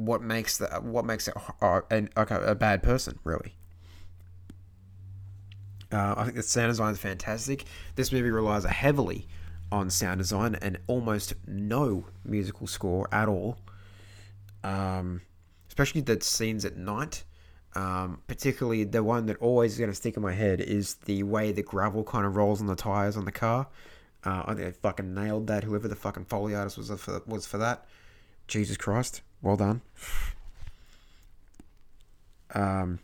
what 0.00 0.22
makes 0.22 0.58
the 0.58 0.66
what 0.82 1.04
makes 1.04 1.28
it 1.28 1.34
uh, 1.60 1.80
like 1.90 2.30
a, 2.30 2.54
bad 2.54 2.82
person 2.82 3.18
really. 3.24 3.54
Uh, 5.92 6.14
I 6.16 6.24
think 6.24 6.36
the 6.36 6.42
sound 6.42 6.70
design 6.70 6.92
is 6.92 6.98
fantastic. 6.98 7.64
This 7.96 8.12
movie 8.12 8.30
relies 8.30 8.64
heavily 8.64 9.26
on 9.72 9.90
sound 9.90 10.18
design 10.18 10.56
and 10.56 10.78
almost 10.86 11.34
no 11.46 12.06
musical 12.24 12.66
score 12.66 13.08
at 13.12 13.28
all. 13.28 13.58
Um, 14.62 15.22
especially 15.68 16.00
the 16.00 16.20
scenes 16.20 16.64
at 16.64 16.76
night. 16.76 17.24
Um, 17.76 18.20
particularly 18.26 18.82
the 18.82 19.04
one 19.04 19.26
that 19.26 19.36
always 19.36 19.74
is 19.74 19.78
going 19.78 19.90
to 19.90 19.96
stick 19.96 20.16
in 20.16 20.24
my 20.24 20.32
head 20.32 20.60
is 20.60 20.94
the 21.04 21.22
way 21.22 21.52
the 21.52 21.62
gravel 21.62 22.02
kind 22.02 22.26
of 22.26 22.34
rolls 22.34 22.60
on 22.60 22.66
the 22.66 22.74
tires 22.74 23.16
on 23.16 23.24
the 23.24 23.32
car. 23.32 23.68
Uh, 24.24 24.42
I 24.44 24.54
think 24.54 24.58
they 24.58 24.72
fucking 24.72 25.14
nailed 25.14 25.46
that. 25.46 25.64
Whoever 25.64 25.86
the 25.86 25.94
fucking 25.94 26.24
foley 26.24 26.54
artist 26.54 26.76
was 26.78 26.90
for 26.90 27.22
was 27.26 27.46
for 27.46 27.58
that, 27.58 27.86
Jesus 28.48 28.76
Christ, 28.76 29.22
Well 29.42 29.56
done. 29.56 29.80
Um, 32.54 32.98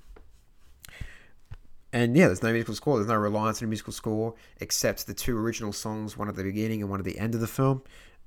and 1.93 2.17
yeah, 2.17 2.27
there's 2.27 2.43
no 2.43 2.53
musical 2.53 2.75
score. 2.75 2.97
There's 2.97 3.09
no 3.09 3.17
reliance 3.17 3.63
on 3.63 3.67
a 3.67 3.69
musical 3.69 3.93
score 3.93 4.35
except 4.61 5.07
the 5.07 5.15
two 5.15 5.39
original 5.39 5.73
songs, 5.73 6.17
one 6.17 6.29
at 6.29 6.37
the 6.37 6.43
beginning 6.43 6.83
and 6.83 6.91
one 6.91 6.99
at 6.99 7.05
the 7.05 7.19
end 7.19 7.35
of 7.35 7.41
the 7.41 7.47
film. 7.47 7.83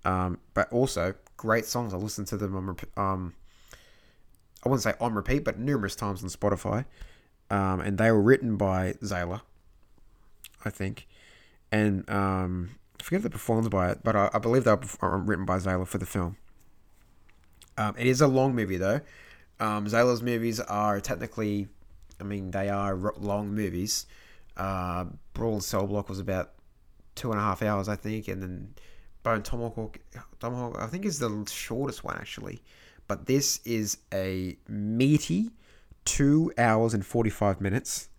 Um, 0.06 0.40
but 0.54 0.72
also 0.72 1.14
great 1.38 1.66
songs. 1.66 1.94
I 1.94 1.98
listened 1.98 2.28
to 2.28 2.38
them 2.38 2.56
on 2.56 2.78
um, 2.98 3.34
I 4.66 4.70
wouldn't 4.70 4.84
say 4.84 4.94
on 5.00 5.14
repeat, 5.14 5.44
but 5.44 5.58
numerous 5.58 5.96
times 5.96 6.24
on 6.24 6.30
Spotify. 6.30 6.86
Um, 7.50 7.80
and 7.80 7.98
they 7.98 8.12
were 8.12 8.22
written 8.22 8.58
by 8.58 8.94
Zahler, 9.02 9.42
I 10.64 10.70
think, 10.70 11.08
and 11.72 12.08
um, 12.10 12.72
I 13.00 13.04
forget 13.04 13.24
the 13.24 13.30
performed 13.30 13.72
by 13.72 13.90
it, 13.90 14.00
but 14.04 14.16
I, 14.16 14.30
I 14.34 14.38
believe 14.38 14.66
they 14.66 14.72
were 15.02 15.18
written 15.18 15.46
by 15.46 15.58
Zahler 15.58 15.88
for 15.88 15.98
the 15.98 16.06
film. 16.06 16.38
Um, 17.80 17.96
it 17.98 18.08
is 18.08 18.20
a 18.20 18.28
long 18.28 18.54
movie 18.54 18.76
though. 18.76 19.00
Um, 19.62 19.88
Zahler's 19.88 20.22
movies 20.22 20.60
are 20.60 21.00
technically, 21.00 21.70
I 22.20 22.24
mean, 22.26 22.52
they 22.52 22.70
are 22.70 22.96
long 23.18 23.56
movies. 23.56 24.06
Uh, 24.58 25.06
Brawl 25.34 25.54
and 25.54 25.64
Cell 25.64 25.88
Block 25.88 26.10
was 26.10 26.20
about 26.20 26.52
two 27.16 27.32
and 27.32 27.40
a 27.40 27.44
half 27.44 27.62
hours, 27.62 27.88
I 27.88 27.96
think, 27.96 28.28
and 28.28 28.44
then 28.44 28.74
Bone 29.24 29.44
Tomahawk, 29.44 29.98
Tomahawk, 30.42 30.78
I 30.78 30.88
think 30.88 31.06
is 31.06 31.20
the 31.20 31.46
shortest 31.50 32.04
one 32.04 32.18
actually. 32.18 32.62
But 33.08 33.28
this 33.28 33.62
is 33.64 33.98
a 34.14 34.58
meaty 34.68 35.52
two 36.04 36.52
hours 36.58 36.94
and 36.94 37.06
45 37.06 37.62
minutes. 37.62 38.10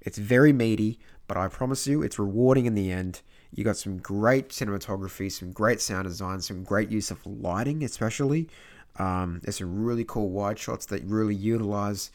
It's 0.00 0.16
very 0.16 0.54
meaty, 0.54 0.98
but 1.26 1.36
I 1.36 1.48
promise 1.48 1.86
you, 1.86 2.02
it's 2.02 2.18
rewarding 2.18 2.64
in 2.64 2.74
the 2.74 2.90
end. 2.90 3.20
You 3.54 3.64
got 3.64 3.76
some 3.76 3.98
great 3.98 4.50
cinematography, 4.50 5.32
some 5.32 5.52
great 5.52 5.80
sound 5.80 6.06
design, 6.06 6.40
some 6.40 6.64
great 6.64 6.90
use 6.90 7.10
of 7.10 7.24
lighting, 7.26 7.82
especially. 7.82 8.48
Um, 8.96 9.40
there's 9.42 9.56
some 9.58 9.82
really 9.84 10.04
cool 10.04 10.28
wide 10.28 10.58
shots 10.58 10.86
that 10.86 11.02
really 11.04 11.34
utilize 11.34 12.10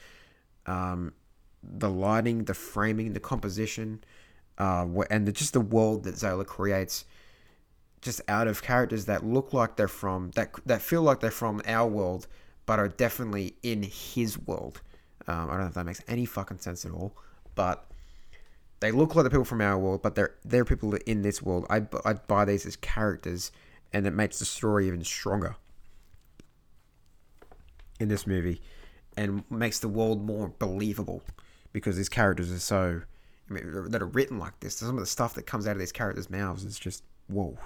um, 0.65 1.13
the 1.63 1.89
lighting, 1.89 2.45
the 2.45 2.53
framing, 2.53 3.13
the 3.13 3.19
composition, 3.19 4.03
uh, 4.57 4.85
and 5.09 5.27
the, 5.27 5.31
just 5.31 5.53
the 5.53 5.61
world 5.61 6.03
that 6.03 6.15
Zahler 6.15 6.45
creates 6.45 7.05
just 8.01 8.21
out 8.27 8.47
of 8.47 8.61
characters 8.61 9.05
that 9.05 9.25
look 9.25 9.53
like 9.53 9.77
they're 9.77 9.87
from 9.87 10.31
that 10.31 10.51
that 10.65 10.81
feel 10.81 11.01
like 11.01 11.21
they're 11.21 11.31
from 11.31 11.61
our 11.65 11.87
world, 11.87 12.27
but 12.65 12.77
are 12.79 12.89
definitely 12.89 13.55
in 13.63 13.81
his 13.83 14.37
world. 14.37 14.81
Um, 15.27 15.49
I 15.49 15.53
don't 15.53 15.61
know 15.61 15.67
if 15.67 15.73
that 15.75 15.85
makes 15.85 16.01
any 16.07 16.25
fucking 16.25 16.59
sense 16.59 16.85
at 16.85 16.91
all, 16.91 17.15
but 17.55 17.89
they 18.83 18.91
look 18.91 19.15
like 19.15 19.23
the 19.23 19.29
people 19.29 19.45
from 19.45 19.61
our 19.61 19.79
world, 19.79 20.01
but 20.01 20.13
they're 20.15 20.35
they're 20.43 20.65
people 20.65 20.93
in 21.05 21.21
this 21.21 21.41
world. 21.41 21.65
I 21.69 21.83
I 22.03 22.13
buy 22.13 22.43
these 22.43 22.65
as 22.65 22.75
characters, 22.75 23.49
and 23.93 24.05
it 24.05 24.11
makes 24.11 24.39
the 24.39 24.45
story 24.45 24.87
even 24.87 25.05
stronger 25.05 25.55
in 27.97 28.09
this 28.09 28.27
movie, 28.27 28.61
and 29.15 29.49
makes 29.49 29.79
the 29.79 29.87
world 29.87 30.25
more 30.25 30.53
believable 30.59 31.23
because 31.71 31.95
these 31.95 32.09
characters 32.09 32.51
are 32.51 32.59
so 32.59 33.03
I 33.49 33.53
mean, 33.53 33.89
that 33.89 34.01
are 34.01 34.05
written 34.05 34.37
like 34.37 34.59
this. 34.59 34.75
Some 34.75 34.95
of 34.95 34.99
the 34.99 35.05
stuff 35.05 35.33
that 35.35 35.45
comes 35.45 35.65
out 35.65 35.71
of 35.71 35.79
these 35.79 35.93
characters' 35.93 36.29
mouths 36.29 36.65
is 36.65 36.77
just 36.77 37.05
whoa. 37.27 37.57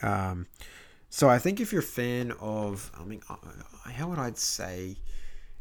Um, 0.00 0.46
so 1.10 1.28
I 1.28 1.40
think 1.40 1.58
if 1.58 1.72
you're 1.72 1.80
a 1.80 1.84
fan 1.84 2.32
of, 2.38 2.92
I 2.96 3.02
mean, 3.02 3.20
how 3.84 4.10
would 4.10 4.20
I 4.20 4.30
say? 4.34 4.98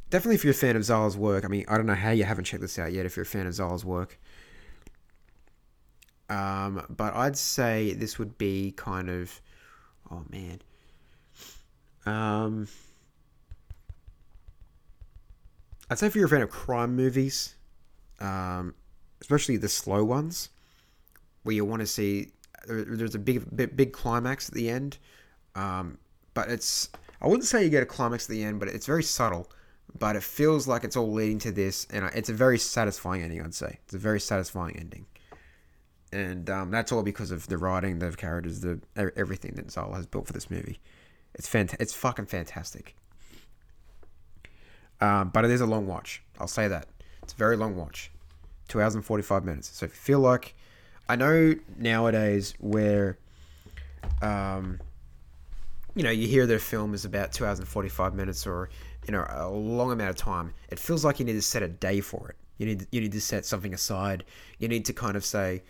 Definitely, 0.10 0.36
if 0.36 0.44
you're 0.46 0.52
a 0.52 0.56
fan 0.56 0.76
of 0.76 0.84
Zahler's 0.84 1.18
work. 1.18 1.44
I 1.44 1.50
mean, 1.50 1.66
I 1.68 1.76
don't 1.76 1.86
know 1.86 1.96
how 1.96 2.12
you 2.12 2.24
haven't 2.24 2.46
checked 2.46 2.62
this 2.62 2.80
out 2.80 2.94
yet. 2.94 3.06
If 3.06 3.18
you're 3.18 3.24
a 3.24 3.26
fan 3.26 3.46
of 3.46 3.54
Zahler's 3.54 3.84
work, 3.84 4.20
um, 6.30 6.86
but 6.90 7.14
I'd 7.14 7.38
say 7.38 7.94
this 7.94 8.18
would 8.18 8.38
be 8.38 8.72
kind 8.72 9.10
of, 9.10 9.42
oh 10.10 10.24
man, 10.30 10.62
um, 12.06 12.68
I'd 15.90 16.00
say 16.00 16.08
if 16.08 16.16
you're 16.16 16.26
a 16.26 16.30
fan 16.30 16.42
of 16.42 16.50
crime 16.50 16.96
movies, 16.96 17.56
um, 18.22 18.76
especially 19.22 19.58
the 19.58 19.70
slow 19.70 20.06
ones, 20.06 20.50
where 21.44 21.56
you 21.56 21.66
want 21.66 21.82
to 21.82 21.88
see 21.88 22.32
there's 22.68 23.16
a 23.16 23.20
big, 23.20 23.44
big, 23.56 23.76
big 23.76 23.94
climax 23.94 24.50
at 24.50 24.56
the 24.56 24.70
end. 24.70 24.98
Um, 25.56 25.98
but 26.34 26.50
it's 26.50 26.90
I 27.22 27.28
wouldn't 27.28 27.46
say 27.46 27.64
you 27.64 27.70
get 27.70 27.84
a 27.84 27.86
climax 27.86 28.26
at 28.26 28.30
the 28.30 28.44
end, 28.44 28.60
but 28.60 28.70
it's 28.70 28.86
very 28.86 29.04
subtle. 29.04 29.50
But 29.98 30.16
it 30.16 30.24
feels 30.24 30.68
like 30.68 30.84
it's 30.84 30.96
all 30.96 31.12
leading 31.12 31.40
to 31.40 31.52
this, 31.52 31.88
and 31.92 32.06
it's 32.14 32.30
a 32.30 32.34
very 32.34 32.60
satisfying 32.60 33.22
ending. 33.22 33.42
I'd 33.42 33.54
say 33.54 33.80
it's 33.86 33.94
a 33.94 33.98
very 33.98 34.20
satisfying 34.20 34.78
ending, 34.78 35.06
and 36.12 36.50
um, 36.50 36.72
that's 36.72 36.92
all 36.92 37.04
because 37.04 37.32
of 37.32 37.48
the 37.48 37.58
writing, 37.58 38.00
the 38.00 38.12
characters, 38.12 38.60
the 38.62 38.80
everything 39.16 39.54
that 39.56 39.68
Zahler 39.68 39.96
has 39.96 40.06
built 40.06 40.28
for 40.28 40.34
this 40.34 40.52
movie. 40.52 40.80
It's 41.34 41.50
fant- 41.50 41.76
It's 41.80 41.94
fucking 41.94 42.26
fantastic. 42.28 42.96
Um, 45.00 45.30
but 45.30 45.46
it 45.46 45.52
is 45.52 45.62
a 45.62 45.66
long 45.66 45.88
watch. 45.88 46.24
I'll 46.40 46.48
say 46.48 46.68
that. 46.68 46.88
It's 47.24 47.34
a 47.34 47.36
very 47.36 47.56
long 47.56 47.76
watch. 47.76 48.12
Two 48.68 48.82
hours 48.82 48.96
and 48.96 49.06
45 49.06 49.46
minutes. 49.46 49.70
So 49.70 49.86
if 49.86 49.92
you 49.92 49.98
feel 49.98 50.20
like 50.20 50.56
I 51.08 51.16
know 51.16 51.56
nowadays 51.78 52.54
where, 52.60 53.18
um, 54.22 54.80
you 55.96 56.04
know, 56.04 56.10
you 56.12 56.28
hear 56.28 56.46
that 56.46 56.56
a 56.56 56.60
film 56.60 56.94
is 56.94 57.06
about 57.06 57.32
two 57.32 57.46
hours 57.46 57.60
and 57.60 57.68
forty 57.68 57.90
five 57.90 58.14
minutes, 58.14 58.46
or 58.46 58.70
you 59.08 59.14
know, 59.14 59.26
a 59.30 59.50
long 59.50 59.92
amount 59.92 60.10
of 60.10 60.18
time. 60.18 60.54
It 60.70 60.78
feels 60.80 61.06
like 61.06 61.20
you 61.20 61.26
need 61.26 61.34
to 61.34 61.42
set 61.42 61.64
a 61.64 61.68
day 61.68 62.02
for 62.02 62.30
it. 62.30 62.36
You 62.58 62.66
need 62.66 62.88
you 62.92 63.02
need 63.02 63.12
to 63.14 63.22
set 63.22 63.46
something 63.46 63.74
aside. 63.74 64.24
You 64.60 64.68
need 64.68 64.86
to 64.86 64.94
kind 64.94 65.16
of 65.16 65.24
say, 65.24 65.64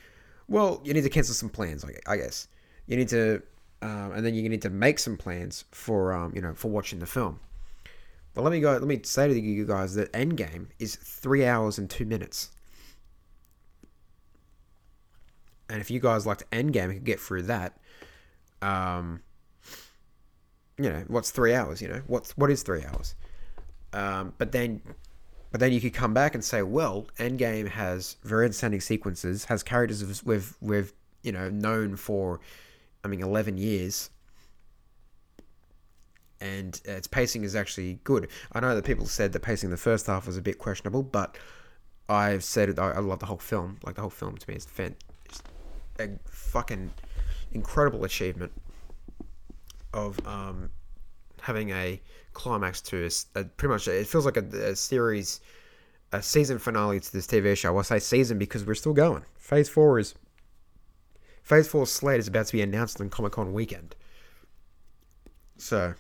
well, 0.48 0.82
you 0.84 0.94
need 0.94 1.04
to 1.04 1.10
cancel 1.10 1.36
some 1.36 1.50
plans. 1.50 1.86
I 2.08 2.18
guess 2.18 2.48
you 2.88 2.98
need 2.98 3.10
to, 3.10 3.42
um, 3.82 4.14
and 4.14 4.26
then 4.26 4.34
you 4.34 4.48
need 4.50 4.62
to 4.64 4.70
make 4.70 4.98
some 4.98 5.18
plans 5.18 5.66
for 5.72 6.14
um, 6.14 6.34
you 6.34 6.42
know 6.42 6.54
for 6.56 6.70
watching 6.70 7.00
the 7.00 7.06
film. 7.06 7.40
But 8.34 8.44
let 8.44 8.52
me 8.52 8.60
go. 8.60 8.72
Let 8.72 8.84
me 8.84 9.00
say 9.04 9.28
to 9.28 9.40
you 9.40 9.66
guys 9.66 9.96
that 9.96 10.12
Endgame 10.14 10.68
is 10.80 10.96
three 10.96 11.46
hours 11.46 11.78
and 11.78 11.90
two 11.90 12.06
minutes. 12.06 12.52
And 15.70 15.82
if 15.82 15.92
you 15.92 16.00
guys 16.00 16.26
liked 16.26 16.50
Endgame 16.52 16.86
and 16.86 16.94
could 16.94 17.04
get 17.04 17.20
through 17.20 17.42
that, 17.44 17.78
um, 18.62 19.22
you 20.78 20.90
know, 20.90 21.04
what's 21.08 21.32
three 21.32 21.54
hours? 21.54 21.82
You 21.82 21.90
know, 21.90 22.02
what's 22.08 22.38
what 22.38 22.50
is 22.50 22.64
three 22.64 22.84
hours? 22.86 23.16
Um, 23.94 24.34
but 24.38 24.52
then, 24.52 24.82
but 25.52 25.60
then 25.60 25.72
you 25.72 25.82
could 25.82 25.94
come 25.94 26.14
back 26.14 26.36
and 26.36 26.44
say, 26.44 26.62
well, 26.62 27.08
Endgame 27.18 27.70
has 27.70 28.18
very 28.24 28.46
outstanding 28.48 28.82
sequences, 28.82 29.46
has 29.46 29.64
characters 29.64 30.24
we've 30.24 30.94
you 31.24 31.32
know 31.32 31.50
known 31.50 31.96
for, 31.96 32.40
I 33.04 33.08
mean, 33.08 33.22
eleven 33.22 33.58
years, 33.58 34.10
and 36.40 36.80
its 36.86 37.08
pacing 37.08 37.44
is 37.44 37.56
actually 37.56 38.00
good. 38.04 38.28
I 38.52 38.60
know 38.60 38.76
that 38.76 38.86
people 38.86 39.06
said 39.06 39.32
the 39.34 39.40
pacing 39.40 39.68
in 39.68 39.72
the 39.72 39.78
first 39.78 40.08
half 40.08 40.28
was 40.28 40.38
a 40.38 40.42
bit 40.42 40.58
questionable, 40.60 41.04
but 41.04 41.38
I've 42.10 42.44
said 42.44 42.70
it. 42.70 42.80
I, 42.80 42.92
I 42.92 43.00
love 43.00 43.20
the 43.20 43.26
whole 43.26 43.38
film. 43.38 43.80
Like 43.84 43.96
the 43.96 44.02
whole 44.02 44.10
film 44.10 44.38
to 44.38 44.50
me 44.50 44.56
is 44.56 44.66
fan, 44.66 44.96
a 46.00 46.10
fucking 46.30 46.94
incredible 47.52 48.04
achievement 48.04 48.52
of 49.94 50.20
um, 50.28 50.70
having 51.48 51.70
a 51.70 52.02
climax 52.34 52.82
to 52.82 53.06
a, 53.06 53.40
a, 53.40 53.44
pretty 53.46 53.72
much 53.72 53.88
it 53.88 54.06
feels 54.06 54.26
like 54.26 54.36
a, 54.36 54.46
a, 54.72 54.76
series 54.76 55.40
a 56.12 56.22
season 56.22 56.60
finale 56.60 57.00
to 57.00 57.14
this 57.14 57.26
TV 57.26 57.56
show. 57.58 57.78
I 57.78 57.82
say 57.84 58.00
season 58.00 58.38
because 58.38 58.66
we're 58.66 58.76
still 58.76 58.94
going. 58.94 59.24
Phase 59.38 59.70
four 59.70 59.98
is 59.98 60.14
Phase 61.44 61.70
four 61.70 61.88
slate 61.88 62.20
is 62.20 62.28
about 62.28 62.48
to 62.48 62.52
be 62.52 62.62
announced 62.62 63.00
on 63.00 63.10
Comic 63.10 63.32
Con 63.32 63.54
weekend. 63.54 63.96
So, 65.58 65.94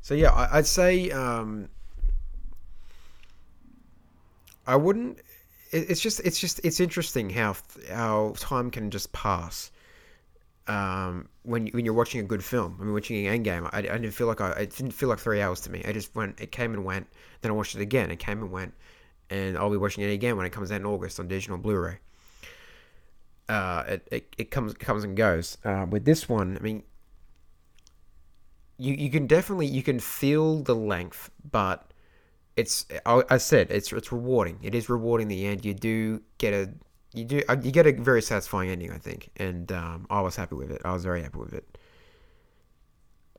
so 0.00 0.14
yeah, 0.14 0.30
I, 0.30 0.58
would 0.58 0.66
say 0.66 1.10
um, 1.10 1.68
I 4.68 4.76
wouldn't 4.76 5.18
it's 5.72 6.00
just 6.00 6.20
it's 6.20 6.38
just 6.38 6.60
it's 6.62 6.78
interesting 6.78 7.30
how 7.30 7.56
how 7.90 8.34
time 8.38 8.70
can 8.70 8.92
just 8.92 9.12
pass 9.12 9.72
um, 10.68 11.28
when 11.42 11.68
when 11.68 11.84
you're 11.84 11.94
watching 11.94 12.20
a 12.20 12.24
good 12.24 12.44
film. 12.44 12.76
I 12.80 12.84
mean, 12.84 12.92
watching 12.92 13.24
Endgame, 13.24 13.68
I, 13.72 13.78
I 13.78 13.82
didn't 13.82 14.12
feel 14.12 14.26
like 14.26 14.40
I 14.40 14.50
it 14.50 14.76
didn't 14.76 14.92
feel 14.92 15.08
like 15.08 15.18
three 15.18 15.40
hours 15.40 15.60
to 15.62 15.70
me. 15.70 15.82
I 15.86 15.92
just 15.92 16.14
went, 16.14 16.40
it 16.40 16.52
came 16.52 16.74
and 16.74 16.84
went. 16.84 17.06
Then 17.40 17.50
I 17.50 17.54
watched 17.54 17.74
it 17.74 17.80
again. 17.80 18.10
It 18.10 18.18
came 18.18 18.40
and 18.42 18.50
went, 18.50 18.74
and 19.30 19.56
I'll 19.56 19.70
be 19.70 19.76
watching 19.76 20.04
it 20.04 20.12
again 20.12 20.36
when 20.36 20.46
it 20.46 20.50
comes 20.50 20.72
out 20.72 20.80
in 20.80 20.86
August 20.86 21.20
on 21.20 21.28
digital 21.28 21.58
Blu-ray. 21.58 21.98
Uh, 23.48 23.84
it, 23.86 24.08
it, 24.10 24.36
it 24.38 24.50
comes 24.50 24.74
comes 24.74 25.04
and 25.04 25.16
goes. 25.16 25.58
Uh, 25.64 25.86
with 25.88 26.04
this 26.04 26.28
one, 26.28 26.56
I 26.58 26.62
mean, 26.62 26.82
you 28.76 28.94
you 28.94 29.10
can 29.10 29.26
definitely 29.26 29.66
you 29.66 29.82
can 29.82 30.00
feel 30.00 30.62
the 30.62 30.74
length, 30.74 31.30
but 31.48 31.92
it's 32.56 32.86
I, 33.04 33.36
said 33.38 33.70
it's 33.70 33.92
it's 33.92 34.10
rewarding. 34.10 34.58
It 34.62 34.74
is 34.74 34.88
rewarding. 34.88 35.28
the 35.28 35.46
end, 35.46 35.64
you 35.64 35.74
do 35.74 36.22
get 36.38 36.54
a 36.54 36.70
you 37.16 37.24
do 37.24 37.42
uh, 37.48 37.56
you 37.62 37.70
get 37.70 37.86
a 37.86 37.92
very 37.92 38.22
satisfying 38.22 38.70
ending, 38.70 38.92
I 38.92 38.98
think, 38.98 39.30
and 39.36 39.70
um, 39.72 40.06
I 40.10 40.20
was 40.20 40.36
happy 40.36 40.54
with 40.54 40.70
it. 40.70 40.82
I 40.84 40.92
was 40.92 41.04
very 41.04 41.22
happy 41.22 41.38
with 41.38 41.54
it. 41.54 41.78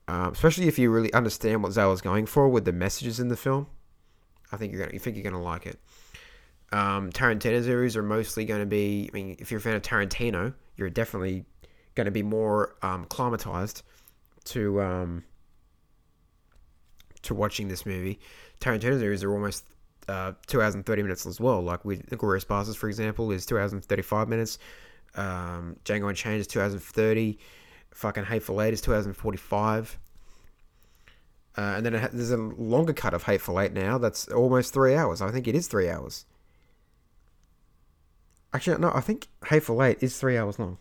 Um, 0.08 0.32
especially 0.32 0.68
if 0.68 0.80
you 0.80 0.90
really 0.90 1.14
understand 1.14 1.62
what 1.64 1.74
Zahler's 1.74 2.02
going 2.02 2.26
for 2.26 2.48
with 2.48 2.66
the 2.66 2.72
messages 2.72 3.20
in 3.20 3.28
the 3.28 3.38
film. 3.38 3.68
I 4.52 4.58
think 4.58 4.72
you're 4.72 4.82
gonna 4.82 4.94
you 4.94 5.00
think 5.00 5.16
you're 5.16 5.24
gonna 5.24 5.42
like 5.42 5.66
it. 5.66 5.80
Um, 6.72 7.12
Tarantino 7.12 7.64
series 7.64 7.96
are 7.96 8.04
mostly 8.04 8.46
going 8.46 8.60
to 8.60 8.66
be. 8.66 9.10
I 9.12 9.16
mean, 9.16 9.36
if 9.40 9.52
you're 9.52 9.60
a 9.60 9.62
fan 9.62 9.76
of 9.76 9.84
Tarantino, 9.84 10.54
you're 10.76 10.90
definitely 10.90 11.46
going 11.96 12.06
to 12.06 12.12
be 12.12 12.24
more 12.24 12.76
um, 12.82 13.06
climatized 13.06 13.84
to 14.46 14.82
um, 14.82 15.24
to 17.22 17.34
watching 17.34 17.68
this 17.68 17.86
movie. 17.86 18.20
Tarantino's 18.60 19.02
movies 19.02 19.24
are 19.24 19.32
almost 19.32 19.66
uh, 20.08 20.34
two 20.48 20.62
hours 20.62 20.76
and 20.76 20.86
thirty 20.86 21.02
minutes 21.02 21.26
as 21.26 21.40
well. 21.40 21.62
Like 21.62 21.84
with 21.86 22.08
Glorious 22.18 22.44
Bastards, 22.44 22.78
for 22.78 22.88
example, 22.88 23.32
is 23.32 23.46
two 23.46 23.58
hours 23.58 23.74
and 23.74 23.84
thirty 23.84 24.02
five 24.02 24.28
minutes. 24.28 24.60
Um, 25.16 25.78
Django 25.86 26.10
Unchained 26.10 26.40
is 26.40 26.48
two 26.48 26.62
hours 26.62 26.74
and 26.74 26.82
thirty. 26.82 27.40
Fucking 27.92 28.26
Hateful 28.26 28.62
Eight 28.62 28.74
is 28.74 28.82
two 28.82 28.94
hours 28.94 29.06
and 29.06 29.16
forty 29.16 29.38
five. 29.38 29.98
Uh, 31.58 31.74
and 31.78 31.86
then 31.86 31.94
ha- 31.96 32.10
there's 32.14 32.32
a 32.32 32.38
longer 32.38 32.94
cut 32.94 33.16
of 33.16 33.24
Hateful 33.24 33.60
Eight 33.60 33.74
now. 33.74 33.98
That's 33.98 34.28
almost 34.28 34.74
three 34.74 34.94
hours. 34.94 35.22
I 35.22 35.32
think 35.32 35.48
it 35.48 35.56
is 35.56 35.68
three 35.68 35.90
hours. 35.90 36.26
Actually, 38.54 38.78
no. 38.78 38.92
I 38.94 39.02
think 39.02 39.28
Hateful 39.48 39.84
Eight 39.84 39.98
is 40.02 40.20
three 40.20 40.38
hours 40.38 40.60
long. 40.60 40.78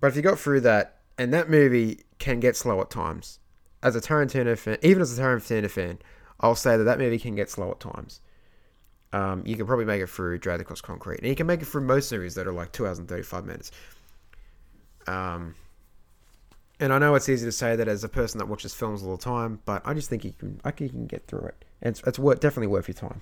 But 0.00 0.08
if 0.08 0.16
you 0.16 0.22
got 0.22 0.38
through 0.38 0.60
that, 0.62 0.98
and 1.16 1.32
that 1.32 1.48
movie 1.48 2.00
can 2.18 2.40
get 2.40 2.56
slow 2.56 2.80
at 2.80 2.90
times, 2.90 3.38
as 3.82 3.96
a 3.96 4.00
Tarantino 4.00 4.58
fan, 4.58 4.76
even 4.82 5.00
as 5.00 5.18
a 5.18 5.22
Tarantino 5.22 5.70
fan, 5.70 5.98
I'll 6.42 6.54
say 6.54 6.76
that 6.76 6.84
that 6.84 6.98
movie 6.98 7.18
can 7.18 7.34
get 7.34 7.50
slow 7.50 7.70
at 7.70 7.80
times. 7.80 8.20
Um, 9.12 9.42
you 9.44 9.56
can 9.56 9.66
probably 9.66 9.84
make 9.84 10.00
it 10.00 10.08
through 10.08 10.38
Drag 10.38 10.60
Across 10.60 10.80
Concrete, 10.80 11.18
and 11.18 11.28
you 11.28 11.34
can 11.34 11.46
make 11.46 11.60
it 11.60 11.66
through 11.66 11.82
most 11.82 12.10
movies 12.10 12.34
that 12.34 12.46
are 12.46 12.52
like 12.52 12.72
two 12.72 12.86
hours 12.86 12.98
and 12.98 13.06
thirty-five 13.06 13.44
minutes. 13.44 13.70
Um, 15.06 15.54
and 16.80 16.92
I 16.92 16.98
know 16.98 17.14
it's 17.14 17.28
easy 17.28 17.44
to 17.46 17.52
say 17.52 17.76
that 17.76 17.88
as 17.88 18.04
a 18.04 18.08
person 18.08 18.38
that 18.38 18.46
watches 18.46 18.74
films 18.74 19.02
all 19.02 19.16
the 19.16 19.22
time, 19.22 19.60
but 19.66 19.82
I 19.84 19.94
just 19.94 20.08
think 20.08 20.24
you 20.24 20.32
can, 20.32 20.60
I 20.64 20.70
think 20.70 20.92
you 20.92 20.98
can 20.98 21.06
get 21.06 21.26
through 21.26 21.46
it, 21.46 21.64
and 21.82 21.92
it's, 21.92 22.02
it's 22.06 22.18
worth, 22.18 22.40
definitely 22.40 22.68
worth 22.68 22.88
your 22.88 22.94
time. 22.94 23.20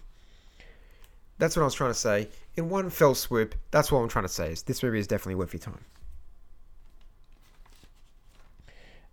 That's 1.39 1.57
what 1.57 1.63
I 1.63 1.65
was 1.65 1.75
trying 1.75 1.91
to 1.91 1.99
say 1.99 2.29
in 2.57 2.69
one 2.69 2.89
fell 2.91 3.15
swoop. 3.15 3.55
That's 3.71 3.91
what 3.91 3.99
I'm 3.99 4.09
trying 4.09 4.27
to 4.27 4.29
say 4.29 4.53
is 4.53 4.63
this 4.63 4.83
movie 4.83 4.99
is 4.99 5.07
definitely 5.07 5.37
worth 5.37 5.53
your 5.53 5.61
time. 5.61 5.85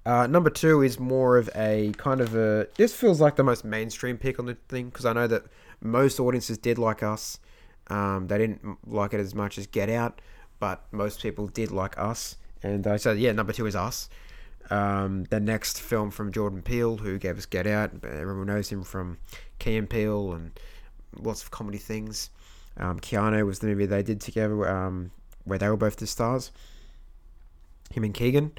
Uh, 0.07 0.25
number 0.25 0.49
two 0.49 0.81
is 0.81 1.01
more 1.01 1.35
of 1.35 1.49
a 1.53 1.91
kind 1.97 2.21
of 2.21 2.33
a. 2.33 2.65
This 2.77 2.95
feels 2.95 3.19
like 3.19 3.35
the 3.35 3.43
most 3.43 3.65
mainstream 3.65 4.17
pick 4.17 4.39
on 4.39 4.45
the 4.45 4.55
thing 4.69 4.85
because 4.85 5.05
I 5.05 5.11
know 5.11 5.27
that 5.27 5.43
most 5.81 6.17
audiences 6.17 6.57
did 6.57 6.77
like 6.77 7.03
us. 7.03 7.39
Um, 7.87 8.27
they 8.27 8.37
didn't 8.37 8.77
like 8.89 9.13
it 9.13 9.19
as 9.19 9.35
much 9.35 9.57
as 9.57 9.67
Get 9.67 9.89
Out, 9.89 10.21
but 10.59 10.85
most 10.93 11.21
people 11.21 11.47
did 11.47 11.71
like 11.71 11.97
us. 11.97 12.37
And 12.63 12.87
I 12.87 12.95
said, 12.95 13.19
yeah, 13.19 13.33
number 13.33 13.51
two 13.51 13.65
is 13.65 13.75
us. 13.75 14.07
Um, 14.69 15.25
the 15.25 15.41
next 15.41 15.81
film 15.81 16.09
from 16.11 16.31
Jordan 16.31 16.61
Peele, 16.61 16.95
who 16.95 17.19
gave 17.19 17.37
us 17.37 17.45
Get 17.45 17.67
Out. 17.67 17.91
Everyone 18.05 18.47
knows 18.47 18.69
him 18.69 18.83
from 18.83 19.17
Key 19.59 19.75
and 19.75 19.89
Peele 19.89 20.31
and 20.31 20.57
lots 21.17 21.43
of 21.43 21.51
comedy 21.51 21.79
things. 21.79 22.29
Um, 22.77 23.01
Keanu 23.01 23.45
was 23.45 23.59
the 23.59 23.67
movie 23.67 23.85
they 23.85 24.03
did 24.03 24.21
together 24.21 24.69
um, 24.69 25.11
where 25.43 25.59
they 25.59 25.67
were 25.67 25.75
both 25.75 25.97
the 25.97 26.07
stars. 26.07 26.53
Him 27.91 28.05
and 28.05 28.13
Keegan. 28.13 28.53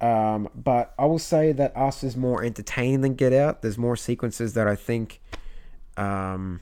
Um, 0.00 0.48
but 0.54 0.94
I 0.98 1.06
will 1.06 1.18
say 1.18 1.52
that 1.52 1.76
Us 1.76 2.04
is 2.04 2.16
more 2.16 2.44
entertaining 2.44 3.00
than 3.00 3.14
Get 3.14 3.32
Out. 3.32 3.62
There's 3.62 3.78
more 3.78 3.96
sequences 3.96 4.54
that 4.54 4.68
I 4.68 4.76
think 4.76 5.20
um, 5.96 6.60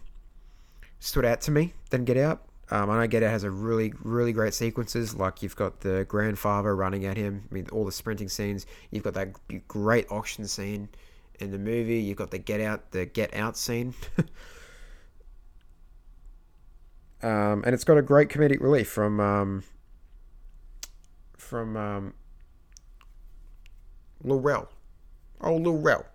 stood 1.01 1.25
out 1.25 1.43
to 1.43 1.51
me 1.51 1.75
than 1.91 2.05
Get 2.05 2.17
Out. 2.17 2.43
Um, 2.71 2.91
I 2.91 2.99
know 3.01 3.07
Get 3.07 3.23
Out 3.23 3.31
has 3.31 3.45
a 3.45 3.51
really, 3.51 3.93
really 4.03 4.33
great 4.33 4.55
sequences. 4.55 5.15
Like 5.15 5.43
you've 5.43 5.55
got 5.55 5.81
the 5.81 6.05
grandfather 6.09 6.75
running 6.75 7.05
at 7.05 7.17
him. 7.17 7.47
I 7.51 7.55
mean, 7.55 7.69
all 7.71 7.85
the 7.85 7.93
sprinting 7.93 8.29
scenes. 8.29 8.67
You've 8.91 9.05
got 9.05 9.15
that 9.15 9.35
great 9.69 10.11
auction 10.11 10.47
scene 10.49 10.89
in 11.39 11.51
the 11.51 11.59
movie. 11.59 12.01
You've 12.01 12.17
got 12.17 12.31
the 12.31 12.39
Get 12.39 12.61
Out, 12.61 12.91
the 12.91 13.05
Get 13.07 13.35
Out 13.35 13.57
scene. 13.57 13.95
um, 17.23 17.63
and 17.65 17.75
it's 17.75 17.85
got 17.85 17.99
a 17.99 18.03
great 18.03 18.31
comedic 18.31 18.61
relief 18.61 18.89
from 18.89 19.21
um, 19.21 19.63
from 21.37 21.77
um, 24.27 24.31
Lil 24.31 24.41
Rel. 24.41 24.69
Oh, 25.41 25.57
Lil 25.57 25.79
Rel. 25.79 26.07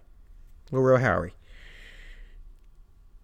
Lil 0.71 0.81
Rel 0.81 0.99
Howery. 0.99 1.31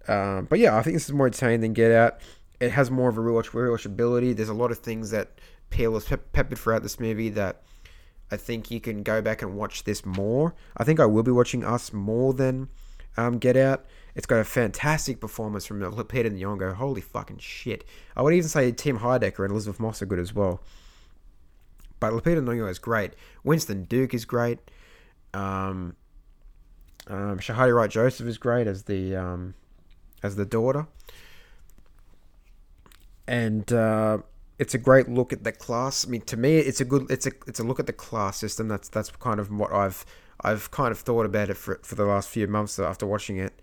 Um, 0.07 0.45
but 0.45 0.59
yeah, 0.59 0.77
I 0.77 0.83
think 0.83 0.95
this 0.95 1.05
is 1.05 1.13
more 1.13 1.27
entertaining 1.27 1.61
than 1.61 1.73
Get 1.73 1.91
Out. 1.91 2.21
It 2.59 2.71
has 2.71 2.89
more 2.89 3.09
of 3.09 3.17
a 3.17 3.21
rewatch 3.21 3.49
rewatchability. 3.49 4.35
There's 4.35 4.49
a 4.49 4.53
lot 4.53 4.71
of 4.71 4.79
things 4.79 5.11
that 5.11 5.39
Peele 5.69 5.93
has 5.93 6.05
pe- 6.05 6.17
peppered 6.17 6.57
throughout 6.57 6.81
this 6.81 6.99
movie 6.99 7.29
that 7.29 7.61
I 8.31 8.37
think 8.37 8.71
you 8.71 8.79
can 8.79 9.03
go 9.03 9.21
back 9.21 9.41
and 9.41 9.55
watch 9.55 9.83
this 9.83 10.05
more. 10.05 10.53
I 10.75 10.83
think 10.83 10.99
I 10.99 11.05
will 11.05 11.23
be 11.23 11.31
watching 11.31 11.63
Us 11.63 11.93
more 11.93 12.33
than 12.33 12.69
um, 13.15 13.37
Get 13.37 13.57
Out. 13.57 13.85
It's 14.15 14.25
got 14.25 14.39
a 14.39 14.43
fantastic 14.43 15.19
performance 15.19 15.65
from 15.65 15.79
Lupita 15.81 16.31
Nyong'o. 16.31 16.73
Holy 16.73 17.01
fucking 17.01 17.37
shit! 17.37 17.83
I 18.15 18.21
would 18.23 18.33
even 18.33 18.49
say 18.49 18.71
Tim 18.71 18.99
Heidecker 18.99 19.43
and 19.43 19.51
Elisabeth 19.51 19.79
Moss 19.79 20.01
are 20.01 20.07
good 20.07 20.19
as 20.19 20.33
well. 20.33 20.61
But 21.99 22.13
Lupita 22.13 22.43
Nyong'o 22.43 22.69
is 22.69 22.79
great. 22.79 23.13
Winston 23.43 23.85
Duke 23.85 24.13
is 24.13 24.25
great. 24.25 24.59
Um, 25.33 25.95
um, 27.07 27.39
Shahadi 27.39 27.73
Wright 27.75 27.89
Joseph 27.89 28.27
is 28.27 28.37
great 28.37 28.67
as 28.67 28.83
the 28.83 29.15
um, 29.15 29.53
as 30.23 30.35
the 30.35 30.45
daughter, 30.45 30.87
and 33.27 33.71
uh, 33.71 34.19
it's 34.59 34.73
a 34.73 34.77
great 34.77 35.07
look 35.07 35.31
at 35.31 35.43
the 35.43 35.51
class. 35.51 36.05
I 36.05 36.09
mean, 36.09 36.21
to 36.21 36.37
me, 36.37 36.57
it's 36.57 36.81
a 36.81 36.85
good 36.85 37.09
it's 37.09 37.25
a 37.25 37.31
it's 37.45 37.59
a 37.59 37.63
look 37.63 37.79
at 37.79 37.87
the 37.87 37.93
class 37.93 38.37
system. 38.37 38.67
That's 38.67 38.89
that's 38.89 39.09
kind 39.11 39.39
of 39.39 39.51
what 39.51 39.71
I've 39.71 40.05
I've 40.41 40.71
kind 40.71 40.91
of 40.91 40.99
thought 40.99 41.25
about 41.25 41.49
it 41.49 41.55
for 41.57 41.79
for 41.83 41.95
the 41.95 42.05
last 42.05 42.29
few 42.29 42.47
months 42.47 42.77
after 42.79 43.05
watching 43.05 43.37
it, 43.37 43.61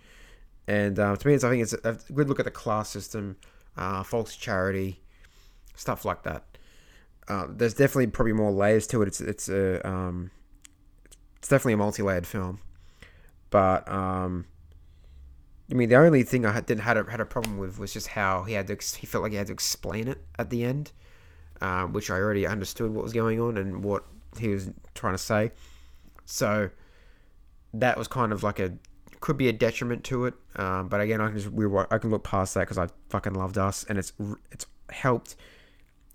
and 0.67 0.99
uh, 0.99 1.17
to 1.17 1.27
me, 1.27 1.35
it's 1.35 1.45
I 1.45 1.51
think 1.51 1.63
it's 1.63 1.73
a, 1.73 1.99
good 2.13 2.29
look 2.29 2.39
at 2.39 2.45
the 2.45 2.51
class 2.51 2.89
system, 2.89 3.37
uh, 3.77 4.03
false 4.03 4.37
charity, 4.37 5.01
stuff 5.75 6.05
like 6.05 6.23
that. 6.23 6.45
Uh, 7.29 7.47
there's 7.49 7.75
definitely 7.75 8.07
probably 8.09 8.33
more 8.33 8.53
layers 8.53 8.87
to 8.89 9.03
it. 9.03 9.09
It's 9.09 9.21
it's 9.21 9.49
a 9.49 9.87
um, 9.87 10.31
it's 11.37 11.49
definitely 11.49 11.75
a 11.75 11.79
multi-layered 11.79 12.27
film, 12.27 12.59
but 13.51 13.89
um, 13.91 14.47
I 15.71 15.75
mean 15.75 15.89
the 15.89 15.97
only 15.97 16.23
thing 16.23 16.45
I 16.45 16.61
didn't 16.61 16.83
had 16.83 16.97
a, 16.97 17.11
had 17.11 17.21
a 17.21 17.25
problem 17.25 17.59
with 17.59 17.79
was 17.79 17.93
just 17.93 18.09
how 18.09 18.43
he 18.45 18.53
had 18.53 18.67
to 18.67 18.77
he 18.99 19.07
felt 19.07 19.23
like 19.23 19.33
he 19.33 19.39
had 19.39 19.47
to 19.47 19.53
explain 19.53 20.09
it 20.09 20.19
at 20.39 20.51
the 20.51 20.65
end, 20.65 20.93
um, 21.61 21.93
which 21.93 22.11
I 22.11 22.17
already 22.17 22.47
understood 22.47 22.93
what 22.93 23.03
was 23.03 23.13
going 23.13 23.41
on 23.41 23.57
and 23.57 23.83
what 23.83 24.05
he 24.39 24.49
was 24.49 24.71
trying 24.95 25.15
to 25.15 25.19
say, 25.19 25.53
so 26.27 26.71
that 27.73 27.97
was 27.97 28.07
kind 28.07 28.33
of 28.33 28.43
like 28.43 28.59
a 28.59 28.75
could 29.21 29.39
be 29.39 29.49
a 29.49 29.53
detriment 29.53 30.05
to 30.05 30.27
it. 30.27 30.35
Um, 30.57 30.89
but 30.89 31.01
again, 31.01 31.23
I 31.23 31.29
can 31.29 31.39
just 31.39 31.49
I 31.91 31.99
can 31.99 32.11
look 32.11 32.25
past 32.25 32.53
that 32.53 32.61
because 32.61 32.77
I 32.77 32.89
fucking 33.09 33.33
loved 33.33 33.57
us, 33.57 33.85
and 33.89 33.99
it's 33.99 34.13
it's 34.53 34.67
helped 34.91 35.37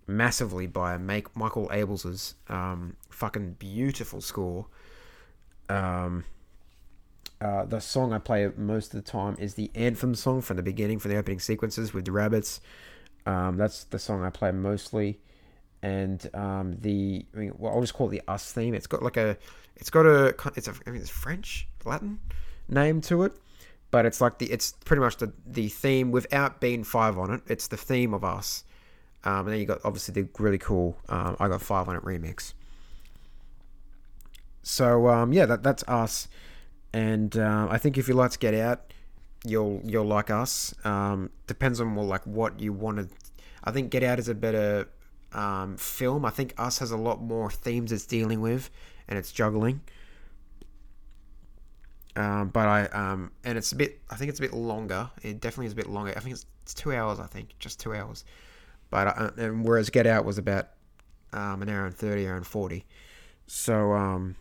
massively 0.09 0.67
by 0.67 0.97
make 0.97 1.35
Michael 1.35 1.69
Abels's 1.69 2.35
um, 2.47 2.95
fucking 3.09 3.53
beautiful 3.53 4.21
score. 4.21 4.65
Um, 5.69 6.25
uh, 7.39 7.65
the 7.65 7.79
song 7.79 8.11
I 8.11 8.17
play 8.17 8.49
most 8.57 8.93
of 8.93 9.03
the 9.03 9.09
time 9.09 9.37
is 9.39 9.53
the 9.53 9.71
anthem 9.75 10.15
song 10.15 10.41
from 10.41 10.57
the 10.57 10.63
beginning, 10.63 10.99
from 10.99 11.11
the 11.11 11.17
opening 11.17 11.39
sequences 11.39 11.93
with 11.93 12.05
the 12.05 12.11
rabbits. 12.11 12.59
Um, 13.25 13.57
that's 13.57 13.85
the 13.85 13.99
song 13.99 14.23
I 14.23 14.29
play 14.29 14.51
mostly, 14.51 15.19
and 15.81 16.27
um, 16.33 16.75
the 16.79 17.25
I 17.33 17.37
mean, 17.37 17.53
well, 17.57 17.73
I'll 17.73 17.81
just 17.81 17.93
call 17.93 18.07
it 18.07 18.11
the 18.11 18.21
Us 18.27 18.51
theme. 18.51 18.73
It's 18.73 18.87
got 18.87 19.03
like 19.03 19.17
a, 19.17 19.37
it's 19.77 19.89
got 19.89 20.05
a, 20.05 20.35
it's 20.55 20.67
a, 20.67 20.73
I 20.85 20.89
mean, 20.89 21.01
it's 21.01 21.09
French, 21.09 21.67
Latin 21.85 22.19
name 22.67 23.01
to 23.01 23.23
it, 23.23 23.33
but 23.91 24.05
it's 24.05 24.21
like 24.21 24.37
the, 24.39 24.51
it's 24.51 24.73
pretty 24.85 25.01
much 25.01 25.17
the 25.17 25.31
the 25.45 25.69
theme 25.69 26.11
without 26.11 26.59
being 26.59 26.83
five 26.83 27.17
on 27.17 27.31
it. 27.31 27.41
It's 27.47 27.67
the 27.67 27.77
theme 27.77 28.13
of 28.13 28.23
Us 28.23 28.63
um, 29.23 29.39
and 29.39 29.49
then 29.49 29.59
you 29.59 29.65
got 29.65 29.79
obviously 29.83 30.13
the 30.13 30.29
really 30.37 30.57
cool 30.57 30.97
um, 31.09 31.35
I 31.39 31.47
got 31.47 31.61
five 31.61 31.87
on 31.87 31.95
it 31.95 32.03
remix. 32.03 32.53
So 34.63 35.07
um, 35.07 35.33
yeah, 35.33 35.45
that 35.45 35.63
that's 35.63 35.83
us, 35.87 36.27
and 36.93 37.35
uh, 37.37 37.67
I 37.69 37.77
think 37.77 37.97
if 37.97 38.07
you 38.07 38.13
like 38.13 38.31
to 38.31 38.39
get 38.39 38.53
out, 38.53 38.93
you'll 39.45 39.81
you'll 39.83 40.05
like 40.05 40.29
us. 40.29 40.73
Um, 40.85 41.29
depends 41.47 41.79
on 41.81 41.95
well, 41.95 42.05
like 42.05 42.25
what 42.25 42.59
you 42.59 42.73
wanted. 42.73 43.09
I 43.63 43.71
think 43.71 43.91
Get 43.91 44.03
Out 44.03 44.19
is 44.19 44.29
a 44.29 44.35
better 44.35 44.87
um, 45.33 45.77
film. 45.77 46.25
I 46.25 46.29
think 46.29 46.53
Us 46.57 46.79
has 46.79 46.91
a 46.91 46.97
lot 46.97 47.21
more 47.21 47.51
themes 47.51 47.91
it's 47.91 48.05
dealing 48.05 48.41
with, 48.41 48.69
and 49.07 49.17
it's 49.17 49.31
juggling. 49.31 49.81
Um, 52.15 52.49
but 52.49 52.67
I 52.67 52.85
um, 52.87 53.31
and 53.43 53.57
it's 53.57 53.71
a 53.71 53.75
bit. 53.75 53.99
I 54.09 54.15
think 54.15 54.29
it's 54.29 54.39
a 54.39 54.41
bit 54.41 54.53
longer. 54.53 55.09
It 55.23 55.39
definitely 55.39 55.67
is 55.67 55.73
a 55.73 55.77
bit 55.77 55.89
longer. 55.89 56.13
I 56.15 56.19
think 56.19 56.33
it's, 56.33 56.45
it's 56.61 56.73
two 56.73 56.93
hours. 56.93 57.19
I 57.19 57.27
think 57.27 57.57
just 57.59 57.79
two 57.79 57.93
hours. 57.93 58.25
But 58.89 59.07
uh, 59.07 59.31
and 59.37 59.65
whereas 59.65 59.89
Get 59.89 60.07
Out 60.07 60.25
was 60.25 60.37
about 60.37 60.69
um, 61.33 61.61
an 61.61 61.69
hour 61.69 61.85
and 61.85 61.95
thirty, 61.95 62.27
hour 62.27 62.35
and 62.35 62.47
forty. 62.47 62.85
So 63.47 63.93
um, 63.93 64.35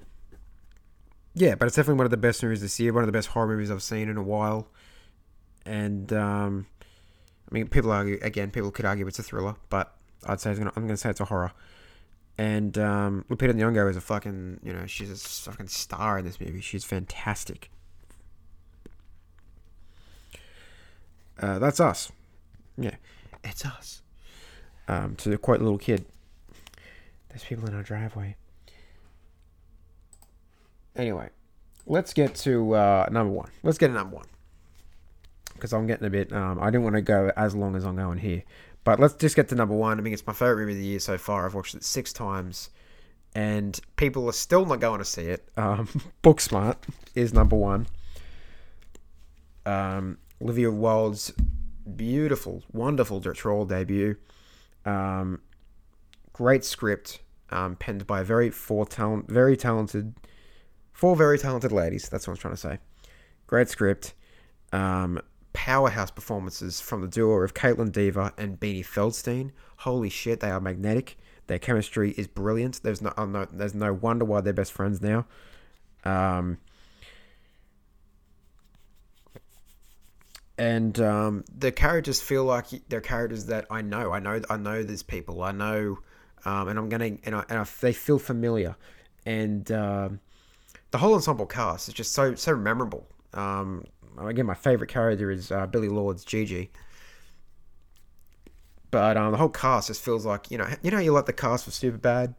yeah, 1.35 1.55
but 1.55 1.67
it's 1.67 1.77
definitely 1.77 1.99
one 1.99 2.07
of 2.07 2.11
the 2.11 2.17
best 2.17 2.43
movies 2.43 2.61
this 2.61 2.81
year. 2.81 2.93
One 2.93 3.03
of 3.03 3.07
the 3.07 3.13
best 3.13 3.29
horror 3.29 3.47
movies 3.47 3.71
I've 3.71 3.83
seen 3.83 4.09
in 4.09 4.17
a 4.17 4.23
while. 4.23 4.69
And 5.65 6.13
um, 6.13 6.67
I 7.51 7.55
mean, 7.55 7.69
people 7.69 7.93
argue 7.93 8.19
again. 8.23 8.51
People 8.51 8.71
could 8.71 8.85
argue 8.85 9.07
it's 9.07 9.19
a 9.19 9.23
thriller, 9.23 9.57
but 9.69 9.95
I'd 10.27 10.41
say 10.41 10.55
gonna, 10.55 10.73
I'm 10.77 10.85
going 10.85 10.89
to 10.89 10.97
say 10.97 11.11
it's 11.11 11.21
a 11.21 11.27
horror. 11.27 11.53
And 12.37 12.79
um, 12.79 13.25
Lupita 13.29 13.53
Nyong'o 13.53 13.91
is 13.91 13.97
a 13.97 14.01
fucking 14.01 14.61
you 14.63 14.73
know 14.73 14.87
she's 14.87 15.11
a 15.11 15.17
fucking 15.17 15.69
star 15.69 16.19
in 16.19 16.25
this 16.25 16.41
movie. 16.41 16.61
She's 16.61 16.85
fantastic. 16.85 17.71
Uh, 21.41 21.59
that's 21.59 21.79
us. 21.79 22.11
Yeah, 22.77 22.97
it's 23.45 23.65
us. 23.65 24.03
Um, 24.89 25.15
to 25.17 25.33
a 25.33 25.39
quite 25.39 25.61
little 25.61 25.79
kid. 25.79 26.05
There's 27.29 27.45
people 27.45 27.69
in 27.69 27.75
our 27.75 27.83
driveway. 27.83 28.37
Anyway, 30.97 31.29
let's 31.87 32.13
get 32.13 32.35
to 32.37 32.75
uh, 32.75 33.09
number 33.11 33.33
one. 33.33 33.51
Let's 33.63 33.79
get 33.79 33.89
to 33.89 33.95
number 33.95 34.17
one 34.17 34.27
because 35.55 35.73
I'm 35.73 35.87
getting 35.87 36.07
a 36.07 36.11
bit. 36.11 36.33
Um, 36.33 36.59
I 36.61 36.67
didn't 36.71 36.85
want 36.85 36.97
to 36.97 37.03
go 37.03 37.31
as 37.37 37.55
long 37.55 37.77
as 37.77 37.85
I'm 37.85 37.97
going 37.97 38.19
here, 38.19 38.43
but 38.85 38.99
let's 38.99 39.15
just 39.15 39.37
get 39.37 39.49
to 39.51 39.55
number 39.55 39.75
one. 39.75 39.99
I 39.99 40.03
mean, 40.03 40.13
it's 40.13 40.27
my 40.27 40.33
favorite 40.33 40.59
movie 40.59 40.73
of 40.73 40.79
the 40.79 40.85
year 40.85 40.99
so 40.99 41.19
far. 41.19 41.47
I've 41.47 41.55
watched 41.55 41.75
it 41.75 41.85
six 41.85 42.13
times, 42.13 42.71
and 43.35 43.79
people 43.97 44.27
are 44.29 44.33
still 44.33 44.65
not 44.65 44.81
going 44.81 44.99
to 44.99 45.05
see 45.05 45.23
it. 45.23 45.49
Um, 45.57 45.89
Booksmart 46.23 46.77
is 47.15 47.33
number 47.33 47.57
one. 47.57 47.87
Um, 49.67 50.19
Olivia 50.41 50.71
Wilde's 50.71 51.33
beautiful, 51.97 52.63
wonderful 52.73 53.21
directorial 53.21 53.67
debut. 53.67 54.17
Um, 54.89 55.41
great 56.33 56.65
script, 56.65 57.21
um, 57.51 57.77
penned 57.77 58.07
by 58.07 58.23
very 58.23 58.51
four 58.51 58.87
talent, 58.87 59.31
very 59.31 59.57
talented, 59.57 60.15
four 60.93 61.15
very 61.15 61.39
talented 61.39 61.73
ladies. 61.73 62.09
That's 62.09 62.27
what 62.27 62.35
I'm 62.35 62.39
trying 62.39 62.55
to 62.55 62.61
say. 62.61 62.79
Great 63.47 63.69
script. 63.69 64.15
Um, 64.73 65.21
powerhouse 65.53 66.11
performances 66.11 66.81
from 66.81 67.01
the 67.03 67.09
duo 67.09 67.43
of 67.43 67.55
Kaitlyn 67.55 67.93
Dever 67.93 68.33
and 68.39 68.59
Beanie 68.59 68.87
Feldstein. 68.87 69.51
Holy 69.79 70.09
shit, 70.09 70.41
they 70.41 70.51
are 70.51 70.61
magnetic. 70.61 71.19
Their 71.49 71.59
chemistry 71.59 72.13
is 72.13 72.27
brilliant. 72.27 72.83
There's 72.83 73.03
no, 73.03 73.13
oh 73.17 73.27
no 73.27 73.47
there's 73.51 73.75
no 73.75 73.93
wonder 73.93 74.25
why 74.25 74.41
they're 74.41 74.53
best 74.53 74.73
friends 74.73 75.01
now. 75.01 75.27
Um, 76.05 76.59
and 80.59 80.99
um, 81.01 81.45
the 81.57 81.71
characters 81.71 82.21
feel 82.21 82.45
like 82.45 82.67
they're 82.89 83.01
characters 83.01 83.47
that 83.47 83.67
I 83.71 83.81
know. 83.81 84.13
I 84.13 84.19
know. 84.19 84.43
I 84.51 84.57
know 84.57 84.83
these 84.83 85.05
people. 85.05 85.43
I 85.43 85.53
know, 85.53 86.01
um, 86.45 86.69
and 86.69 86.79
I'm 86.79 86.89
gonna 86.89 87.17
and, 87.23 87.35
I, 87.37 87.45
and 87.49 87.61
I, 87.61 87.67
they 87.81 87.93
feel 87.93 88.19
familiar, 88.19 88.75
and 89.25 89.71
um, 89.71 90.21
the 90.91 90.99
whole 90.99 91.15
ensemble 91.15 91.47
cast 91.47 91.89
is 91.89 91.95
just 91.95 92.13
so 92.13 92.35
so 92.35 92.57
memorable. 92.57 93.07
Um, 93.35 93.85
again, 94.19 94.47
my 94.47 94.55
favorite 94.55 94.91
character 94.91 95.31
is 95.31 95.53
uh, 95.53 95.67
Billie 95.67 95.89
Lourd's 95.89 96.25
Gigi. 96.25 96.71
But 98.91 99.19
um, 99.19 99.33
the 99.33 99.37
whole 99.37 99.51
cast 99.51 99.89
just 99.89 100.03
feels 100.03 100.27
like 100.27 100.51
you 100.51 100.59
know 100.59 100.67
you 100.83 100.91
know 100.91 100.99
you 100.99 101.13
like 101.13 101.27
the 101.27 101.33
cast 101.33 101.67
for 101.67 101.71
Superbad, 101.71 102.35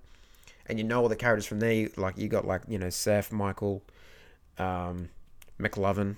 and 0.65 0.78
you 0.78 0.84
know 0.84 1.01
all 1.01 1.07
the 1.09 1.15
characters 1.15 1.45
from 1.45 1.61
there. 1.61 1.88
Like 1.95 2.17
you 2.17 2.28
got 2.28 2.45
like 2.45 2.63
you 2.67 2.80
know 2.80 2.89
Seth, 2.89 3.32
Michael, 3.32 3.82
McLovin, 4.57 6.17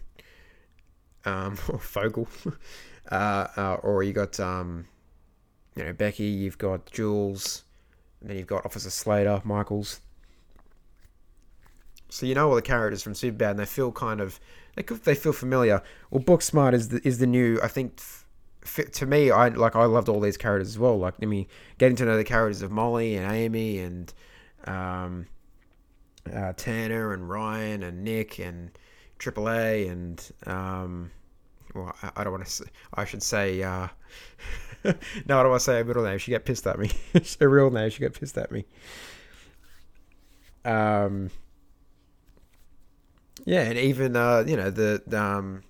um, 1.25 1.53
or 1.69 1.79
Fogell, 1.79 2.27
uh, 3.11 3.47
uh, 3.57 3.73
or 3.83 4.03
you 4.03 4.13
got 4.13 4.39
um, 4.39 4.87
you 5.75 5.83
know 5.83 5.93
Becky. 5.93 6.25
You've 6.25 6.57
got 6.57 6.91
Jules, 6.91 7.63
and 8.19 8.29
then 8.29 8.37
you've 8.37 8.47
got 8.47 8.65
Officer 8.65 8.89
Slater, 8.89 9.41
Michaels. 9.43 10.01
So 12.09 12.25
you 12.25 12.35
know 12.35 12.49
all 12.49 12.55
the 12.55 12.61
characters 12.61 13.01
from 13.01 13.13
Superbad, 13.13 13.51
and 13.51 13.59
they 13.59 13.65
feel 13.65 13.91
kind 13.91 14.19
of 14.19 14.39
they 14.75 14.83
they 14.83 15.15
feel 15.15 15.33
familiar. 15.33 15.81
Well, 16.09 16.23
Booksmart 16.23 16.73
is 16.73 16.89
the 16.89 17.05
is 17.07 17.19
the 17.19 17.27
new. 17.27 17.59
I 17.63 17.67
think 17.67 18.01
f- 18.63 18.91
to 18.91 19.05
me, 19.05 19.31
I 19.31 19.49
like 19.49 19.75
I 19.75 19.85
loved 19.85 20.09
all 20.09 20.19
these 20.19 20.37
characters 20.37 20.69
as 20.69 20.79
well. 20.79 20.97
Like 20.97 21.15
I 21.21 21.25
mean, 21.25 21.47
getting 21.77 21.95
to 21.97 22.05
know 22.05 22.17
the 22.17 22.23
characters 22.23 22.61
of 22.61 22.71
Molly 22.71 23.15
and 23.15 23.31
Amy 23.31 23.79
and 23.79 24.13
um, 24.65 25.27
uh, 26.33 26.53
Tanner 26.55 27.13
and 27.13 27.29
Ryan 27.29 27.83
and 27.83 28.03
Nick 28.03 28.39
and 28.39 28.71
AAA 29.21 29.91
and 29.91 30.31
um, 30.45 31.11
well, 31.75 31.95
I, 32.01 32.11
I 32.17 32.23
don't 32.23 32.33
want 32.33 32.45
to. 32.45 32.65
I 32.93 33.05
should 33.05 33.23
say. 33.23 33.61
Uh, 33.63 33.87
no, 34.83 34.91
I 34.91 35.43
don't 35.43 35.49
want 35.49 35.59
to 35.59 35.65
say 35.65 35.79
a 35.79 35.83
middle 35.83 36.03
name. 36.03 36.17
She 36.17 36.31
get 36.31 36.45
pissed 36.45 36.65
at 36.67 36.79
me. 36.79 36.91
a 37.39 37.47
real 37.47 37.69
name. 37.69 37.89
She 37.89 37.99
get 37.99 38.19
pissed 38.19 38.37
at 38.37 38.51
me. 38.51 38.65
Um. 40.65 41.29
Yeah, 43.45 43.61
and 43.61 43.77
even 43.77 44.15
uh, 44.15 44.43
you 44.45 44.55
know 44.55 44.69
the, 44.69 45.01
the 45.07 45.21
um 45.21 45.63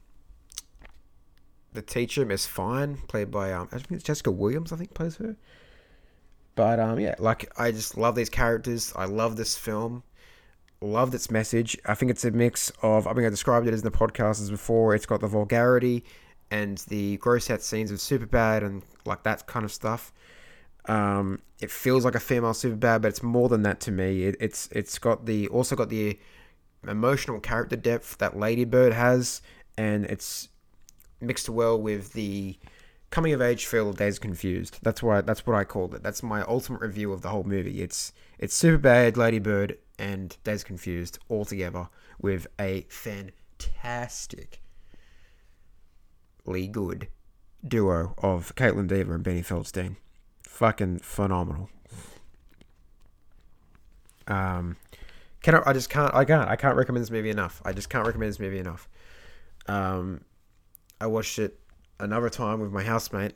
the 1.74 1.82
teacher 1.82 2.26
Miss 2.26 2.46
Fine, 2.46 2.98
played 3.08 3.32
by 3.32 3.54
um 3.54 3.70
I 3.72 3.78
think 3.78 3.92
it's 3.92 4.04
Jessica 4.04 4.32
Williams, 4.32 4.72
I 4.72 4.78
think 4.78 4.94
plays 4.94 5.18
her. 5.18 5.36
But 6.56 6.80
um 6.80 7.00
yeah, 7.00 7.16
like 7.20 7.52
I 7.58 7.72
just 7.72 7.98
love 7.98 8.16
these 8.16 8.30
characters. 8.30 8.92
I 8.96 9.06
love 9.06 9.38
this 9.38 9.58
film. 9.58 10.04
Loved 10.82 11.14
its 11.14 11.30
message. 11.30 11.78
I 11.86 11.94
think 11.94 12.12
it's 12.12 12.26
a 12.26 12.32
mix 12.32 12.72
of 12.82 13.08
I 13.08 13.14
mean 13.14 13.26
I 13.26 13.30
described 13.30 13.68
it 13.68 13.74
as 13.74 13.82
in 13.82 13.92
the 13.92 13.98
podcast 13.98 14.42
as 14.42 14.50
before. 14.50 14.96
It's 14.96 15.06
got 15.06 15.22
the 15.22 15.28
vulgarity 15.28 16.04
and 16.50 16.80
the 16.90 17.18
gross 17.18 17.50
out 17.50 17.62
scenes 17.62 17.92
of 17.92 18.00
Superbad 18.00 18.64
and 18.64 18.84
like 19.06 19.24
that 19.24 19.48
kind 19.48 19.64
of 19.64 19.72
stuff. 19.72 20.12
Um, 20.86 21.42
it 21.62 21.72
feels 21.72 22.04
like 22.04 22.16
a 22.16 22.20
female 22.20 22.54
Superbad, 22.54 23.02
but 23.02 23.06
it's 23.06 23.24
more 23.24 23.48
than 23.48 23.64
that 23.64 23.80
to 23.82 23.92
me. 23.92 24.24
It, 24.24 24.36
it's 24.40 24.68
it's 24.72 24.98
got 25.00 25.26
the 25.26 25.48
also 25.50 25.76
got 25.76 25.90
the 25.90 26.20
emotional 26.88 27.40
character 27.40 27.76
depth 27.76 28.18
that 28.18 28.38
Ladybird 28.38 28.94
has, 28.94 29.42
and 29.78 30.06
it's 30.06 30.50
mixed 31.20 31.50
well 31.50 31.80
with 31.80 32.14
the 32.14 32.58
coming 33.12 33.34
of 33.34 33.42
age 33.42 33.66
feel 33.66 33.90
of 33.90 33.98
Days 33.98 34.18
Confused. 34.18 34.80
That's 34.82 35.04
why 35.04 35.22
that's 35.22 35.46
what 35.46 35.56
I 35.56 35.64
called 35.64 35.94
it. 35.94 36.04
That's 36.04 36.24
my 36.24 36.42
ultimate 36.44 36.82
review 36.82 37.14
of 37.14 37.22
the 37.22 37.30
whole 37.30 37.44
movie. 37.44 37.82
It's 37.82 38.12
it's 38.40 38.60
Superbad, 38.60 39.18
Ladybird, 39.18 39.78
and 40.00 40.36
Days 40.44 40.64
Confused 40.64 41.20
all 41.30 41.46
together 41.46 41.90
with 42.20 42.48
a 42.60 42.86
fantastic 42.90 44.62
good 46.72 47.08
duo 47.66 48.14
of 48.18 48.56
Kaitlyn 48.56 48.88
Dever 48.88 49.16
and 49.16 49.24
Beanie 49.24 49.46
Feldstein. 49.46 49.96
Fucking 50.44 51.00
phenomenal. 51.00 51.70
Um, 54.28 54.78
can 55.42 55.56
I, 55.56 55.64
I 55.68 55.74
just 55.74 55.90
can't 55.90 56.14
I 56.14 56.26
can't 56.26 56.50
I 56.50 56.56
can't 56.56 56.76
recommend 56.76 57.04
this 57.04 57.12
movie 57.12 57.30
enough. 57.30 57.62
I 57.66 57.74
just 57.74 57.90
can't 57.90 58.06
recommend 58.06 58.30
this 58.30 58.40
movie 58.40 58.60
enough. 58.60 58.88
Um, 59.68 60.22
I 61.00 61.08
watched 61.08 61.40
it 61.40 61.60
another 62.00 62.30
time 62.30 62.60
with 62.60 62.72
my 62.72 62.84
housemate. 62.84 63.34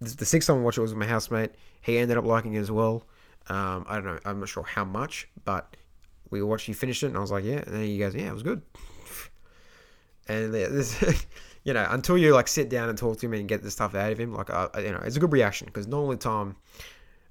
The 0.00 0.24
sixth 0.24 0.48
time 0.48 0.58
I 0.58 0.60
watched 0.60 0.78
it 0.78 0.82
was 0.82 0.92
with 0.92 1.00
my 1.00 1.06
housemate. 1.06 1.52
He 1.82 1.98
ended 1.98 2.16
up 2.16 2.24
liking 2.24 2.54
it 2.54 2.60
as 2.60 2.70
well. 2.70 3.06
Um, 3.48 3.84
I 3.88 3.96
don't 3.96 4.06
know. 4.06 4.18
I'm 4.24 4.40
not 4.40 4.48
sure 4.48 4.62
how 4.62 4.84
much, 4.84 5.28
but 5.44 5.76
we 6.34 6.42
watched. 6.42 6.68
you 6.68 6.74
finish 6.74 7.02
it, 7.02 7.06
and 7.06 7.16
I 7.16 7.20
was 7.20 7.30
like, 7.30 7.44
"Yeah." 7.44 7.62
And 7.66 7.74
then 7.74 7.82
he 7.82 7.98
goes, 7.98 8.14
"Yeah, 8.14 8.28
it 8.28 8.34
was 8.34 8.42
good." 8.42 8.62
And 10.26 10.54
you 11.64 11.74
know, 11.74 11.86
until 11.90 12.16
you 12.16 12.32
like 12.32 12.48
sit 12.48 12.70
down 12.70 12.88
and 12.88 12.96
talk 12.96 13.18
to 13.18 13.26
him 13.26 13.34
and 13.34 13.46
get 13.46 13.62
the 13.62 13.70
stuff 13.70 13.94
out 13.94 14.10
of 14.10 14.18
him, 14.18 14.32
like, 14.32 14.48
uh, 14.48 14.70
you 14.78 14.90
know, 14.90 15.00
it's 15.04 15.16
a 15.16 15.20
good 15.20 15.32
reaction 15.32 15.66
because 15.66 15.86
normally 15.86 16.16
Tom, 16.16 16.56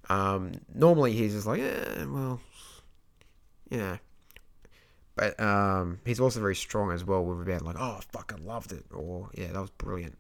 um, 0.10 0.52
normally 0.76 1.14
he's 1.14 1.34
just 1.34 1.48
like, 1.48 1.60
"Yeah, 1.60 2.06
well, 2.06 2.40
yeah." 3.72 3.98
But 5.16 5.40
um, 5.40 6.00
he's 6.06 6.20
also 6.20 6.40
very 6.40 6.56
strong 6.56 6.92
as 6.92 7.04
well 7.04 7.24
with 7.24 7.48
about 7.48 7.64
like, 7.64 7.78
oh, 7.80 8.00
I 8.00 8.02
fucking 8.12 8.46
loved 8.46 8.72
it, 8.72 8.86
or 8.92 9.30
yeah, 9.34 9.52
that 9.52 9.60
was 9.60 9.72
brilliant. 9.72 10.18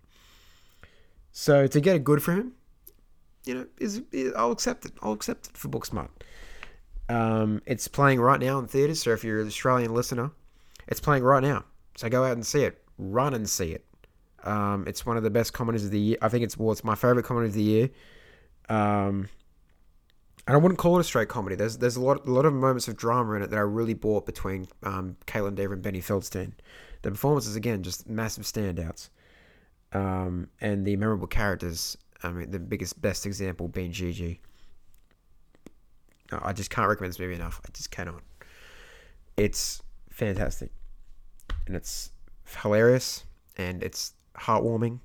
So 1.31 1.67
to 1.67 1.79
get 1.81 1.95
a 1.95 1.99
good 1.99 2.21
for 2.21 2.31
him, 2.33 2.53
you 3.45 3.55
know, 3.55 3.67
is, 3.79 4.01
is 4.11 4.33
I'll 4.35 4.51
accept 4.51 4.85
it. 4.85 4.93
I'll 5.01 5.13
accept 5.13 5.47
it 5.47 5.57
for 5.57 5.67
Booksmart. 5.67 6.09
Um, 7.09 7.61
it's 7.65 7.87
playing 7.87 8.19
right 8.19 8.39
now 8.39 8.59
in 8.59 8.67
theaters. 8.67 9.01
So 9.01 9.11
if 9.11 9.23
you're 9.23 9.41
an 9.41 9.47
Australian 9.47 9.93
listener, 9.93 10.31
it's 10.87 10.99
playing 10.99 11.23
right 11.23 11.43
now. 11.43 11.65
So 11.95 12.09
go 12.09 12.23
out 12.23 12.33
and 12.33 12.45
see 12.45 12.63
it. 12.63 12.81
Run 12.97 13.33
and 13.33 13.47
see 13.49 13.71
it. 13.71 13.85
Um, 14.43 14.85
it's 14.87 15.05
one 15.05 15.17
of 15.17 15.23
the 15.23 15.29
best 15.29 15.53
comedies 15.53 15.85
of 15.85 15.91
the 15.91 15.99
year. 15.99 16.17
I 16.21 16.29
think 16.29 16.43
it's 16.43 16.57
well, 16.57 16.71
it's 16.71 16.83
my 16.83 16.95
favorite 16.95 17.23
comedy 17.23 17.47
of 17.47 17.53
the 17.53 17.61
year. 17.61 17.89
Um, 18.69 19.29
and 20.45 20.55
I 20.55 20.59
wouldn't 20.59 20.77
call 20.77 20.97
it 20.97 21.01
a 21.01 21.03
straight 21.03 21.29
comedy. 21.29 21.55
There's 21.55 21.77
there's 21.77 21.95
a 21.95 22.01
lot 22.01 22.25
a 22.25 22.31
lot 22.31 22.45
of 22.45 22.53
moments 22.53 22.87
of 22.87 22.97
drama 22.97 23.33
in 23.33 23.43
it 23.43 23.49
that 23.49 23.57
I 23.57 23.61
really 23.61 23.93
bought 23.93 24.25
between 24.25 24.67
um, 24.83 25.15
Kaitlyn 25.25 25.55
Dever 25.55 25.73
and 25.73 25.83
Beanie 25.83 26.03
Feldstein. 26.03 26.51
The 27.01 27.11
performances 27.11 27.55
again 27.55 27.83
just 27.83 28.09
massive 28.09 28.43
standouts, 28.43 29.09
um, 29.93 30.49
and 30.59 30.85
the 30.85 30.95
memorable 30.97 31.27
characters. 31.27 31.97
I 32.23 32.31
mean, 32.31 32.51
the 32.51 32.59
biggest 32.59 33.01
best 33.01 33.25
example 33.25 33.67
being 33.67 33.91
Gigi. 33.91 34.41
I 36.41 36.53
just 36.53 36.69
can't 36.69 36.87
recommend 36.87 37.13
this 37.13 37.19
movie 37.19 37.35
enough. 37.35 37.61
I 37.65 37.69
just 37.73 37.91
cannot. 37.91 38.21
It's 39.37 39.81
fantastic, 40.09 40.71
and 41.67 41.75
it's 41.75 42.11
hilarious, 42.61 43.25
and 43.57 43.83
it's 43.83 44.13
heartwarming, 44.35 44.99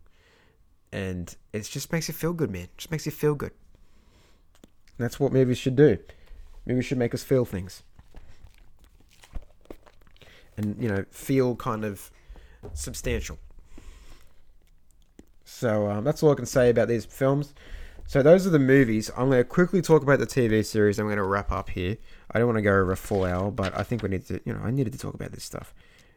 and 0.92 1.34
it 1.52 1.62
just 1.64 1.92
makes 1.92 2.08
you 2.08 2.14
feel 2.14 2.32
good, 2.32 2.50
man. 2.50 2.68
Just 2.76 2.90
makes 2.90 3.06
you 3.06 3.12
feel 3.12 3.34
good. 3.34 3.52
That's 4.98 5.20
what 5.20 5.32
movies 5.32 5.58
should 5.58 5.76
do. 5.76 5.98
Movies 6.66 6.86
should 6.86 6.98
make 6.98 7.14
us 7.14 7.22
feel 7.22 7.44
things. 7.44 7.82
And, 10.56 10.76
you 10.82 10.88
know, 10.88 11.04
feel 11.10 11.54
kind 11.54 11.84
of 11.84 12.10
substantial. 12.74 13.38
So 15.44 15.88
um, 15.88 16.04
that's 16.04 16.22
all 16.22 16.32
I 16.32 16.34
can 16.34 16.46
say 16.46 16.68
about 16.68 16.88
these 16.88 17.04
films. 17.04 17.54
So 18.08 18.22
those 18.22 18.46
are 18.46 18.50
the 18.50 18.58
movies. 18.58 19.10
I'm 19.18 19.28
going 19.28 19.40
to 19.40 19.44
quickly 19.44 19.82
talk 19.82 20.02
about 20.02 20.18
the 20.18 20.26
TV 20.26 20.64
series. 20.64 20.98
I'm 20.98 21.04
going 21.04 21.18
to 21.18 21.24
wrap 21.24 21.52
up 21.52 21.68
here. 21.68 21.98
I 22.30 22.38
don't 22.38 22.48
want 22.48 22.56
to 22.56 22.62
go 22.62 22.70
over 22.70 22.92
a 22.92 22.96
full 22.96 23.22
hour, 23.24 23.50
but 23.50 23.76
I 23.78 23.82
think 23.82 24.02
we 24.02 24.08
need 24.08 24.24
to, 24.28 24.40
you 24.46 24.54
know, 24.54 24.60
I 24.64 24.70
needed 24.70 24.94
to 24.94 24.98
talk 24.98 25.12
about 25.12 25.32
this 25.32 25.44
stuff. 25.44 25.74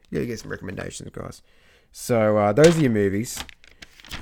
You 0.09 0.19
gotta 0.19 0.27
get 0.27 0.39
some 0.39 0.51
recommendations, 0.51 1.09
guys. 1.11 1.41
So 1.91 2.37
uh, 2.37 2.53
those 2.53 2.77
are 2.77 2.81
your 2.81 2.91
movies. 2.91 3.43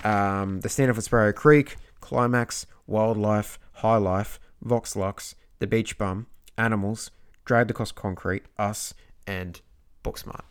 Um, 0.03 0.61
the 0.61 0.67
Standoff 0.67 0.97
at 0.97 1.03
Sparrow 1.03 1.32
Creek, 1.32 1.76
Climax, 2.01 2.65
Wildlife, 2.88 3.59
High 3.74 3.97
Life, 3.97 4.39
Vox 4.63 4.95
Lux, 4.95 5.36
The 5.59 5.67
Beach 5.67 5.95
Bum, 5.95 6.26
Animals, 6.57 7.11
Dragged 7.45 7.70
Across 7.70 7.91
Concrete, 7.91 8.45
Us, 8.57 8.95
and 9.28 9.61
Booksmart. 10.03 10.41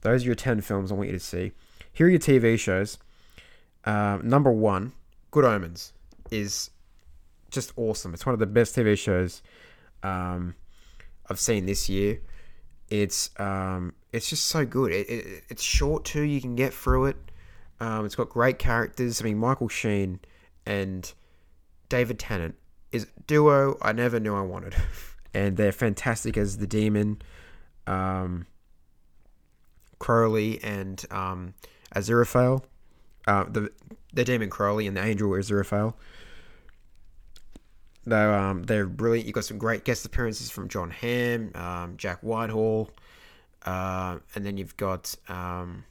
Those 0.00 0.24
are 0.24 0.26
your 0.26 0.34
10 0.34 0.62
films 0.62 0.90
I 0.90 0.96
want 0.96 1.10
you 1.10 1.14
to 1.16 1.20
see. 1.20 1.52
Here 1.92 2.08
are 2.08 2.10
your 2.10 2.18
TV 2.18 2.58
shows. 2.58 2.98
Uh, 3.84 4.18
number 4.24 4.50
one, 4.50 4.94
Good 5.30 5.44
Omens, 5.44 5.92
is 6.30 6.70
just 7.50 7.72
awesome. 7.76 8.14
It's 8.14 8.24
one 8.24 8.32
of 8.32 8.38
the 8.38 8.46
best 8.46 8.76
TV 8.76 8.96
shows 8.96 9.42
um, 10.02 10.54
I've 11.28 11.40
seen 11.40 11.66
this 11.66 11.88
year. 11.88 12.20
It's 12.88 13.30
um, 13.38 13.94
it's 14.12 14.28
just 14.28 14.46
so 14.46 14.64
good. 14.64 14.92
It, 14.92 15.08
it, 15.08 15.44
it's 15.48 15.62
short 15.62 16.04
too. 16.04 16.22
You 16.22 16.40
can 16.40 16.56
get 16.56 16.74
through 16.74 17.06
it. 17.06 17.16
Um, 17.78 18.04
it's 18.04 18.14
got 18.14 18.28
great 18.28 18.58
characters. 18.58 19.20
I 19.20 19.24
mean, 19.24 19.38
Michael 19.38 19.68
Sheen 19.68 20.20
and 20.66 21.12
David 21.88 22.18
Tennant 22.18 22.56
is 22.92 23.06
duo 23.26 23.78
I 23.80 23.92
never 23.92 24.18
knew 24.18 24.34
I 24.34 24.42
wanted, 24.42 24.74
and 25.34 25.56
they're 25.56 25.72
fantastic 25.72 26.36
as 26.36 26.58
the 26.58 26.66
demon, 26.66 27.22
um, 27.86 28.46
Crowley 29.98 30.62
and 30.62 31.02
um, 31.10 31.54
Aziraphale, 31.94 32.64
uh, 33.26 33.44
the 33.44 33.70
the 34.12 34.24
demon 34.24 34.50
Crowley 34.50 34.86
and 34.86 34.96
the 34.96 35.04
angel 35.04 35.30
Aziraphale. 35.30 35.94
Though 38.04 38.34
um, 38.34 38.62
they're 38.62 38.86
brilliant. 38.86 39.26
You've 39.26 39.34
got 39.34 39.44
some 39.44 39.58
great 39.58 39.84
guest 39.84 40.06
appearances 40.06 40.50
from 40.50 40.68
Jon 40.68 40.90
Hamm, 40.90 41.52
um, 41.54 41.96
Jack 41.98 42.20
Whitehall, 42.22 42.90
uh, 43.66 44.18
and 44.34 44.44
then 44.44 44.56
you've 44.56 44.76
got 44.76 45.14
um, 45.28 45.84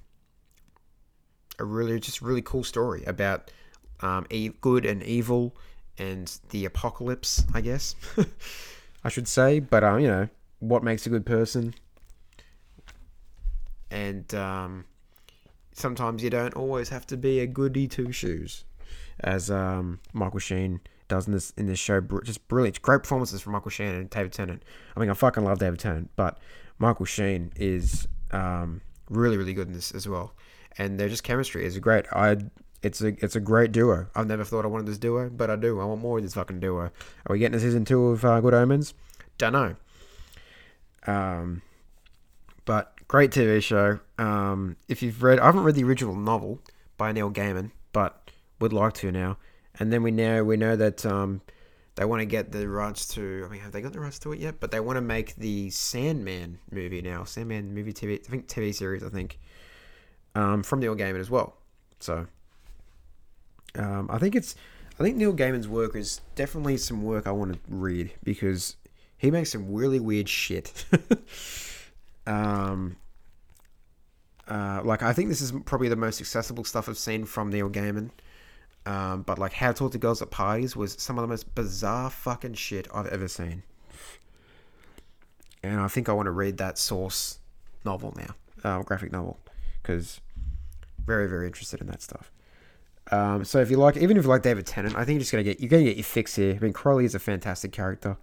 a 1.60 1.64
really 1.64 2.00
just 2.00 2.22
really 2.22 2.42
cool 2.42 2.64
story 2.64 3.04
about 3.06 3.52
um, 4.02 4.26
e- 4.32 4.50
good 4.62 4.86
and 4.86 5.04
evil 5.04 5.56
and 6.00 6.40
the 6.50 6.66
apocalypse, 6.66 7.46
I 7.54 7.62
guess 7.62 7.96
I 9.04 9.10
should 9.10 9.28
say. 9.28 9.60
But 9.60 9.84
um, 9.84 10.00
you 10.00 10.08
know 10.08 10.30
what 10.60 10.84
makes 10.84 11.06
a 11.06 11.10
good 11.10 11.28
person, 11.28 11.76
and 13.92 14.34
um, 14.34 14.86
sometimes 15.74 16.24
you 16.24 16.32
don't 16.32 16.56
always 16.56 16.90
have 16.90 17.06
to 17.08 17.18
be 17.18 17.40
a 17.40 17.46
goody 17.46 17.88
two 17.88 18.12
shoes, 18.12 18.64
as 19.20 19.52
um, 19.52 20.00
Michael 20.12 20.40
Sheen 20.40 20.80
does 21.10 21.28
in 21.28 21.34
this 21.34 21.52
in 21.58 21.66
this 21.66 21.80
show. 21.80 22.00
Just 22.24 22.48
brilliant, 22.48 22.82
great 22.82 23.02
performances 23.04 23.42
from 23.42 23.54
Michael 23.54 23.72
Sheen 23.72 23.88
and 23.88 24.10
David 24.10 24.32
Tennant. 24.32 24.64
I 24.96 25.00
mean, 25.00 25.10
I 25.10 25.14
fucking 25.14 25.44
love 25.44 25.60
David 25.60 25.80
Tennant, 25.80 26.12
but 26.16 26.40
Michael 26.78 27.06
Sheen 27.06 27.52
is 27.58 28.08
um, 28.32 28.82
really 29.10 29.36
really 29.36 29.54
good 29.54 29.68
in 29.68 29.74
this 29.74 29.92
as 29.92 30.08
well, 30.08 30.34
and 30.78 30.98
their 30.98 31.10
just 31.10 31.24
chemistry 31.24 31.66
is 31.66 31.78
great. 31.80 32.06
I 32.14 32.38
it's 32.82 33.02
a 33.02 33.08
it's 33.24 33.36
a 33.36 33.40
great 33.42 33.72
duo. 33.72 34.08
I've 34.16 34.28
never 34.28 34.46
thought 34.46 34.64
I 34.64 34.70
wanted 34.70 34.86
this 34.86 34.98
duo, 34.98 35.30
but 35.30 35.50
I 35.50 35.56
do. 35.56 35.80
I 35.82 35.86
want 35.86 36.02
more 36.02 36.18
of 36.18 36.24
this 36.24 36.36
fucking 36.36 36.60
duo. 36.60 36.84
Are 36.84 36.92
we 37.30 37.40
getting 37.40 37.58
a 37.58 37.60
season 37.60 37.84
two 37.84 38.08
of 38.08 38.24
uh, 38.24 38.40
Good 38.40 38.54
Omens? 38.54 38.94
Don't 39.38 39.54
know. 39.54 39.76
Um, 41.08 41.62
but 42.66 42.94
great 43.08 43.32
TV 43.32 43.62
show. 43.62 44.00
Um, 44.18 44.78
if 44.88 45.02
you've 45.02 45.24
read, 45.24 45.40
I 45.40 45.46
haven't 45.48 45.64
read 45.64 45.76
the 45.76 45.84
original 45.84 46.16
novel 46.16 46.60
by 46.98 47.12
Neil 47.12 47.32
Gaiman, 47.32 47.72
but 47.92 48.32
would 48.60 48.74
like 48.74 48.94
to 48.96 49.12
now. 49.12 49.38
And 49.80 49.92
then 49.94 50.04
we 50.04 50.12
know 50.12 50.44
we 50.44 50.58
know 50.58 50.76
that 50.76 51.06
um, 51.06 51.42
they 51.96 52.06
want 52.06 52.22
to 52.22 52.26
get 52.26 52.52
the 52.52 52.68
rights 52.68 53.08
to. 53.10 53.44
I 53.46 53.52
mean, 53.52 53.62
have 53.62 53.72
they 53.72 53.82
got 53.82 53.94
the 53.94 54.00
rights 54.00 54.20
to 54.20 54.34
it 54.34 54.40
yet? 54.40 54.60
But 54.60 54.72
they 54.72 54.80
want 54.80 54.98
to 54.98 55.02
make 55.02 55.36
the 55.36 55.70
Sandman 55.70 56.60
movie 56.72 57.02
now. 57.02 57.24
Sandman 57.24 57.74
movie 57.74 57.94
TV. 57.94 58.20
I 58.26 58.30
think 58.30 58.48
TV 58.48 58.74
series. 58.74 59.04
I 59.04 59.10
think 59.10 59.40
um, 60.36 60.64
from 60.64 60.80
Neil 60.80 60.96
Gaiman 60.96 61.20
as 61.20 61.30
well. 61.30 61.58
So 62.00 62.28
um, 63.76 64.10
I 64.12 64.18
think 64.18 64.36
it's. 64.36 64.56
I 65.00 65.04
think 65.04 65.16
Neil 65.16 65.34
Gaiman's 65.34 65.68
work 65.68 65.96
is 65.96 66.20
definitely 66.36 66.76
some 66.76 67.04
work 67.04 67.26
I 67.26 67.32
want 67.32 67.54
to 67.54 67.60
read 67.70 68.12
because 68.22 68.76
he 69.18 69.32
makes 69.32 69.52
some 69.52 69.74
really 69.74 70.00
weird 70.00 70.28
shit. 70.28 70.86
um, 72.28 72.98
uh, 74.48 74.82
like 74.84 75.04
I 75.04 75.14
think 75.14 75.30
this 75.30 75.42
is 75.42 75.54
probably 75.66 75.90
the 75.90 75.96
most 75.96 76.20
accessible 76.20 76.64
stuff 76.64 76.90
I've 76.90 76.98
seen 76.98 77.26
from 77.26 77.50
Neil 77.50 77.70
Gaiman. 77.70 78.10
Um, 78.90 79.22
but 79.22 79.38
like 79.38 79.54
How 79.54 79.72
to 79.72 79.78
Talk 79.78 79.92
to 79.92 80.00
Girls 80.00 80.20
at 80.24 80.32
Parties 80.32 80.76
was 80.76 80.96
some 80.98 81.20
of 81.20 81.22
the 81.22 81.28
most 81.28 81.54
bizarre 81.54 82.10
fucking 82.10 82.56
shit 82.56 82.88
I've 82.92 83.06
ever 83.06 83.28
seen. 83.28 83.62
And 85.62 85.80
I 85.80 85.88
think 85.88 86.10
I 86.10 86.14
want 86.14 86.26
to 86.26 86.32
read 86.32 86.58
that 86.58 86.80
source 86.80 87.38
novel 87.86 88.16
now, 88.18 88.34
uh, 88.64 88.82
graphic 88.82 89.12
novel, 89.12 89.38
because 89.80 90.22
very 91.06 91.30
very 91.30 91.46
interested 91.46 91.82
in 91.82 91.88
that 91.88 92.02
stuff. 92.02 92.32
Um, 93.12 93.46
so 93.46 93.60
if 93.60 93.70
you 93.70 93.78
like, 93.78 93.96
even 93.96 94.18
if 94.18 94.24
you 94.24 94.30
like 94.30 94.42
David 94.42 94.66
Tennant, 94.66 94.96
I 94.96 95.06
think 95.06 95.18
you're 95.18 95.20
just 95.20 95.32
gonna 95.32 95.44
get 95.44 95.60
you're 95.60 95.70
gonna 95.70 95.84
get 95.84 95.98
your 95.98 96.04
fix 96.04 96.36
here. 96.36 96.56
I 96.56 96.60
mean, 96.60 96.74
Crowley 96.74 97.06
is 97.06 97.14
a 97.14 97.20
fantastic 97.20 97.72
character. 97.72 98.18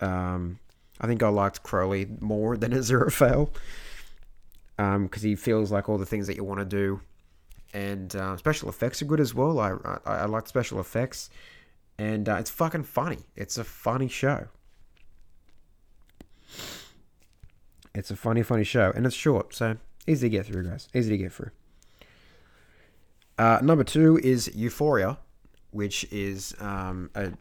Um, 0.00 0.58
I 1.02 1.06
think 1.06 1.22
I 1.22 1.28
liked 1.28 1.62
Crowley 1.62 2.06
more 2.18 2.56
than 2.56 2.72
Aziraphale 2.80 3.50
um, 4.78 5.04
because 5.04 5.20
he 5.20 5.34
feels 5.34 5.70
like 5.70 5.90
all 5.90 5.98
the 5.98 6.06
things 6.06 6.26
that 6.28 6.36
you 6.36 6.44
want 6.44 6.60
to 6.60 6.64
do, 6.64 7.02
and 7.72 8.14
uh, 8.16 8.36
special 8.36 8.68
effects 8.68 9.02
are 9.02 9.04
good 9.06 9.20
as 9.20 9.34
well. 9.34 9.58
I 9.58 9.72
I, 9.84 9.98
I 10.04 10.24
like 10.26 10.46
special 10.46 10.80
effects, 10.80 11.30
and 11.98 12.28
uh, 12.28 12.36
it's 12.36 12.50
fucking 12.50 12.84
funny. 12.84 13.18
It's 13.36 13.58
a 13.58 13.64
funny 13.64 14.08
show. 14.08 14.48
It's 17.94 18.10
a 18.10 18.16
funny, 18.16 18.42
funny 18.42 18.64
show, 18.64 18.92
and 18.94 19.04
it's 19.06 19.16
short, 19.16 19.54
so 19.54 19.76
easy 20.06 20.28
to 20.28 20.36
get 20.36 20.46
through, 20.46 20.68
guys. 20.68 20.88
Easy 20.94 21.10
to 21.10 21.18
get 21.18 21.32
through. 21.32 21.50
Uh, 23.38 23.58
number 23.62 23.84
two 23.84 24.18
is 24.18 24.54
Euphoria, 24.54 25.18
which 25.70 26.04
is 26.12 26.54
um, 26.60 27.10
a 27.14 27.32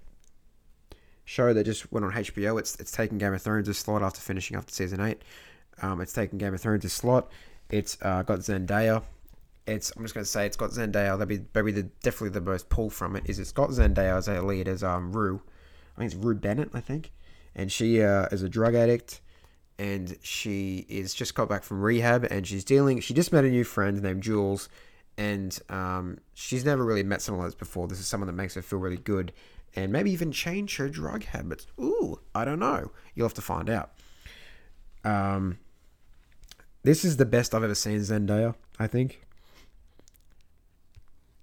show 1.26 1.54
that 1.54 1.64
just 1.64 1.92
went 1.92 2.06
on 2.06 2.12
HBO. 2.12 2.60
It's 2.60 2.76
it's 2.80 2.92
taking 2.92 3.18
Game 3.18 3.34
of 3.34 3.42
Thrones' 3.42 3.78
slot 3.78 4.02
after 4.02 4.22
finishing 4.22 4.58
up 4.58 4.70
season 4.72 5.02
eight. 5.02 5.22
Um, 5.82 6.02
it's 6.02 6.14
taking 6.14 6.40
Game 6.40 6.54
of 6.54 6.62
Thrones' 6.62 6.92
slot. 6.92 7.30
It's 7.70 7.98
uh, 8.02 8.24
got 8.24 8.40
Zendaya. 8.40 9.04
It's 9.68 9.92
I'm 9.96 10.04
just 10.04 10.14
gonna 10.14 10.26
say 10.26 10.46
it's 10.46 10.58
got 10.58 10.72
Zendaya. 10.72 11.20
That'd 11.20 11.28
be 11.28 11.46
maybe 11.54 11.72
the 11.72 11.84
definitely 12.02 12.30
the 12.30 12.42
most 12.42 12.70
pull 12.70 12.90
from 12.90 13.16
it 13.16 13.30
is 13.30 13.38
it's 13.38 13.52
got 13.52 13.70
Zendaya 13.70 14.18
as 14.18 14.28
a 14.28 14.42
lead 14.42 14.68
as 14.68 14.84
um 14.84 15.12
Rue. 15.12 15.42
I 15.96 16.00
think 16.00 16.14
it's 16.14 16.24
Rue 16.24 16.36
Bennett. 16.36 16.72
I 16.74 16.80
think, 16.80 17.12
and 17.56 17.72
she 17.72 18.02
uh, 18.02 18.28
is 18.32 18.42
a 18.42 18.50
drug 18.50 18.74
addict. 18.74 19.22
And 19.80 20.18
she 20.24 20.88
is 20.90 21.14
just 21.14 21.36
got 21.36 21.50
back 21.50 21.64
from 21.64 21.84
rehab, 21.84 22.26
and 22.32 22.48
she's 22.48 22.64
dealing. 22.64 23.00
She 23.00 23.14
just 23.14 23.32
met 23.32 23.46
a 23.46 23.48
new 23.48 23.64
friend 23.64 24.02
named 24.02 24.24
Jules, 24.24 24.70
and 25.20 25.56
um, 25.70 26.18
she's 26.34 26.66
never 26.66 26.84
really 26.84 27.04
met 27.04 27.22
someone 27.22 27.44
like 27.44 27.50
this 27.50 27.60
before. 27.60 27.88
This 27.88 28.00
is 28.00 28.08
someone 28.08 28.26
that 28.26 28.34
makes 28.34 28.56
her 28.56 28.64
feel 28.64 28.80
really 28.80 28.98
good, 28.98 29.34
and 29.76 29.92
maybe 29.92 30.10
even 30.10 30.32
change 30.32 30.78
her 30.78 30.90
drug 30.90 31.26
habits. 31.26 31.68
Ooh, 31.80 32.20
I 32.34 32.44
don't 32.44 32.58
know. 32.58 32.90
You'll 33.14 33.28
have 33.28 33.36
to 33.36 33.42
find 33.44 33.70
out. 33.70 33.92
Um, 35.04 35.60
this 36.82 37.06
is 37.06 37.18
the 37.18 37.26
best 37.26 37.54
I've 37.54 37.64
ever 37.64 37.76
seen 37.76 38.00
Zendaya. 38.00 38.56
I 38.80 38.88
think, 38.88 39.27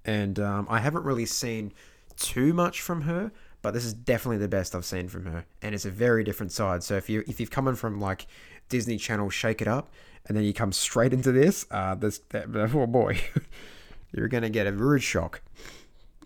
and 0.05 0.39
um, 0.39 0.67
I 0.69 0.81
haven't 0.81 1.05
really 1.05 1.27
seen 1.27 1.73
too 2.17 2.53
much 2.53 2.81
from 2.81 3.03
her, 3.03 3.33
but 3.63 3.73
this 3.73 3.85
is 3.85 3.95
definitely 3.95 4.39
the 4.39 4.49
best 4.49 4.75
I've 4.75 4.85
seen 4.85 5.09
from 5.09 5.27
her, 5.27 5.47
and 5.63 5.75
it's 5.75 5.85
a 5.85 5.91
very 5.91 6.25
different 6.25 6.53
side. 6.53 6.83
So 6.83 6.97
if 6.97 7.09
you 7.09 7.25
if 7.27 7.41
you've 7.41 7.51
come 7.51 7.69
in 7.69 7.77
from 7.77 8.01
like 8.01 8.27
Disney 8.69 8.97
Channel, 8.97 9.31
Shake 9.31 9.63
It 9.63 9.69
Up, 9.69 9.91
and 10.27 10.37
then 10.37 10.45
you 10.45 10.53
come 10.53 10.73
straight 10.73 11.13
into 11.13 11.33
this, 11.33 11.67
uh, 11.71 11.95
this 11.95 12.19
that, 12.31 12.47
oh 12.55 12.87
boy, 12.87 13.21
you're 14.13 14.29
gonna 14.29 14.51
get 14.51 14.67
a 14.67 14.73
rude 14.73 15.03
shock 15.03 15.41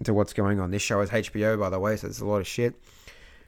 to 0.04 0.14
what's 0.14 0.32
going 0.32 0.60
on. 0.60 0.70
This 0.70 0.82
show 0.82 1.00
is 1.00 1.10
HBO, 1.10 1.58
by 1.58 1.70
the 1.70 1.78
way, 1.78 1.96
so 1.96 2.06
it's 2.06 2.20
a 2.20 2.26
lot 2.26 2.38
of 2.38 2.46
shit. 2.46 2.74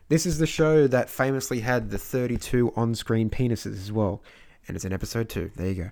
This 0.08 0.26
is 0.26 0.38
the 0.38 0.46
show 0.46 0.88
that 0.88 1.08
famously 1.08 1.60
had 1.60 1.90
the 1.90 1.98
32 1.98 2.72
on-screen 2.74 3.30
penises 3.30 3.74
as 3.74 3.92
well, 3.92 4.22
and 4.66 4.76
it's 4.76 4.84
in 4.84 4.92
episode 4.92 5.28
two. 5.28 5.52
There 5.54 5.68
you 5.68 5.74
go. 5.74 5.90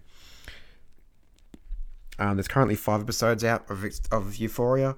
Um, 2.19 2.37
there's 2.37 2.49
currently 2.49 2.75
five 2.75 3.01
episodes 3.01 3.45
out 3.45 3.71
of 3.71 3.85
of 4.11 4.37
Euphoria, 4.37 4.97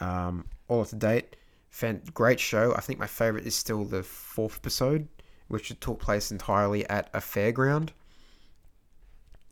um, 0.00 0.46
all 0.68 0.80
up 0.80 0.88
to 0.88 0.96
date. 0.96 1.36
Fan- 1.70 2.02
great 2.12 2.38
show. 2.38 2.74
I 2.76 2.80
think 2.80 2.98
my 2.98 3.06
favorite 3.06 3.46
is 3.46 3.54
still 3.54 3.84
the 3.84 4.02
fourth 4.02 4.58
episode, 4.58 5.08
which 5.48 5.68
took 5.80 6.00
place 6.00 6.30
entirely 6.30 6.88
at 6.88 7.08
a 7.14 7.18
fairground, 7.18 7.90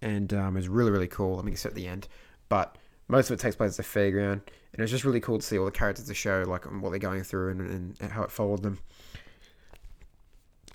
and 0.02 0.32
um, 0.32 0.56
is 0.56 0.68
really 0.68 0.90
really 0.90 1.08
cool. 1.08 1.38
I 1.38 1.42
mean, 1.42 1.52
except 1.52 1.74
the 1.74 1.86
end, 1.86 2.08
but 2.48 2.76
most 3.08 3.28
of 3.28 3.34
it 3.34 3.40
takes 3.40 3.56
place 3.56 3.78
at 3.78 3.84
a 3.84 3.88
fairground, 3.88 4.40
and 4.72 4.80
it's 4.80 4.90
just 4.90 5.04
really 5.04 5.20
cool 5.20 5.38
to 5.38 5.44
see 5.44 5.58
all 5.58 5.64
the 5.64 5.70
characters 5.70 6.04
of 6.04 6.08
the 6.08 6.14
show, 6.14 6.44
like 6.46 6.64
what 6.64 6.90
they're 6.90 6.98
going 6.98 7.24
through 7.24 7.50
and, 7.50 7.96
and 8.00 8.12
how 8.12 8.22
it 8.22 8.30
followed 8.30 8.62
them. 8.62 8.78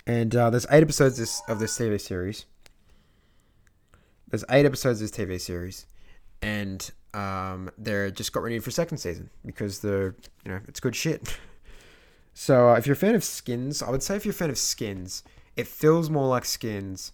And 0.06 0.36
uh, 0.36 0.50
there's 0.50 0.66
eight 0.70 0.82
episodes 0.82 1.16
this, 1.16 1.42
of 1.48 1.58
this 1.58 1.76
TV 1.76 2.00
series. 2.00 2.46
There's 4.28 4.44
eight 4.50 4.66
episodes 4.66 5.00
of 5.00 5.10
this 5.10 5.18
TV 5.18 5.40
series, 5.40 5.86
and 6.46 6.92
um, 7.12 7.70
they're 7.76 8.10
just 8.12 8.32
got 8.32 8.44
renewed 8.44 8.62
for 8.62 8.70
second 8.70 8.98
season 8.98 9.30
because 9.44 9.80
the 9.80 10.14
you 10.44 10.52
know 10.52 10.60
it's 10.68 10.80
good 10.80 10.96
shit. 10.96 11.38
So 12.38 12.68
uh, 12.68 12.74
if 12.74 12.86
you're 12.86 12.92
a 12.92 12.96
fan 12.96 13.14
of 13.14 13.24
Skins, 13.24 13.82
I 13.82 13.88
would 13.88 14.02
say 14.02 14.14
if 14.14 14.26
you're 14.26 14.32
a 14.32 14.34
fan 14.34 14.50
of 14.50 14.58
Skins, 14.58 15.22
it 15.56 15.66
feels 15.66 16.10
more 16.10 16.28
like 16.28 16.44
Skins, 16.44 17.12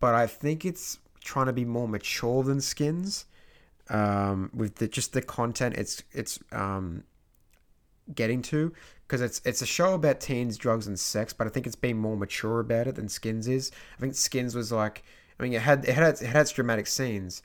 but 0.00 0.12
I 0.12 0.26
think 0.26 0.64
it's 0.64 0.98
trying 1.22 1.46
to 1.46 1.52
be 1.52 1.64
more 1.64 1.86
mature 1.86 2.42
than 2.42 2.60
Skins. 2.60 3.26
Um, 3.88 4.50
with 4.52 4.74
the, 4.74 4.88
just 4.88 5.12
the 5.12 5.22
content, 5.22 5.76
it's 5.76 6.02
it's 6.10 6.40
um, 6.50 7.04
getting 8.12 8.42
to 8.42 8.72
because 9.06 9.20
it's 9.20 9.40
it's 9.44 9.62
a 9.62 9.66
show 9.66 9.94
about 9.94 10.18
teens, 10.18 10.56
drugs, 10.56 10.88
and 10.88 10.98
sex, 10.98 11.32
but 11.32 11.46
I 11.46 11.50
think 11.50 11.68
it's 11.68 11.76
being 11.76 11.98
more 11.98 12.16
mature 12.16 12.58
about 12.58 12.88
it 12.88 12.96
than 12.96 13.08
Skins 13.08 13.46
is. 13.46 13.70
I 13.96 14.00
think 14.00 14.16
Skins 14.16 14.56
was 14.56 14.72
like, 14.72 15.04
I 15.38 15.44
mean, 15.44 15.52
it 15.52 15.62
had 15.62 15.84
it 15.84 15.94
had 15.94 16.20
it 16.20 16.26
had 16.26 16.40
its 16.40 16.50
dramatic 16.50 16.88
scenes, 16.88 17.44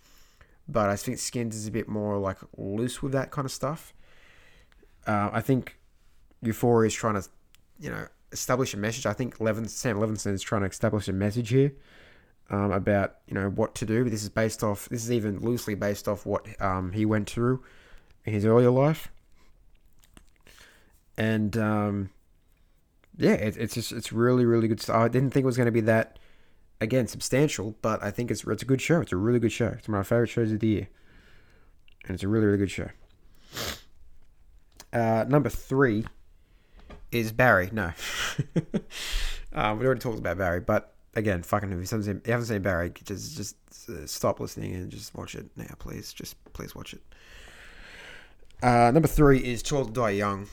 but 0.72 0.90
I 0.90 0.96
think 0.96 1.18
Skins 1.20 1.56
is 1.56 1.68
a 1.68 1.72
bit 1.72 1.88
more 1.88 2.18
like 2.18 2.38
loose 2.58 3.02
with 3.02 3.12
that 3.12 3.32
kind 3.32 3.46
of 3.46 3.52
stuff. 3.52 3.94
Uh, 5.06 5.30
I 5.34 5.42
think 5.42 5.78
Euphoria 6.42 6.88
is 6.88 6.94
trying 6.94 7.16
to, 7.16 7.28
you 7.80 7.90
know, 7.90 8.08
establish 8.32 8.74
a 8.74 8.78
message. 8.78 9.06
I 9.06 9.14
think 9.14 9.36
Sam 9.36 9.98
Levinson 9.98 10.34
is 10.34 10.42
trying 10.42 10.62
to 10.62 10.68
establish 10.68 11.08
a 11.08 11.14
message 11.14 11.50
here 11.50 11.74
um, 12.50 12.72
about 12.72 13.16
you 13.28 13.34
know 13.34 13.50
what 13.50 13.76
to 13.76 13.86
do. 13.86 14.04
But 14.04 14.12
this 14.12 14.24
is 14.24 14.30
based 14.30 14.64
off. 14.64 14.88
This 14.90 15.04
is 15.04 15.12
even 15.12 15.40
loosely 15.40 15.76
based 15.76 16.08
off 16.08 16.26
what 16.26 16.46
um, 16.62 16.92
he 16.92 17.06
went 17.06 17.30
through 17.30 17.64
in 18.26 18.34
his 18.34 18.46
earlier 18.46 18.70
life, 18.70 19.12
and 21.18 21.58
um, 21.58 22.10
yeah, 23.18 23.34
it, 23.34 23.58
it's 23.58 23.74
just 23.74 23.92
it's 23.92 24.12
really 24.12 24.46
really 24.46 24.68
good 24.68 24.82
stuff. 24.82 24.96
I 24.96 25.08
didn't 25.08 25.32
think 25.32 25.44
it 25.44 25.48
was 25.48 25.58
going 25.58 25.66
to 25.66 25.72
be 25.72 25.82
that 25.82 26.20
again 26.82 27.08
substantial, 27.08 27.76
but 27.82 28.04
I 28.04 28.12
think 28.12 28.32
it's 28.32 28.44
it's 28.44 28.64
a 28.64 28.66
good 28.66 28.82
show. 28.82 29.00
It's 29.00 29.14
a 29.14 29.18
really 29.18 29.40
good 29.40 29.52
show. 29.52 29.68
It's 29.68 29.88
one 29.88 29.98
of 29.98 30.00
my 30.00 30.04
favorite 30.04 30.28
shows 30.28 30.52
of 30.52 30.60
the 30.60 30.68
year, 30.68 30.90
and 32.06 32.16
it's 32.16 32.24
a 32.24 32.28
really 32.28 32.48
really 32.48 32.58
good 32.58 32.72
show. 32.72 32.90
Uh, 34.92 35.24
number 35.30 35.50
three 35.50 36.06
is 37.12 37.32
Barry. 37.32 37.70
No, 37.72 37.94
um, 39.54 39.80
we 39.80 39.86
already 39.86 40.02
talked 40.02 40.20
about 40.20 40.38
Barry, 40.38 40.60
but 40.60 40.94
again, 41.16 41.44
fucking 41.44 41.72
if 41.72 41.76
you 41.76 41.82
haven't 41.84 42.04
seen, 42.04 42.22
you 42.26 42.32
haven't 42.32 42.48
seen 42.48 42.62
Barry, 42.62 42.92
just 43.06 43.38
just 43.38 43.56
uh, 43.88 44.06
stop 44.06 44.40
listening 44.40 44.74
and 44.74 44.90
just 44.90 45.16
watch 45.16 45.36
it 45.36 45.46
now, 45.56 45.74
please. 45.80 46.12
Just 46.12 46.36
please 46.54 46.76
watch 46.76 46.94
it. 46.94 47.02
Uh, 48.64 48.92
number 48.92 49.08
three 49.08 49.40
is 49.40 49.64
Too 49.64 49.78
Old 49.78 49.88
to 49.88 50.02
Die 50.02 50.10
Young. 50.12 50.48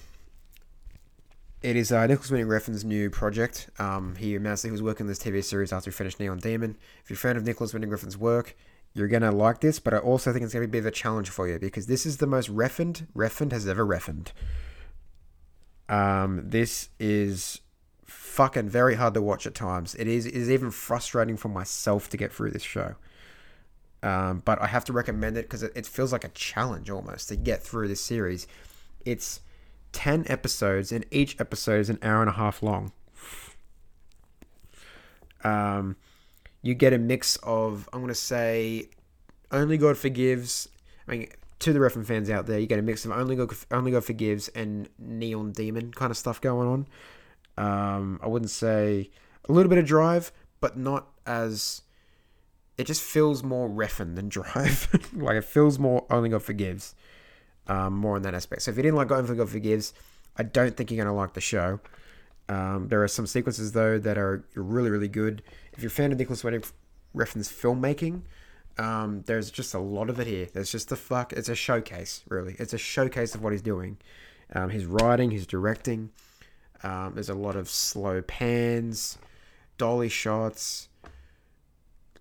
It 1.61 1.75
is 1.75 1.91
uh, 1.91 2.07
Nicolas 2.07 2.31
Winding 2.31 2.49
Refn's 2.49 2.85
new 2.85 3.11
project. 3.11 3.69
Um, 3.81 4.15
he 4.15 4.37
announced 4.37 4.63
that 4.63 4.69
he 4.69 4.73
was 4.73 4.83
working 4.83 5.05
on 5.05 5.09
this 5.09 5.19
TV 5.19 5.43
series 5.43 5.73
after 5.73 5.91
he 5.91 5.95
finished 5.95 6.21
Neon 6.21 6.39
Demon. 6.39 6.77
If 7.03 7.11
you're 7.11 7.17
a 7.17 7.19
fan 7.19 7.37
of 7.37 7.45
Nicolas 7.45 7.73
Winding 7.73 7.91
Refn's 7.91 8.17
work, 8.17 8.57
you're 8.95 9.09
gonna 9.09 9.33
like 9.33 9.61
this, 9.61 9.81
but 9.81 9.93
I 9.93 9.99
also 9.99 10.33
think 10.33 10.45
it's 10.45 10.55
gonna 10.55 10.67
be 10.67 10.79
a 10.79 10.81
bit 10.81 10.87
of 10.87 10.87
a 10.87 10.91
challenge 10.93 11.31
for 11.31 11.49
you 11.49 11.59
because 11.59 11.87
this 11.87 12.07
is 12.07 12.19
the 12.19 12.29
most 12.29 12.49
Refned 12.55 13.09
Refned 13.13 13.51
has 13.51 13.67
ever 13.67 13.85
Refned. 13.85 14.29
Um, 15.89 16.49
this 16.49 16.91
is 17.01 17.61
fucking 18.05 18.69
very 18.69 18.95
hard 18.95 19.15
to 19.15 19.23
watch 19.23 19.45
at 19.45 19.55
times. 19.55 19.97
It 19.97 20.07
is, 20.07 20.27
it 20.27 20.35
is 20.35 20.51
even 20.51 20.71
frustrating 20.71 21.37
for 21.37 21.49
myself 21.49 22.09
to 22.11 22.17
get 22.17 22.33
through 22.33 22.53
this 22.53 22.63
show. 22.63 22.95
Um, 24.01 24.43
but 24.45 24.63
I 24.63 24.69
have 24.69 24.85
to 24.85 24.93
recommend 24.93 25.37
it 25.37 25.47
because 25.47 25.65
it, 25.65 25.73
it 25.75 25.87
feels 25.87 26.13
like 26.13 26.23
a 26.23 26.29
challenge 26.29 26.89
almost 26.89 27.29
to 27.31 27.37
get 27.37 27.65
through 27.65 27.89
this 27.89 28.01
series. 28.01 28.47
It's 29.05 29.41
10 29.93 30.27
episodes, 30.29 30.93
and 30.93 31.05
each 31.11 31.41
episode 31.41 31.81
is 31.81 31.91
an 31.91 31.99
hour 32.03 32.21
and 32.21 32.31
a 32.31 32.35
half 32.35 32.63
long. 32.63 32.93
Um, 35.45 35.97
you 36.63 36.75
get 36.75 36.93
a 36.93 36.99
mix 36.99 37.37
of, 37.43 37.89
I'm 37.93 38.01
going 38.01 38.09
to 38.09 38.15
say, 38.15 38.91
Only 39.51 39.79
God 39.79 39.97
Forgives. 39.97 40.69
I 41.07 41.13
mean, 41.13 41.29
to 41.61 41.73
the 41.73 41.79
Refn 41.79 42.05
fans 42.05 42.31
out 42.31 42.47
there, 42.47 42.59
you 42.59 42.67
get 42.67 42.79
a 42.79 42.83
mix 42.83 43.05
of 43.05 43.13
Only 43.13 43.37
God, 43.37 43.53
Only 43.71 43.93
God 43.93 44.05
Forgives 44.05 44.49
and 44.49 44.89
Neon 44.99 45.53
Demon 45.53 45.93
kind 45.93 46.11
of 46.11 46.17
stuff 46.17 46.41
going 46.41 46.69
on. 46.69 46.87
Um, 47.57 48.21
I 48.23 48.29
wouldn't 48.29 48.51
say 48.51 49.11
a 49.49 49.53
little 49.53 49.69
bit 49.69 49.79
of 49.79 49.87
Drive, 49.87 50.33
but 50.61 50.77
not 50.77 51.09
as. 51.27 51.83
It 52.77 52.87
just 52.87 53.03
feels 53.03 53.43
more 53.43 53.69
Refn 53.69 54.15
than 54.15 54.29
Drive. 54.29 54.89
like 55.17 55.37
it 55.37 55.45
feels 55.45 55.79
more 55.79 56.07
Only 56.11 56.29
God 56.29 56.43
Forgives. 56.43 56.95
Um, 57.69 57.95
more 57.95 58.17
on 58.17 58.23
that 58.23 58.35
aspect. 58.35 58.63
So 58.63 58.71
if 58.71 58.77
you 58.77 58.83
didn't 58.83 58.97
like 58.97 59.11
Only 59.11 59.37
God 59.37 59.51
Forgives, 59.51 59.93
I 60.37 60.43
don't 60.43 60.77
think 60.77 60.91
you're 60.91 61.05
going 61.05 61.15
to 61.15 61.19
like 61.19 61.35
the 61.35 61.41
show. 61.41 61.81
Um, 62.49 62.89
there 62.89 63.03
are 63.03 63.09
some 63.09 63.27
sequences 63.27 63.73
though 63.73 63.99
that 63.99 64.17
are 64.17 64.43
really 64.55 64.91
really 64.91 65.09
good. 65.09 65.43
If 65.75 65.83
you're 65.83 65.89
a 65.89 65.91
fan 65.91 66.13
of 66.13 66.19
Nicolas 66.19 66.43
Winding 66.43 66.65
Refn's 67.15 67.51
filmmaking, 67.51 68.23
um, 68.79 69.23
there's 69.27 69.51
just 69.51 69.75
a 69.75 69.79
lot 69.79 70.09
of 70.09 70.19
it 70.21 70.27
here. 70.27 70.47
There's 70.53 70.71
just 70.71 70.89
the 70.89 70.97
fuck. 70.97 71.33
It's 71.33 71.49
a 71.49 71.55
showcase, 71.55 72.23
really. 72.29 72.57
It's 72.59 72.73
a 72.73 72.79
showcase 72.79 73.35
of 73.35 73.43
what 73.43 73.53
he's 73.53 73.63
doing. 73.63 73.99
Um, 74.55 74.71
his 74.71 74.87
writing, 74.87 75.31
his 75.31 75.47
directing. 75.47 76.11
Um, 76.83 77.13
there's 77.15 77.29
a 77.29 77.35
lot 77.35 77.57
of 77.57 77.69
slow 77.69 78.23
pans, 78.23 79.19
dolly 79.79 80.09
shots, 80.09 80.89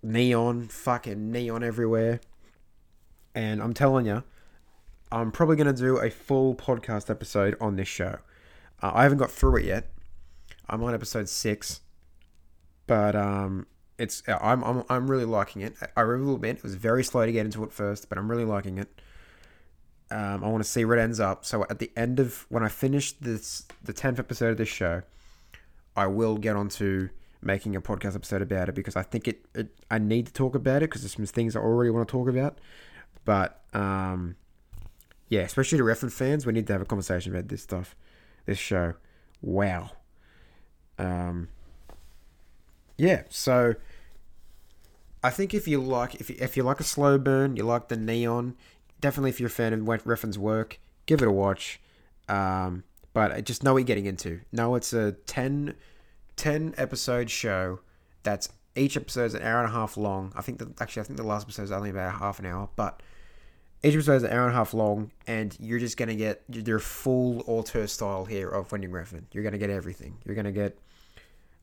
neon, 0.02 0.66
fucking 0.68 1.30
neon 1.30 1.62
everywhere. 1.62 2.20
And 3.34 3.62
I'm 3.62 3.72
telling 3.72 4.06
you, 4.06 4.24
I'm 5.10 5.32
probably 5.32 5.56
going 5.56 5.74
to 5.74 5.80
do 5.80 5.98
a 5.98 6.10
full 6.10 6.54
podcast 6.54 7.08
episode 7.08 7.56
on 7.60 7.76
this 7.76 7.88
show. 7.88 8.18
Uh, 8.82 8.92
I 8.94 9.02
haven't 9.04 9.18
got 9.18 9.30
through 9.30 9.56
it 9.56 9.64
yet. 9.64 9.90
I'm 10.68 10.82
on 10.82 10.94
episode 10.94 11.28
six, 11.28 11.80
but 12.86 13.16
um, 13.16 13.66
it's 13.98 14.22
I'm, 14.28 14.62
I'm 14.62 14.84
I'm 14.90 15.10
really 15.10 15.24
liking 15.24 15.62
it. 15.62 15.74
I 15.96 16.04
will 16.04 16.34
admit 16.34 16.58
it 16.58 16.62
was 16.62 16.74
very 16.74 17.02
slow 17.02 17.24
to 17.24 17.32
get 17.32 17.46
into 17.46 17.64
it 17.64 17.72
first, 17.72 18.08
but 18.08 18.18
I'm 18.18 18.30
really 18.30 18.44
liking 18.44 18.78
it. 18.78 19.00
Um, 20.10 20.44
I 20.44 20.48
want 20.48 20.62
to 20.62 20.68
see 20.68 20.84
where 20.84 20.98
it 20.98 21.02
ends 21.02 21.20
up. 21.20 21.44
So 21.44 21.64
at 21.68 21.78
the 21.78 21.90
end 21.96 22.20
of 22.20 22.46
when 22.48 22.62
I 22.62 22.68
finish 22.68 23.12
this, 23.12 23.66
the 23.82 23.92
tenth 23.92 24.18
episode 24.18 24.50
of 24.50 24.56
this 24.58 24.68
show, 24.68 25.02
I 25.96 26.06
will 26.06 26.36
get 26.36 26.54
onto 26.54 27.08
making 27.42 27.76
a 27.76 27.80
podcast 27.80 28.14
episode 28.14 28.42
about 28.42 28.68
it 28.68 28.74
because 28.74 28.96
I 28.96 29.02
think 29.02 29.28
it, 29.28 29.46
it 29.54 29.68
I 29.90 29.98
need 29.98 30.26
to 30.26 30.32
talk 30.32 30.54
about 30.54 30.82
it 30.82 30.90
because 30.90 31.02
there's 31.02 31.14
some 31.14 31.26
things 31.26 31.56
I 31.56 31.60
already 31.60 31.90
want 31.90 32.08
to 32.08 32.12
talk 32.12 32.28
about. 32.28 32.58
But 33.24 33.62
um, 33.74 34.36
yeah, 35.28 35.40
especially 35.40 35.78
to 35.78 35.84
Refn 35.84 36.10
fans, 36.10 36.46
we 36.46 36.52
need 36.52 36.66
to 36.66 36.72
have 36.72 36.82
a 36.82 36.86
conversation 36.86 37.32
about 37.32 37.48
this 37.48 37.62
stuff, 37.62 37.94
this 38.46 38.58
show. 38.58 38.94
Wow. 39.42 39.90
Um, 40.98 41.48
yeah, 42.96 43.22
so 43.28 43.74
I 45.22 45.30
think 45.30 45.54
if 45.54 45.68
you 45.68 45.80
like 45.80 46.16
if 46.16 46.30
you, 46.30 46.36
if 46.40 46.56
you 46.56 46.62
like 46.62 46.80
a 46.80 46.84
slow 46.84 47.18
burn, 47.18 47.56
you 47.56 47.64
like 47.64 47.88
the 47.88 47.96
neon, 47.96 48.56
definitely 49.00 49.30
if 49.30 49.38
you're 49.40 49.48
a 49.48 49.50
fan 49.50 49.72
of 49.72 49.80
Refn's 49.80 50.38
work, 50.38 50.80
give 51.06 51.22
it 51.22 51.28
a 51.28 51.32
watch. 51.32 51.80
Um, 52.28 52.84
but 53.12 53.44
just 53.44 53.62
know 53.62 53.72
what 53.72 53.78
you're 53.78 53.86
getting 53.86 54.06
into. 54.06 54.40
Know 54.52 54.74
it's 54.74 54.92
a 54.92 55.12
10, 55.12 55.74
10 56.36 56.74
episode 56.76 57.30
show 57.30 57.80
that's 58.22 58.48
each 58.76 58.96
episode 58.96 59.24
is 59.24 59.34
an 59.34 59.42
hour 59.42 59.60
and 59.60 59.68
a 59.68 59.72
half 59.72 59.96
long. 59.96 60.32
I 60.36 60.42
think 60.42 60.58
that 60.58 60.80
actually 60.80 61.02
I 61.02 61.04
think 61.06 61.16
the 61.16 61.24
last 61.24 61.44
episode 61.44 61.64
is 61.64 61.72
only 61.72 61.90
about 61.90 62.14
half 62.14 62.38
an 62.38 62.46
hour, 62.46 62.68
but 62.76 63.02
each 63.82 63.94
episode 63.94 64.16
is 64.16 64.22
an 64.24 64.32
hour 64.32 64.42
and 64.42 64.52
a 64.52 64.54
half 64.54 64.74
long, 64.74 65.10
and 65.26 65.56
you're 65.60 65.78
just 65.78 65.96
gonna 65.96 66.14
get 66.14 66.42
your 66.48 66.78
full 66.78 67.42
auteur 67.46 67.86
style 67.86 68.24
here 68.24 68.48
of 68.48 68.70
Winding 68.72 68.90
Refn. 68.90 69.24
You're 69.32 69.44
gonna 69.44 69.58
get 69.58 69.70
everything. 69.70 70.18
You're 70.24 70.34
gonna 70.34 70.52
get 70.52 70.78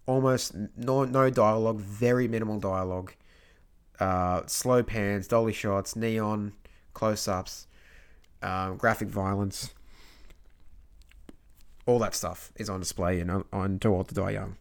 almost 0.06 0.56
no 0.78 1.04
no 1.06 1.30
dialogue, 1.30 1.80
very 1.80 2.28
minimal 2.28 2.60
dialogue, 2.60 3.14
uh, 4.00 4.44
slow 4.46 4.84
pans, 4.84 5.28
dolly 5.28 5.54
shots, 5.54 5.96
neon, 5.96 6.54
close 6.94 7.28
ups, 7.28 7.68
um, 8.42 8.78
graphic 8.78 9.10
violence, 9.10 9.74
all 11.86 12.00
that 12.00 12.16
stuff 12.16 12.52
is 12.56 12.70
on 12.70 12.80
display 12.80 13.20
in, 13.20 13.44
on 13.52 13.80
Too 13.80 13.94
Old 13.94 14.08
to 14.10 14.16
Die 14.16 14.32
Young. 14.32 14.58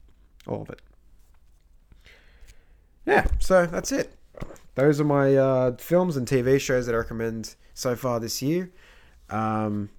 All 0.46 0.62
of 0.62 0.70
it. 0.70 0.82
Yeah, 3.07 3.26
so 3.38 3.66
that's 3.66 3.92
it. 3.92 4.14
Those 4.74 5.00
are 5.00 5.04
my 5.04 5.36
uh, 5.36 5.76
films 5.76 6.16
and 6.16 6.26
TV 6.26 6.60
shows 6.60 6.86
that 6.86 6.94
I 6.94 6.98
recommend 6.98 7.54
so 7.74 7.94
far 7.94 8.18
this 8.18 8.42
year. 8.42 8.72
Um, 9.30 9.90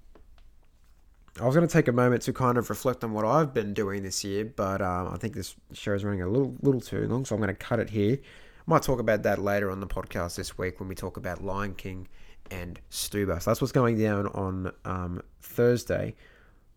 I 1.40 1.44
was 1.44 1.54
going 1.54 1.66
to 1.66 1.72
take 1.72 1.88
a 1.88 1.92
moment 1.92 2.22
to 2.22 2.32
kind 2.32 2.56
of 2.56 2.70
reflect 2.70 3.04
on 3.04 3.12
what 3.12 3.24
I've 3.24 3.52
been 3.52 3.74
doing 3.74 4.02
this 4.02 4.24
year, 4.24 4.44
but 4.44 4.80
um, 4.80 5.08
I 5.12 5.18
think 5.18 5.34
this 5.34 5.54
show 5.72 5.92
is 5.92 6.04
running 6.04 6.22
a 6.22 6.28
little 6.28 6.54
little 6.62 6.80
too 6.80 7.06
long, 7.06 7.24
so 7.24 7.34
I'm 7.34 7.42
going 7.42 7.48
to 7.48 7.54
cut 7.54 7.78
it 7.78 7.90
here. 7.90 8.18
I 8.22 8.62
might 8.66 8.82
talk 8.82 9.00
about 9.00 9.22
that 9.24 9.38
later 9.38 9.70
on 9.70 9.80
the 9.80 9.86
podcast 9.86 10.36
this 10.36 10.56
week 10.56 10.80
when 10.80 10.88
we 10.88 10.94
talk 10.94 11.16
about 11.16 11.44
Lion 11.44 11.74
King 11.74 12.08
and 12.50 12.80
Stuber. 12.90 13.40
So 13.42 13.50
that's 13.50 13.60
what's 13.60 13.72
going 13.72 13.98
down 13.98 14.28
on 14.28 14.72
um, 14.84 15.22
Thursday. 15.42 16.14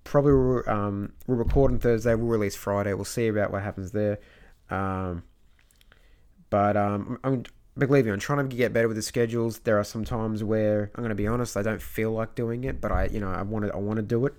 Probably 0.03 0.33
we'll, 0.33 0.69
um, 0.69 1.13
we'll 1.27 1.37
record 1.37 1.71
on 1.71 1.79
Thursday. 1.79 2.13
We'll 2.15 2.27
release 2.27 2.55
Friday. 2.55 2.93
We'll 2.93 3.05
see 3.05 3.27
about 3.27 3.51
what 3.51 3.63
happens 3.63 3.91
there. 3.91 4.19
Um, 4.69 5.23
but 6.49 6.75
um, 6.75 7.19
I'm, 7.23 7.43
believe 7.88 8.05
me, 8.05 8.11
I'm 8.11 8.19
trying 8.19 8.47
to 8.49 8.55
get 8.55 8.73
better 8.73 8.88
with 8.88 8.97
the 8.97 9.03
schedules. 9.03 9.59
There 9.59 9.80
are 9.80 9.84
some 9.84 10.03
times 10.03 10.43
where 10.43 10.91
I'm 10.95 11.03
going 11.03 11.09
to 11.09 11.15
be 11.15 11.27
honest, 11.27 11.57
I 11.57 11.61
don't 11.61 11.82
feel 11.82 12.11
like 12.11 12.36
doing 12.36 12.63
it, 12.63 12.82
but 12.82 12.91
I, 12.91 13.05
you 13.05 13.19
know, 13.19 13.30
I 13.30 13.41
want 13.41 13.65
to, 13.65 13.73
I 13.73 13.77
want 13.77 13.97
to 13.97 14.03
do 14.03 14.25
it. 14.25 14.34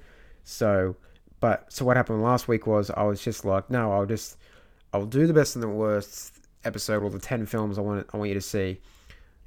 So, 0.44 0.96
but 1.40 1.72
so 1.72 1.84
what 1.84 1.96
happened 1.96 2.22
last 2.22 2.48
week 2.48 2.66
was 2.66 2.90
I 2.90 3.02
was 3.02 3.22
just 3.22 3.44
like, 3.44 3.70
no, 3.70 3.92
I'll 3.92 4.06
just, 4.06 4.36
I'll 4.92 5.06
do 5.06 5.26
the 5.26 5.34
best 5.34 5.56
and 5.56 5.62
the 5.62 5.68
worst 5.68 6.34
episode 6.64 7.02
or 7.02 7.10
the 7.10 7.18
ten 7.18 7.46
films 7.46 7.78
I 7.78 7.82
want, 7.82 8.06
I 8.12 8.16
want 8.16 8.28
you 8.28 8.34
to 8.34 8.40
see 8.40 8.80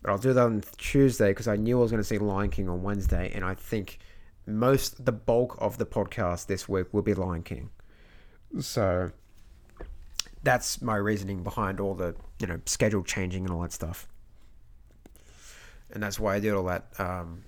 but 0.04 0.12
I'll 0.12 0.18
do 0.18 0.34
that 0.34 0.44
on 0.44 0.64
Tuesday 0.78 1.30
because 1.30 1.48
I 1.48 1.56
knew 1.56 1.80
I 1.80 1.82
was 1.82 1.90
going 1.90 2.02
to 2.02 2.08
see 2.08 2.18
Lion 2.18 2.50
King 2.50 2.68
on 2.68 2.84
Wednesday, 2.84 3.32
and 3.34 3.44
I 3.44 3.54
think 3.56 4.00
most 4.46 5.06
the 5.06 5.14
bulk 5.14 5.56
of 5.60 5.78
the 5.78 5.86
podcast 5.86 6.48
this 6.48 6.68
week 6.68 6.94
will 6.94 7.02
be 7.02 7.14
Lion 7.14 7.42
King. 7.42 7.70
So 8.60 9.12
that's 10.44 10.82
my 10.82 10.98
reasoning 10.98 11.42
behind 11.42 11.80
all 11.80 11.96
the 11.96 12.16
you 12.40 12.48
know 12.48 12.60
schedule 12.66 13.04
changing 13.04 13.46
and 13.46 13.54
all 13.54 13.62
that 13.62 13.74
stuff, 13.74 14.08
and 15.92 16.04
that's 16.04 16.20
why 16.20 16.36
I 16.36 16.40
did 16.40 16.54
all 16.54 16.66
that. 16.66 16.86
Um, 17.00 17.44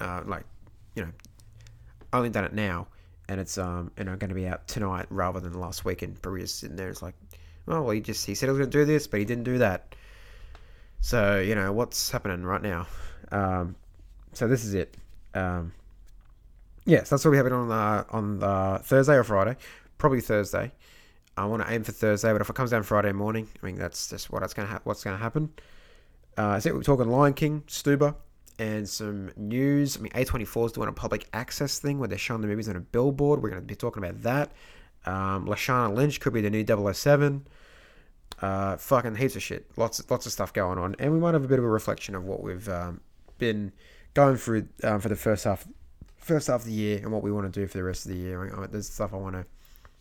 uh, 0.00 0.22
like 0.24 0.44
you 0.94 1.02
know, 1.02 1.10
I 2.12 2.18
only 2.18 2.30
done 2.30 2.44
it 2.44 2.54
now, 2.54 2.86
and 3.28 3.40
it's 3.40 3.58
um 3.58 3.90
you 3.98 4.04
know 4.04 4.16
going 4.16 4.28
to 4.28 4.34
be 4.34 4.46
out 4.46 4.66
tonight 4.68 5.06
rather 5.10 5.40
than 5.40 5.54
last 5.54 5.84
week. 5.84 6.02
And 6.02 6.20
Barria's 6.22 6.54
sitting 6.54 6.76
there, 6.76 6.88
it's 6.88 7.02
like, 7.02 7.14
oh 7.66 7.82
well, 7.82 7.90
he 7.90 8.00
just 8.00 8.24
he 8.24 8.34
said 8.34 8.46
he 8.46 8.50
was 8.50 8.58
going 8.58 8.70
to 8.70 8.78
do 8.78 8.84
this, 8.84 9.06
but 9.06 9.18
he 9.18 9.26
didn't 9.26 9.44
do 9.44 9.58
that. 9.58 9.94
So 11.00 11.40
you 11.40 11.54
know 11.54 11.72
what's 11.72 12.10
happening 12.10 12.44
right 12.44 12.62
now. 12.62 12.86
Um, 13.32 13.76
so 14.32 14.46
this 14.46 14.64
is 14.64 14.74
it. 14.74 14.96
Um, 15.34 15.72
yes, 16.84 17.10
that's 17.10 17.24
what 17.24 17.32
we 17.32 17.36
have 17.36 17.46
it 17.46 17.52
on 17.52 17.68
the 17.68 18.06
on 18.10 18.38
the 18.38 18.80
Thursday 18.84 19.14
or 19.14 19.24
Friday, 19.24 19.56
probably 19.98 20.20
Thursday. 20.20 20.72
I 21.38 21.46
want 21.46 21.62
to 21.66 21.72
aim 21.72 21.84
for 21.84 21.92
Thursday, 21.92 22.32
but 22.32 22.40
if 22.40 22.50
it 22.50 22.54
comes 22.54 22.70
down 22.70 22.82
Friday 22.82 23.12
morning, 23.12 23.48
I 23.62 23.66
mean 23.66 23.76
that's 23.76 24.08
just 24.08 24.30
what 24.30 24.42
it's 24.42 24.54
gonna 24.54 24.68
ha- 24.68 24.80
what's 24.84 25.04
gonna 25.04 25.16
happen. 25.16 25.50
Uh, 26.36 26.60
so 26.60 26.72
we're 26.72 26.82
talking 26.82 27.08
Lion 27.08 27.34
King, 27.34 27.64
Stuber, 27.66 28.14
and 28.58 28.88
some 28.88 29.30
news. 29.36 29.96
I 29.96 30.00
mean, 30.00 30.12
A24 30.12 30.66
is 30.66 30.72
doing 30.72 30.88
a 30.88 30.92
public 30.92 31.26
access 31.32 31.78
thing 31.78 31.98
where 31.98 32.08
they're 32.08 32.18
showing 32.18 32.40
the 32.40 32.46
movies 32.46 32.68
on 32.68 32.76
a 32.76 32.80
billboard. 32.80 33.42
We're 33.42 33.50
going 33.50 33.62
to 33.62 33.66
be 33.66 33.74
talking 33.74 34.04
about 34.04 34.22
that. 34.22 34.52
Um, 35.06 35.46
Lashana 35.46 35.94
Lynch 35.94 36.20
could 36.20 36.32
be 36.32 36.40
the 36.40 36.50
new 36.50 36.64
007. 36.64 37.46
Uh, 38.40 38.76
fucking 38.76 39.16
heaps 39.16 39.34
of 39.34 39.42
shit. 39.42 39.66
Lots, 39.76 40.08
lots 40.10 40.26
of 40.26 40.32
stuff 40.32 40.52
going 40.52 40.78
on, 40.78 40.94
and 41.00 41.12
we 41.12 41.18
might 41.18 41.34
have 41.34 41.44
a 41.44 41.48
bit 41.48 41.58
of 41.58 41.64
a 41.64 41.68
reflection 41.68 42.14
of 42.14 42.24
what 42.24 42.42
we've 42.42 42.68
um, 42.68 43.00
been 43.38 43.72
going 44.14 44.36
through 44.36 44.68
um, 44.84 45.00
for 45.00 45.08
the 45.08 45.16
first 45.16 45.42
half, 45.44 45.66
first 46.18 46.46
half 46.46 46.60
of 46.60 46.66
the 46.66 46.72
year, 46.72 46.98
and 46.98 47.10
what 47.10 47.22
we 47.22 47.32
want 47.32 47.52
to 47.52 47.60
do 47.60 47.66
for 47.66 47.78
the 47.78 47.82
rest 47.82 48.06
of 48.06 48.12
the 48.12 48.18
year. 48.18 48.40
I 48.40 48.60
mean, 48.60 48.68
there's 48.70 48.88
stuff 48.88 49.12
I 49.12 49.16
want 49.16 49.34
to 49.34 49.46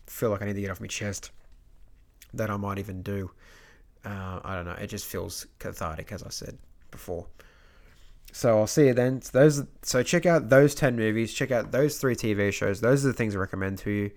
feel 0.08 0.30
like 0.30 0.42
I 0.42 0.46
need 0.46 0.56
to 0.56 0.62
get 0.62 0.72
off 0.72 0.82
my 0.82 0.88
chest 0.88 1.32
that 2.34 2.50
I 2.50 2.58
might 2.58 2.80
even 2.80 3.02
do. 3.02 3.32
Uh, 4.06 4.40
I 4.44 4.56
don't 4.56 4.66
know. 4.66 4.74
It 4.74 4.88
just 4.88 5.06
feels 5.06 5.48
cathartic, 5.60 6.12
as 6.12 6.24
I 6.24 6.30
said 6.30 6.58
before. 6.92 7.28
So 8.32 8.60
I'll 8.60 8.68
see 8.68 8.88
you 8.88 8.94
then. 8.94 9.22
So 9.22 9.40
those 9.40 9.64
so 9.82 10.04
check 10.04 10.26
out 10.26 10.50
those 10.50 10.76
ten 10.76 10.96
movies. 10.96 11.34
Check 11.34 11.52
out 11.52 11.72
those 11.72 11.98
three 11.98 12.16
TV 12.16 12.52
shows. 12.54 12.82
Those 12.82 13.04
are 13.06 13.10
the 13.10 13.14
things 13.14 13.36
I 13.36 13.40
recommend 13.40 13.80
to 13.80 13.90
you. 13.90 14.12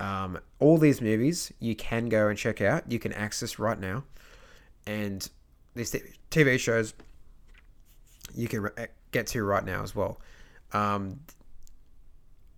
Um, 0.00 0.38
all 0.58 0.76
these 0.76 1.00
movies 1.00 1.52
you 1.60 1.76
can 1.76 2.08
go 2.08 2.28
and 2.28 2.36
check 2.36 2.60
out. 2.60 2.90
You 2.90 2.98
can 2.98 3.12
access 3.12 3.58
right 3.58 3.78
now, 3.78 4.04
and 4.86 5.28
these 5.74 5.94
TV 6.30 6.58
shows 6.58 6.94
you 8.34 8.48
can 8.48 8.62
re- 8.62 8.86
get 9.12 9.26
to 9.28 9.44
right 9.44 9.64
now 9.64 9.82
as 9.82 9.94
well. 9.94 10.20
Um, 10.72 11.20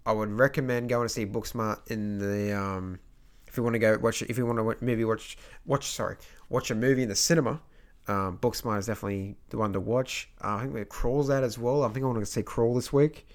I 0.06 0.12
would 0.12 0.30
recommend 0.30 0.88
going 0.88 1.06
to 1.06 1.12
see 1.12 1.26
Booksmart 1.26 1.90
in 1.90 2.18
the 2.18 2.56
um, 2.56 2.98
if 3.46 3.56
you 3.56 3.62
want 3.62 3.74
to 3.74 3.78
go 3.78 3.98
watch 3.98 4.22
if 4.22 4.38
you 4.38 4.46
want 4.46 4.58
to 4.58 4.84
maybe 4.84 5.04
watch 5.04 5.36
watch 5.66 5.86
sorry 5.86 6.16
watch 6.48 6.70
a 6.70 6.74
movie 6.74 7.02
in 7.02 7.08
the 7.08 7.16
cinema 7.16 7.60
um, 8.08 8.38
Booksmart 8.38 8.78
is 8.78 8.86
definitely 8.86 9.36
the 9.50 9.58
one 9.58 9.72
to 9.72 9.80
watch. 9.80 10.28
Uh, 10.42 10.56
I 10.56 10.62
think 10.62 10.76
it 10.76 10.88
Crawl's 10.88 11.30
out 11.30 11.42
as 11.42 11.58
well. 11.58 11.82
I 11.82 11.88
think 11.88 12.04
I 12.04 12.06
want 12.06 12.20
to 12.20 12.26
see 12.26 12.42
Crawl 12.42 12.74
this 12.74 12.92
week, 12.92 13.26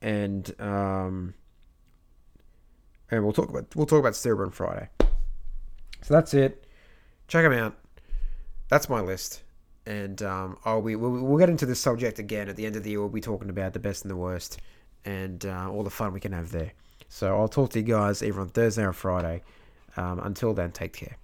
and 0.00 0.48
um, 0.60 1.34
and 3.10 3.24
we'll 3.24 3.32
talk 3.32 3.48
about 3.48 3.74
we'll 3.74 3.86
talk 3.86 3.98
about 3.98 4.26
on 4.26 4.50
Friday. 4.52 4.88
So 6.02 6.14
that's 6.14 6.32
it. 6.34 6.66
Check 7.26 7.44
them 7.44 7.52
out. 7.52 7.76
That's 8.68 8.88
my 8.88 9.00
list, 9.00 9.42
and 9.84 10.22
um, 10.22 10.58
I'll 10.64 10.82
be 10.82 10.94
we'll, 10.94 11.10
we'll 11.10 11.38
get 11.38 11.50
into 11.50 11.66
this 11.66 11.80
subject 11.80 12.18
again 12.20 12.48
at 12.48 12.56
the 12.56 12.66
end 12.66 12.76
of 12.76 12.84
the 12.84 12.90
year. 12.90 13.00
We'll 13.00 13.08
be 13.08 13.20
talking 13.20 13.50
about 13.50 13.72
the 13.72 13.80
best 13.80 14.04
and 14.04 14.10
the 14.10 14.16
worst, 14.16 14.60
and 15.08 15.46
uh, 15.46 15.70
all 15.70 15.82
the 15.82 15.90
fun 15.90 16.12
we 16.12 16.20
can 16.20 16.32
have 16.32 16.50
there. 16.50 16.72
So 17.08 17.34
I'll 17.38 17.48
talk 17.48 17.70
to 17.70 17.80
you 17.80 17.86
guys 17.86 18.22
either 18.22 18.40
on 18.40 18.48
Thursday 18.50 18.84
or 18.84 18.92
Friday. 18.92 19.42
Um, 19.96 20.20
until 20.20 20.52
then, 20.52 20.70
take 20.70 20.92
care. 20.92 21.16